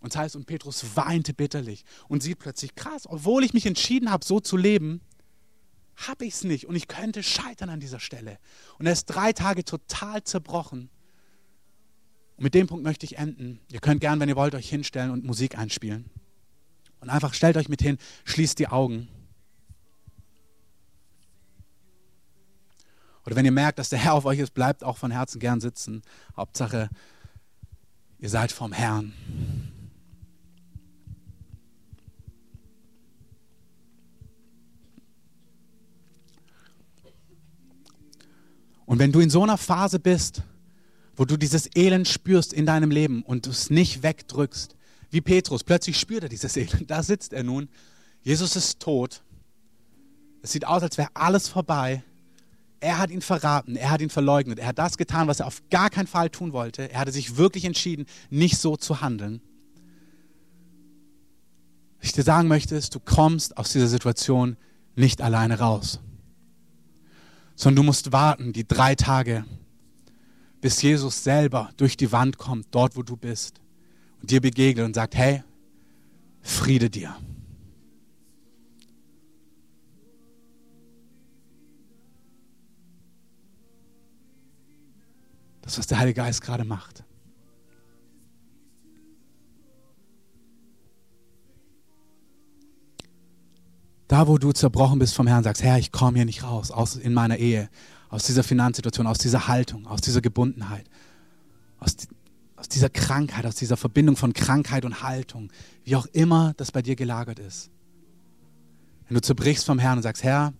Und 0.01 0.14
das 0.14 0.20
heißt, 0.20 0.36
und 0.36 0.46
Petrus 0.46 0.96
weinte 0.96 1.32
bitterlich 1.32 1.84
und 2.09 2.22
sieht 2.22 2.38
plötzlich, 2.38 2.74
krass, 2.74 3.07
obwohl 3.09 3.44
ich 3.44 3.55
mich 3.55 3.66
entschieden 3.66 4.11
habe, 4.11 4.24
so 4.24 4.40
zu 4.40 4.57
leben, 4.57 5.01
habe 5.96 6.26
ich 6.26 6.34
es 6.34 6.44
nicht 6.44 6.66
und 6.66 6.76
ich 6.76 6.86
könnte 6.86 7.22
scheitern 7.22 7.70
an 7.70 7.80
dieser 7.80 7.99
Stelle. 7.99 8.38
Und 8.78 8.86
er 8.86 8.92
ist 8.92 9.07
drei 9.07 9.32
Tage 9.32 9.64
total 9.64 10.22
zerbrochen. 10.22 10.90
Und 12.36 12.44
mit 12.44 12.55
dem 12.55 12.68
Punkt 12.68 12.84
möchte 12.84 13.05
ich 13.05 13.18
enden. 13.18 13.61
Ihr 13.72 13.80
könnt 13.80 14.01
gern, 14.01 14.20
wenn 14.20 14.28
ihr 14.28 14.36
wollt, 14.36 14.55
euch 14.55 14.68
hinstellen 14.68 15.11
und 15.11 15.24
Musik 15.24 15.59
einspielen. 15.59 16.11
Und 17.01 17.11
einfach 17.11 17.34
stellt 17.34 17.57
euch 17.57 17.68
mit 17.68 17.82
hin, 17.82 17.99
schließt 18.24 18.59
die 18.59 18.68
Augen. 18.68 19.09
Oder 23.28 23.36
wenn 23.36 23.44
ihr 23.44 23.52
merkt, 23.52 23.78
dass 23.78 23.90
der 23.90 23.98
Herr 23.98 24.14
auf 24.14 24.24
euch 24.24 24.38
ist, 24.38 24.54
bleibt 24.54 24.82
auch 24.82 24.96
von 24.96 25.10
Herzen 25.10 25.38
gern 25.38 25.60
sitzen. 25.60 26.00
Hauptsache, 26.34 26.88
ihr 28.18 28.30
seid 28.30 28.52
vom 28.52 28.72
Herrn. 28.72 29.12
Und 38.86 38.98
wenn 38.98 39.12
du 39.12 39.20
in 39.20 39.28
so 39.28 39.42
einer 39.42 39.58
Phase 39.58 39.98
bist, 39.98 40.42
wo 41.14 41.26
du 41.26 41.36
dieses 41.36 41.68
Elend 41.76 42.08
spürst 42.08 42.54
in 42.54 42.64
deinem 42.64 42.90
Leben 42.90 43.22
und 43.24 43.44
du 43.44 43.50
es 43.50 43.68
nicht 43.68 44.02
wegdrückst, 44.02 44.74
wie 45.10 45.20
Petrus, 45.20 45.64
plötzlich 45.64 46.00
spürt 46.00 46.22
er 46.22 46.30
dieses 46.30 46.56
Elend, 46.56 46.90
da 46.90 47.02
sitzt 47.02 47.34
er 47.34 47.42
nun, 47.42 47.68
Jesus 48.22 48.56
ist 48.56 48.80
tot, 48.80 49.22
es 50.40 50.52
sieht 50.52 50.66
aus, 50.66 50.82
als 50.82 50.96
wäre 50.96 51.10
alles 51.12 51.46
vorbei, 51.46 52.02
er 52.80 52.98
hat 52.98 53.10
ihn 53.10 53.22
verraten, 53.22 53.76
er 53.76 53.90
hat 53.90 54.00
ihn 54.00 54.10
verleugnet, 54.10 54.58
er 54.58 54.68
hat 54.68 54.78
das 54.78 54.96
getan, 54.96 55.28
was 55.28 55.40
er 55.40 55.46
auf 55.46 55.62
gar 55.70 55.90
keinen 55.90 56.06
Fall 56.06 56.30
tun 56.30 56.52
wollte. 56.52 56.90
Er 56.90 57.00
hatte 57.00 57.12
sich 57.12 57.36
wirklich 57.36 57.64
entschieden, 57.64 58.06
nicht 58.30 58.58
so 58.58 58.76
zu 58.76 59.00
handeln. 59.00 59.40
Was 61.98 62.08
ich 62.08 62.12
dir 62.12 62.22
sagen 62.22 62.48
möchte, 62.48 62.76
ist, 62.76 62.94
du 62.94 63.00
kommst 63.00 63.56
aus 63.56 63.72
dieser 63.72 63.88
Situation 63.88 64.56
nicht 64.94 65.20
alleine 65.20 65.58
raus, 65.58 66.00
sondern 67.56 67.82
du 67.82 67.86
musst 67.86 68.12
warten, 68.12 68.52
die 68.52 68.66
drei 68.66 68.94
Tage, 68.94 69.44
bis 70.60 70.80
Jesus 70.82 71.24
selber 71.24 71.70
durch 71.76 71.96
die 71.96 72.12
Wand 72.12 72.38
kommt, 72.38 72.68
dort 72.70 72.96
wo 72.96 73.02
du 73.02 73.16
bist, 73.16 73.60
und 74.20 74.30
dir 74.30 74.40
begegnet 74.40 74.84
und 74.86 74.94
sagt, 74.94 75.16
hey, 75.16 75.42
Friede 76.48 76.88
dir. 76.88 77.14
Das, 85.68 85.76
was 85.76 85.86
der 85.86 85.98
Heilige 85.98 86.22
Geist 86.22 86.40
gerade 86.40 86.64
macht. 86.64 87.04
Da, 94.06 94.26
wo 94.26 94.38
du 94.38 94.52
zerbrochen 94.52 94.98
bist 94.98 95.14
vom 95.14 95.26
Herrn, 95.26 95.44
sagst, 95.44 95.62
Herr, 95.62 95.78
ich 95.78 95.92
komme 95.92 96.16
hier 96.16 96.24
nicht 96.24 96.42
raus, 96.42 96.70
aus 96.70 96.96
in 96.96 97.12
meiner 97.12 97.36
Ehe, 97.36 97.68
aus 98.08 98.24
dieser 98.24 98.44
Finanzsituation, 98.44 99.06
aus 99.06 99.18
dieser 99.18 99.46
Haltung, 99.46 99.86
aus 99.86 100.00
dieser 100.00 100.22
Gebundenheit, 100.22 100.86
aus, 101.80 101.94
aus 102.56 102.70
dieser 102.70 102.88
Krankheit, 102.88 103.44
aus 103.44 103.56
dieser 103.56 103.76
Verbindung 103.76 104.16
von 104.16 104.32
Krankheit 104.32 104.86
und 104.86 105.02
Haltung, 105.02 105.52
wie 105.84 105.96
auch 105.96 106.06
immer 106.06 106.54
das 106.56 106.72
bei 106.72 106.80
dir 106.80 106.96
gelagert 106.96 107.40
ist. 107.40 107.68
Wenn 109.06 109.16
du 109.16 109.20
zerbrichst 109.20 109.66
vom 109.66 109.78
Herrn 109.78 109.98
und 109.98 110.02
sagst, 110.02 110.22
Herr, 110.22 110.54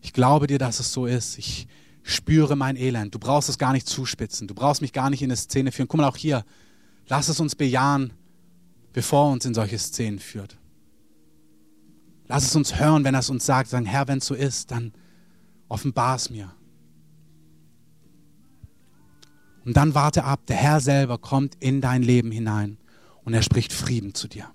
ich 0.00 0.12
glaube 0.12 0.46
dir, 0.46 0.60
dass 0.60 0.78
es 0.78 0.92
so 0.92 1.06
ist. 1.06 1.38
Ich 1.38 1.66
spüre 2.04 2.54
mein 2.54 2.76
Elend. 2.76 3.14
Du 3.14 3.18
brauchst 3.18 3.48
es 3.48 3.58
gar 3.58 3.72
nicht 3.72 3.88
zuspitzen. 3.88 4.46
Du 4.46 4.54
brauchst 4.54 4.82
mich 4.82 4.92
gar 4.92 5.10
nicht 5.10 5.22
in 5.22 5.30
eine 5.30 5.36
Szene 5.36 5.72
führen. 5.72 5.88
Guck 5.88 5.98
mal 6.00 6.06
auch 6.06 6.16
hier. 6.16 6.44
Lass 7.08 7.28
es 7.28 7.40
uns 7.40 7.56
bejahen, 7.56 8.12
bevor 8.92 9.28
er 9.28 9.32
uns 9.32 9.44
in 9.44 9.54
solche 9.54 9.78
Szenen 9.78 10.20
führt. 10.20 10.58
Lass 12.28 12.44
es 12.44 12.54
uns 12.54 12.78
hören, 12.78 13.04
wenn 13.04 13.14
er 13.14 13.20
es 13.20 13.30
uns 13.30 13.44
sagt. 13.44 13.70
Sagen, 13.70 13.86
Herr, 13.86 14.06
wenn 14.06 14.18
es 14.18 14.26
so 14.26 14.34
ist, 14.34 14.70
dann 14.70 14.92
offenbar 15.68 16.16
es 16.16 16.30
mir. 16.30 16.54
Und 19.64 19.76
dann 19.76 19.94
warte 19.94 20.24
ab, 20.24 20.46
der 20.46 20.56
Herr 20.56 20.80
selber 20.80 21.16
kommt 21.18 21.56
in 21.58 21.80
dein 21.80 22.02
Leben 22.02 22.30
hinein 22.30 22.76
und 23.24 23.32
er 23.32 23.42
spricht 23.42 23.72
Frieden 23.72 24.14
zu 24.14 24.28
dir. 24.28 24.53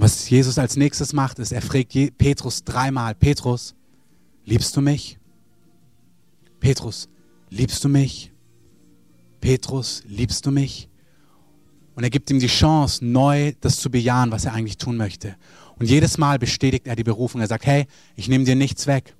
Was 0.00 0.28
Jesus 0.28 0.58
als 0.58 0.76
nächstes 0.76 1.12
macht, 1.12 1.38
ist, 1.38 1.52
er 1.52 1.62
fragt 1.62 1.96
Petrus 2.18 2.62
dreimal, 2.64 3.14
Petrus, 3.14 3.74
liebst 4.44 4.76
du 4.76 4.80
mich? 4.80 5.18
Petrus, 6.60 7.08
liebst 7.50 7.82
du 7.84 7.88
mich? 7.88 8.32
Petrus, 9.40 10.02
liebst 10.06 10.46
du 10.46 10.50
mich? 10.50 10.88
Und 11.94 12.04
er 12.04 12.10
gibt 12.10 12.30
ihm 12.30 12.38
die 12.38 12.46
Chance, 12.46 13.04
neu 13.04 13.52
das 13.60 13.80
zu 13.80 13.90
bejahen, 13.90 14.30
was 14.30 14.44
er 14.44 14.52
eigentlich 14.52 14.78
tun 14.78 14.96
möchte. 14.96 15.34
Und 15.78 15.88
jedes 15.88 16.16
Mal 16.16 16.38
bestätigt 16.38 16.86
er 16.86 16.94
die 16.94 17.04
Berufung. 17.04 17.40
Er 17.40 17.48
sagt, 17.48 17.66
hey, 17.66 17.86
ich 18.14 18.28
nehme 18.28 18.44
dir 18.44 18.56
nichts 18.56 18.86
weg. 18.86 19.14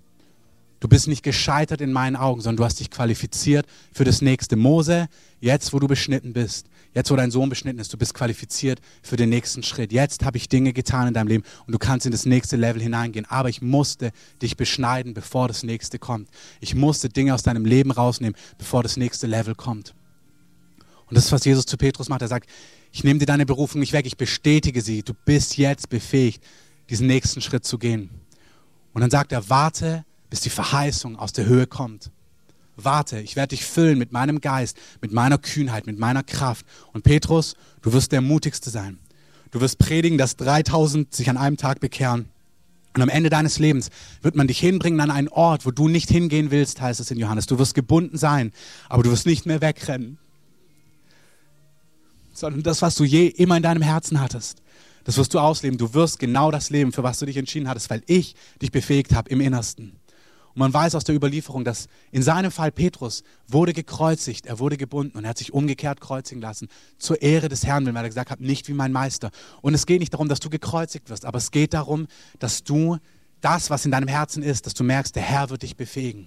Du 0.81 0.87
bist 0.87 1.09
nicht 1.09 1.25
gescheitert 1.25 1.81
in 1.81 1.93
meinen 1.93 2.15
Augen, 2.15 2.41
sondern 2.41 2.59
du 2.59 2.65
hast 2.65 2.79
dich 2.79 2.91
qualifiziert 2.91 3.67
für 3.93 4.05
das 4.05 4.23
nächste. 4.23 4.55
Mose, 4.55 5.09
jetzt 5.41 5.73
wo 5.73 5.81
du 5.81 5.89
beschnitten 5.89 6.33
bist, 6.33 6.69
jetzt 6.95 7.11
wo 7.11 7.17
dein 7.17 7.31
Sohn 7.31 7.49
beschnitten 7.49 7.79
ist, 7.79 7.93
du 7.93 7.99
bist 7.99 8.15
qualifiziert 8.15 8.81
für 9.03 9.17
den 9.17 9.29
nächsten 9.29 9.63
Schritt. 9.63 9.93
Jetzt 9.93 10.25
habe 10.25 10.37
ich 10.37 10.49
Dinge 10.49 10.73
getan 10.73 11.09
in 11.09 11.15
deinem 11.15 11.29
Leben 11.29 11.45
und 11.67 11.73
du 11.73 11.79
kannst 11.79 12.07
in 12.07 12.13
das 12.13 12.27
nächste 12.27 12.57
Level 12.57 12.83
hineingehen. 12.83 13.27
Aber 13.29 13.49
ich 13.49 13.63
musste 13.63 14.13
dich 14.43 14.57
beschneiden, 14.57 15.15
bevor 15.15 15.49
das 15.49 15.63
nächste 15.63 15.99
kommt. 15.99 16.29
Ich 16.61 16.75
musste 16.75 17.09
Dinge 17.09 17.35
aus 17.35 17.43
deinem 17.43 17.65
Leben 17.65 17.91
rausnehmen, 17.91 18.37
bevor 18.57 18.83
das 18.83 18.97
nächste 18.97 19.27
Level 19.27 19.55
kommt. 19.55 19.95
Und 21.07 21.17
das 21.17 21.27
ist, 21.27 21.33
was 21.33 21.45
Jesus 21.45 21.67
zu 21.67 21.77
Petrus 21.77 22.09
macht. 22.09 22.23
Er 22.23 22.29
sagt, 22.29 22.49
ich 22.93 23.05
nehme 23.05 23.19
dir 23.19 23.27
deine 23.27 23.47
Berufung 23.47 23.81
nicht 23.81 23.93
weg, 23.93 24.07
ich 24.07 24.17
bestätige 24.17 24.83
sie. 24.83 25.03
Du 25.03 25.15
bist 25.25 25.57
jetzt 25.57 25.89
befähigt, 25.89 26.43
diesen 26.91 27.07
nächsten 27.07 27.41
Schritt 27.41 27.65
zu 27.65 27.79
gehen. 27.79 28.11
Und 28.93 29.01
dann 29.03 29.11
sagt 29.11 29.33
er, 29.33 29.49
warte, 29.49 30.05
bis 30.31 30.41
die 30.41 30.51
Verheißung 30.51 31.17
aus 31.17 31.33
der 31.33 31.47
Höhe 31.47 31.67
kommt. 31.67 32.11
Warte, 32.85 33.21
ich 33.21 33.37
werde 33.37 33.57
dich 33.57 33.65
füllen 33.65 33.99
mit 33.99 34.13
meinem 34.13 34.41
Geist, 34.41 34.77
mit 35.01 35.13
meiner 35.13 35.39
Kühnheit, 35.39 35.87
mit 35.87 35.99
meiner 35.99 36.23
Kraft. 36.23 36.65
Und 36.93 37.03
Petrus, 37.03 37.57
du 37.83 37.93
wirst 37.93 38.13
der 38.13 38.21
mutigste 38.21 38.71
sein. 38.71 38.99
Du 39.51 39.61
wirst 39.61 39.79
predigen, 39.79 40.19
dass 40.19 40.37
3000 40.37 41.15
sich 41.15 41.29
an 41.29 41.37
einem 41.37 41.57
Tag 41.57 41.81
bekehren. 41.81 42.29
Und 42.95 43.03
am 43.03 43.09
Ende 43.09 43.31
deines 43.31 43.59
Lebens 43.59 43.91
wird 44.23 44.35
man 44.35 44.49
dich 44.49 44.59
hinbringen 44.59 45.01
an 45.01 45.11
einen 45.11 45.29
Ort, 45.29 45.67
wo 45.67 45.71
du 45.71 45.89
nicht 45.89 46.09
hingehen 46.11 46.51
willst, 46.51 46.81
heißt 46.81 47.01
es 47.01 47.11
in 47.11 47.19
Johannes. 47.19 47.47
Du 47.47 47.59
wirst 47.59 47.75
gebunden 47.75 48.17
sein, 48.17 48.53
aber 48.89 49.03
du 49.03 49.11
wirst 49.11 49.27
nicht 49.27 49.47
mehr 49.47 49.61
wegrennen 49.61 50.19
sondern 52.39 52.63
das, 52.63 52.83
was 52.83 52.95
du 52.95 53.05
je 53.05 53.27
immer 53.27 53.57
in 53.57 53.63
deinem 53.63 53.83
Herzen 53.83 54.21
hattest. 54.21 54.63
Das 55.05 55.17
wirst 55.17 55.35
du 55.35 55.39
ausleben. 55.39 55.79
Du 55.79 55.95
wirst 55.95 56.19
genau 56.19 56.51
das 56.51 56.71
leben, 56.71 56.93
für 56.93 57.03
was 57.03 57.19
du 57.19 57.27
dich 57.27 57.37
entschieden 57.37 57.69
hattest, 57.69 57.91
weil 57.91 58.03
ich 58.07 58.35
dich 58.63 58.71
befähigt 58.71 59.15
habe 59.15 59.31
im 59.31 59.41
Innersten. 59.41 59.97
Man 60.59 60.75
weiß 60.75 60.97
aus 60.97 61.05
der 61.05 61.15
Überlieferung, 61.15 61.65
dass 61.65 61.87
in 62.11 62.25
seinem 62.25 62.51
Fall 62.51 62.73
Petrus 62.73 63.23
wurde 63.47 63.73
gekreuzigt, 63.73 64.47
er 64.47 64.59
wurde 64.59 64.77
gebunden 64.77 65.17
und 65.17 65.23
er 65.23 65.31
hat 65.31 65.39
sich 65.39 65.53
umgekehrt 65.53 66.01
kreuzigen 66.01 66.43
lassen 66.43 66.67
zur 66.99 67.23
Ehre 67.23 67.49
des 67.49 67.65
Herrn, 67.65 67.87
weil 67.87 67.95
er 67.95 68.09
gesagt 68.09 68.33
hat, 68.33 68.41
nicht 68.41 68.67
wie 68.67 68.73
mein 68.73 68.91
Meister. 68.91 69.31
Und 69.63 69.75
es 69.75 69.87
geht 69.87 70.01
nicht 70.01 70.13
darum, 70.15 70.29
dass 70.29 70.41
du 70.41 70.51
gekreuzigt 70.51 71.11
wirst, 71.11 71.27
aber 71.27 71.39
es 71.39 71.53
geht 71.53 71.75
darum, 71.75 72.09
dass 72.41 72.65
du 72.65 72.99
das, 73.41 73.71
was 73.71 73.85
in 73.85 73.93
deinem 73.93 74.09
Herzen 74.09 74.43
ist, 74.43 74.67
dass 74.67 74.75
du 74.75 74.83
merkst, 74.83 75.15
der 75.15 75.23
Herr 75.23 75.49
wird 75.49 75.63
dich 75.63 75.77
befähigen. 75.77 76.27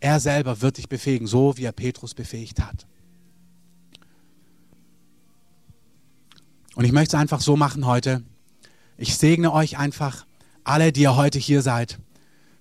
Er 0.00 0.20
selber 0.20 0.60
wird 0.60 0.76
dich 0.76 0.90
befähigen, 0.90 1.26
so 1.26 1.56
wie 1.56 1.64
er 1.64 1.72
Petrus 1.72 2.12
befähigt 2.12 2.60
hat. 2.60 2.86
Und 6.74 6.84
ich 6.84 6.92
möchte 6.92 7.16
es 7.16 7.20
einfach 7.20 7.40
so 7.40 7.56
machen 7.56 7.86
heute. 7.86 8.22
Ich 8.98 9.16
segne 9.16 9.50
euch 9.50 9.78
einfach, 9.78 10.26
alle, 10.62 10.92
die 10.92 11.00
ihr 11.00 11.16
heute 11.16 11.38
hier 11.38 11.62
seid. 11.62 11.98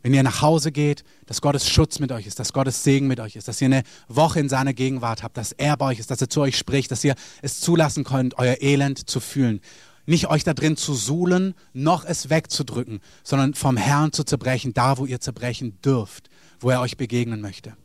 Wenn 0.06 0.14
ihr 0.14 0.22
nach 0.22 0.43
Hause 0.43 0.72
geht, 0.72 1.03
dass 1.26 1.41
Gottes 1.41 1.68
Schutz 1.68 1.97
mit 1.97 2.12
euch 2.12 2.28
ist, 2.28 2.38
dass 2.38 2.53
Gottes 2.53 2.84
Segen 2.84 3.08
mit 3.08 3.20
euch 3.20 3.36
ist, 3.36 3.47
dass 3.47 3.60
ihr 3.60 3.66
eine 3.66 3.82
Woche 4.08 4.39
in 4.39 4.49
seiner 4.49 4.72
Gegenwart 4.72 5.24
habt, 5.24 5.36
dass 5.36 5.51
er 5.51 5.76
bei 5.78 5.88
euch 5.88 5.97
ist, 5.97 6.12
dass 6.12 6.22
er 6.22 6.30
zu 6.30 6.41
euch 6.41 6.60
spricht, 6.60 6.91
dass 6.91 7.03
ihr 7.03 7.16
es 7.41 7.60
zulassen 7.60 8.03
könnt, 8.03 8.38
euer 8.38 8.58
Elend 8.62 9.10
zu 9.10 9.20
fühlen. 9.20 9.62
Nicht 10.06 10.30
euch 10.30 10.43
da 10.43 10.53
drin 10.53 10.78
zu 10.78 10.93
suhlen, 10.93 11.56
noch 11.74 12.06
es 12.06 12.30
wegzudrücken, 12.30 12.99
sondern 13.24 13.56
vom 13.56 13.78
Herrn 13.78 14.12
zu 14.12 14.24
zerbrechen, 14.24 14.76
da 14.76 14.99
wo 14.99 15.08
ihr 15.08 15.22
zerbrechen 15.22 15.82
dürft, 15.84 16.30
wo 16.60 16.70
er 16.70 16.82
euch 16.82 16.97
begegnen 16.97 17.41
möchte. 17.41 17.76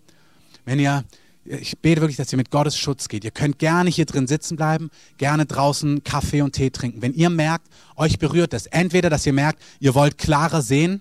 Wenn 0.66 0.79
ihr 0.79 1.05
ich 1.47 1.79
bete 1.79 2.03
wirklich, 2.03 2.18
dass 2.18 2.31
ihr 2.31 2.37
mit 2.37 2.51
Gottes 2.51 2.77
Schutz 2.77 3.09
geht. 3.09 3.25
Ihr 3.25 3.31
könnt 3.31 3.59
gerne 3.59 3.89
hier 3.89 4.05
drin 4.05 4.27
sitzen 4.27 4.57
bleiben, 4.57 4.91
gerne 5.16 5.47
draußen 5.47 6.05
Kaffee 6.05 6.43
und 6.43 6.53
Tee 6.53 6.68
trinken. 6.68 7.01
Wenn 7.01 7.14
ihr 7.14 7.31
merkt, 7.31 7.66
euch 7.97 8.18
berührt 8.18 8.53
das, 8.53 8.66
entweder, 8.66 9.09
dass 9.09 9.25
ihr 9.25 9.33
merkt, 9.33 9.62
ihr 9.81 9.95
wollt 9.95 10.18
klarer 10.18 10.61
sehen, 10.61 11.01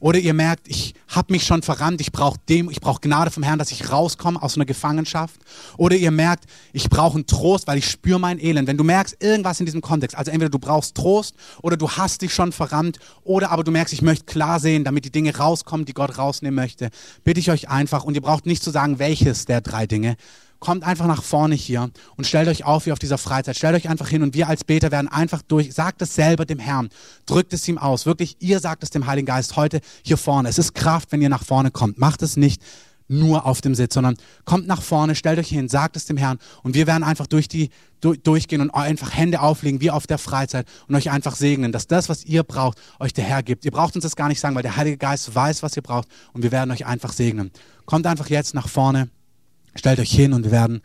oder 0.00 0.18
ihr 0.18 0.34
merkt, 0.34 0.68
ich 0.68 0.94
habe 1.08 1.32
mich 1.32 1.44
schon 1.44 1.62
verrannt, 1.62 2.00
ich 2.00 2.12
brauche 2.12 2.38
dem, 2.48 2.70
ich 2.70 2.80
brauche 2.80 3.00
Gnade 3.00 3.30
vom 3.30 3.42
Herrn, 3.42 3.58
dass 3.58 3.72
ich 3.72 3.90
rauskomme 3.90 4.40
aus 4.42 4.56
einer 4.56 4.66
Gefangenschaft. 4.66 5.40
Oder 5.76 5.96
ihr 5.96 6.10
merkt, 6.10 6.44
ich 6.72 6.88
brauche 6.90 7.14
einen 7.14 7.26
Trost, 7.26 7.66
weil 7.66 7.78
ich 7.78 7.88
spüre 7.88 8.20
mein 8.20 8.38
Elend. 8.38 8.68
Wenn 8.68 8.76
du 8.76 8.84
merkst, 8.84 9.22
irgendwas 9.22 9.60
in 9.60 9.66
diesem 9.66 9.80
Kontext, 9.80 10.16
also 10.16 10.30
entweder 10.30 10.50
du 10.50 10.58
brauchst 10.58 10.94
Trost 10.94 11.34
oder 11.62 11.76
du 11.76 11.90
hast 11.90 12.22
dich 12.22 12.34
schon 12.34 12.52
verrannt, 12.52 12.98
oder 13.24 13.50
aber 13.50 13.64
du 13.64 13.70
merkst, 13.70 13.92
ich 13.92 14.02
möchte 14.02 14.26
klar 14.26 14.60
sehen, 14.60 14.84
damit 14.84 15.04
die 15.04 15.10
Dinge 15.10 15.36
rauskommen, 15.36 15.86
die 15.86 15.94
Gott 15.94 16.18
rausnehmen 16.18 16.54
möchte, 16.54 16.90
bitte 17.24 17.40
ich 17.40 17.50
euch 17.50 17.68
einfach, 17.68 18.04
und 18.04 18.14
ihr 18.14 18.22
braucht 18.22 18.46
nicht 18.46 18.62
zu 18.62 18.70
sagen, 18.70 18.98
welches 18.98 19.46
der 19.46 19.60
drei 19.60 19.86
Dinge, 19.86 20.16
kommt 20.58 20.84
einfach 20.84 21.06
nach 21.06 21.22
vorne 21.22 21.54
hier 21.54 21.90
und 22.16 22.26
stellt 22.26 22.48
euch 22.48 22.64
auf 22.64 22.86
wie 22.86 22.92
auf 22.92 22.98
dieser 22.98 23.18
Freizeit. 23.18 23.56
Stellt 23.56 23.74
euch 23.74 23.88
einfach 23.88 24.08
hin 24.08 24.22
und 24.22 24.34
wir 24.34 24.48
als 24.48 24.64
Beter 24.64 24.90
werden 24.90 25.08
einfach 25.08 25.42
durch, 25.42 25.74
sagt 25.74 26.02
es 26.02 26.14
selber 26.14 26.44
dem 26.44 26.58
Herrn, 26.58 26.88
drückt 27.26 27.52
es 27.52 27.66
ihm 27.68 27.78
aus. 27.78 28.06
Wirklich, 28.06 28.36
ihr 28.40 28.60
sagt 28.60 28.82
es 28.82 28.90
dem 28.90 29.06
Heiligen 29.06 29.26
Geist 29.26 29.56
heute 29.56 29.80
hier 30.02 30.16
vorne. 30.16 30.48
Es 30.48 30.58
ist 30.58 30.74
Kraft, 30.74 31.12
wenn 31.12 31.22
ihr 31.22 31.28
nach 31.28 31.44
vorne 31.44 31.70
kommt. 31.70 31.98
Macht 31.98 32.22
es 32.22 32.36
nicht 32.36 32.62
nur 33.08 33.46
auf 33.46 33.60
dem 33.60 33.74
Sitz, 33.74 33.94
sondern 33.94 34.16
kommt 34.44 34.66
nach 34.66 34.82
vorne, 34.82 35.14
stellt 35.14 35.38
euch 35.38 35.48
hin, 35.48 35.68
sagt 35.68 35.96
es 35.96 36.06
dem 36.06 36.16
Herrn 36.16 36.38
und 36.62 36.74
wir 36.74 36.86
werden 36.86 37.04
einfach 37.04 37.26
durch 37.26 37.48
die 37.48 37.70
durch, 38.00 38.20
durchgehen 38.22 38.60
und 38.60 38.70
einfach 38.70 39.14
Hände 39.14 39.40
auflegen 39.40 39.80
wie 39.80 39.90
auf 39.90 40.06
der 40.06 40.18
Freizeit 40.18 40.66
und 40.88 40.94
euch 40.94 41.10
einfach 41.10 41.36
segnen, 41.36 41.72
dass 41.72 41.86
das, 41.86 42.08
was 42.08 42.24
ihr 42.24 42.42
braucht, 42.42 42.78
euch 42.98 43.12
der 43.12 43.24
Herr 43.24 43.42
gibt. 43.42 43.64
Ihr 43.64 43.70
braucht 43.70 43.94
uns 43.94 44.02
das 44.02 44.16
gar 44.16 44.28
nicht 44.28 44.40
sagen, 44.40 44.54
weil 44.54 44.62
der 44.62 44.76
Heilige 44.76 44.98
Geist 44.98 45.34
weiß, 45.34 45.62
was 45.62 45.76
ihr 45.76 45.82
braucht 45.82 46.08
und 46.32 46.42
wir 46.42 46.52
werden 46.52 46.70
euch 46.70 46.86
einfach 46.86 47.12
segnen. 47.12 47.50
Kommt 47.84 48.06
einfach 48.06 48.28
jetzt 48.28 48.54
nach 48.54 48.68
vorne. 48.68 49.08
Stellt 49.76 50.00
euch 50.00 50.10
hin 50.10 50.32
und 50.32 50.44
wir 50.44 50.50
werden 50.50 50.80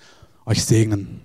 euch 0.46 0.64
segnen. 0.64 1.22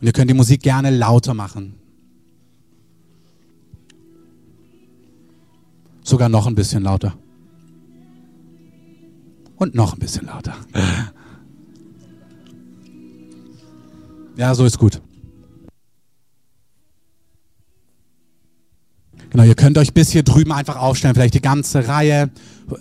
Und 0.00 0.06
ihr 0.06 0.12
könnt 0.12 0.30
die 0.30 0.34
Musik 0.34 0.62
gerne 0.62 0.90
lauter 0.90 1.34
machen. 1.34 1.74
Sogar 6.02 6.28
noch 6.28 6.46
ein 6.46 6.54
bisschen 6.54 6.82
lauter. 6.82 7.16
Und 9.56 9.74
noch 9.74 9.94
ein 9.94 9.98
bisschen 9.98 10.26
lauter. 10.26 10.56
Ja, 14.36 14.52
so 14.52 14.64
ist 14.64 14.78
gut. 14.78 15.00
Genau, 19.34 19.46
ihr 19.46 19.56
könnt 19.56 19.76
euch 19.78 19.92
bis 19.92 20.12
hier 20.12 20.22
drüben 20.22 20.52
einfach 20.52 20.76
aufstellen, 20.76 21.16
vielleicht 21.16 21.34
die 21.34 21.40
ganze 21.40 21.88
Reihe, 21.88 22.30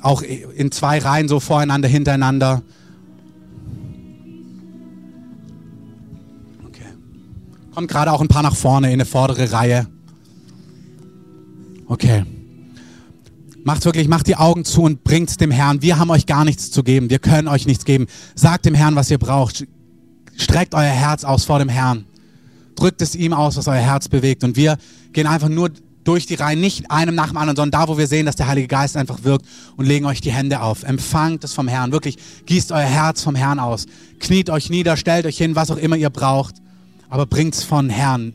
auch 0.04 0.22
in 0.22 0.72
zwei 0.72 1.00
Reihen 1.00 1.28
so 1.28 1.40
voreinander, 1.40 1.88
hintereinander. 1.88 2.62
Okay. 6.68 6.86
Kommt 7.74 7.90
gerade 7.90 8.12
auch 8.12 8.22
ein 8.22 8.28
paar 8.28 8.44
nach 8.44 8.56
vorne 8.56 8.90
in 8.90 8.94
eine 8.94 9.06
vordere 9.06 9.52
Reihe. 9.52 9.88
Okay. 11.88 12.24
Macht 13.64 13.84
wirklich, 13.86 14.08
macht 14.08 14.28
die 14.28 14.36
Augen 14.36 14.64
zu 14.64 14.84
und 14.84 15.04
bringt's 15.04 15.38
dem 15.38 15.50
Herrn. 15.50 15.82
Wir 15.82 15.98
haben 15.98 16.12
euch 16.12 16.28
gar 16.28 16.46
nichts 16.46 16.70
zu 16.70 16.84
geben. 16.84 17.10
Wir 17.10 17.18
können 17.18 17.48
euch 17.48 17.66
nichts 17.66 17.84
geben. 17.84 18.06
Sagt 18.36 18.68
dem 18.68 18.76
Herrn, 18.76 18.96
was 18.96 19.10
ihr 19.10 19.18
braucht. 19.18 19.66
Streckt 20.38 20.76
euer 20.76 20.84
Herz 20.84 21.24
aus 21.24 21.46
vor 21.46 21.58
dem 21.58 21.70
Herrn. 21.70 22.06
Drückt 22.76 23.02
es 23.02 23.16
ihm 23.16 23.34
aus, 23.34 23.58
was 23.58 23.68
euer 23.68 23.78
Herz 23.78 24.08
bewegt. 24.08 24.44
Und 24.44 24.56
wir 24.56 24.78
gehen 25.14 25.26
einfach 25.26 25.50
nur 25.50 25.72
durch 26.04 26.26
die 26.26 26.36
Reihen, 26.36 26.60
nicht 26.60 26.92
einem 26.92 27.16
nach 27.16 27.28
dem 27.28 27.38
anderen, 27.38 27.56
sondern 27.56 27.82
da, 27.82 27.88
wo 27.88 27.98
wir 27.98 28.08
sehen, 28.08 28.26
dass 28.26 28.36
der 28.36 28.48
Heilige 28.48 28.68
Geist 28.68 28.98
einfach 28.98 29.24
wirkt 29.24 29.46
und 29.78 29.86
legen 29.86 30.06
euch 30.06 30.22
die 30.22 30.32
Hände 30.32 30.62
auf. 30.62 30.84
Empfangt 30.84 31.44
es 31.44 31.54
vom 31.54 31.68
Herrn. 31.68 31.92
Wirklich, 31.92 32.18
gießt 32.46 32.72
euer 32.72 32.82
Herz 32.82 33.24
vom 33.24 33.36
Herrn 33.36 33.60
aus. 33.60 33.86
Kniet 34.20 34.50
euch 34.50 34.70
nieder, 34.70 34.98
stellt 34.98 35.26
euch 35.26 35.38
hin, 35.38 35.56
was 35.56 35.72
auch 35.72 35.78
immer 35.78 35.96
ihr 35.96 36.10
braucht. 36.10 36.56
Aber 37.10 37.26
bringt's 37.26 37.64
von 37.64 37.90
Herrn. 37.90 38.34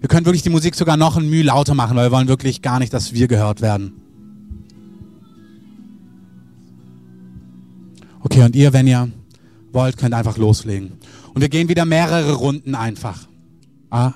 Wir 0.00 0.08
können 0.08 0.26
wirklich 0.26 0.42
die 0.42 0.50
Musik 0.50 0.74
sogar 0.74 0.96
noch 0.96 1.16
ein 1.16 1.30
Mühe 1.30 1.44
lauter 1.44 1.74
machen, 1.74 1.96
weil 1.96 2.10
wir 2.10 2.16
wollen 2.16 2.26
wirklich 2.26 2.60
gar 2.60 2.80
nicht, 2.80 2.92
dass 2.92 3.12
wir 3.12 3.28
gehört 3.28 3.60
werden. 3.60 3.92
Okay, 8.20 8.42
und 8.42 8.56
ihr, 8.56 8.72
wenn 8.72 8.86
ihr 8.86 9.10
wollt, 9.72 9.96
könnt 9.96 10.14
einfach 10.14 10.36
loslegen. 10.36 10.92
Und 11.34 11.40
wir 11.40 11.48
gehen 11.48 11.68
wieder 11.68 11.84
mehrere 11.84 12.32
Runden 12.34 12.74
einfach. 12.74 13.28
Ah. 13.90 14.12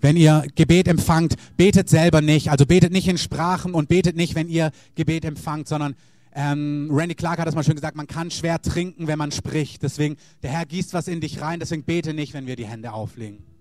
Wenn 0.00 0.16
ihr 0.16 0.44
Gebet 0.54 0.88
empfangt, 0.88 1.34
betet 1.56 1.88
selber 1.88 2.20
nicht. 2.20 2.50
Also 2.50 2.66
betet 2.66 2.92
nicht 2.92 3.08
in 3.08 3.18
Sprachen 3.18 3.74
und 3.74 3.88
betet 3.88 4.16
nicht, 4.16 4.34
wenn 4.34 4.48
ihr 4.48 4.70
Gebet 4.94 5.24
empfangt, 5.24 5.68
sondern 5.68 5.94
ähm, 6.34 6.90
Randy 6.92 7.14
Clark 7.14 7.38
hat 7.38 7.46
das 7.46 7.54
mal 7.54 7.64
schön 7.64 7.76
gesagt, 7.76 7.96
man 7.96 8.06
kann 8.06 8.30
schwer 8.30 8.60
trinken, 8.60 9.06
wenn 9.06 9.18
man 9.18 9.32
spricht. 9.32 9.82
Deswegen, 9.82 10.16
der 10.42 10.50
Herr 10.50 10.66
gießt 10.66 10.92
was 10.92 11.08
in 11.08 11.20
dich 11.20 11.40
rein, 11.40 11.60
deswegen 11.60 11.82
bete 11.82 12.12
nicht, 12.12 12.34
wenn 12.34 12.46
wir 12.46 12.56
die 12.56 12.66
Hände 12.66 12.92
auflegen. 12.92 13.55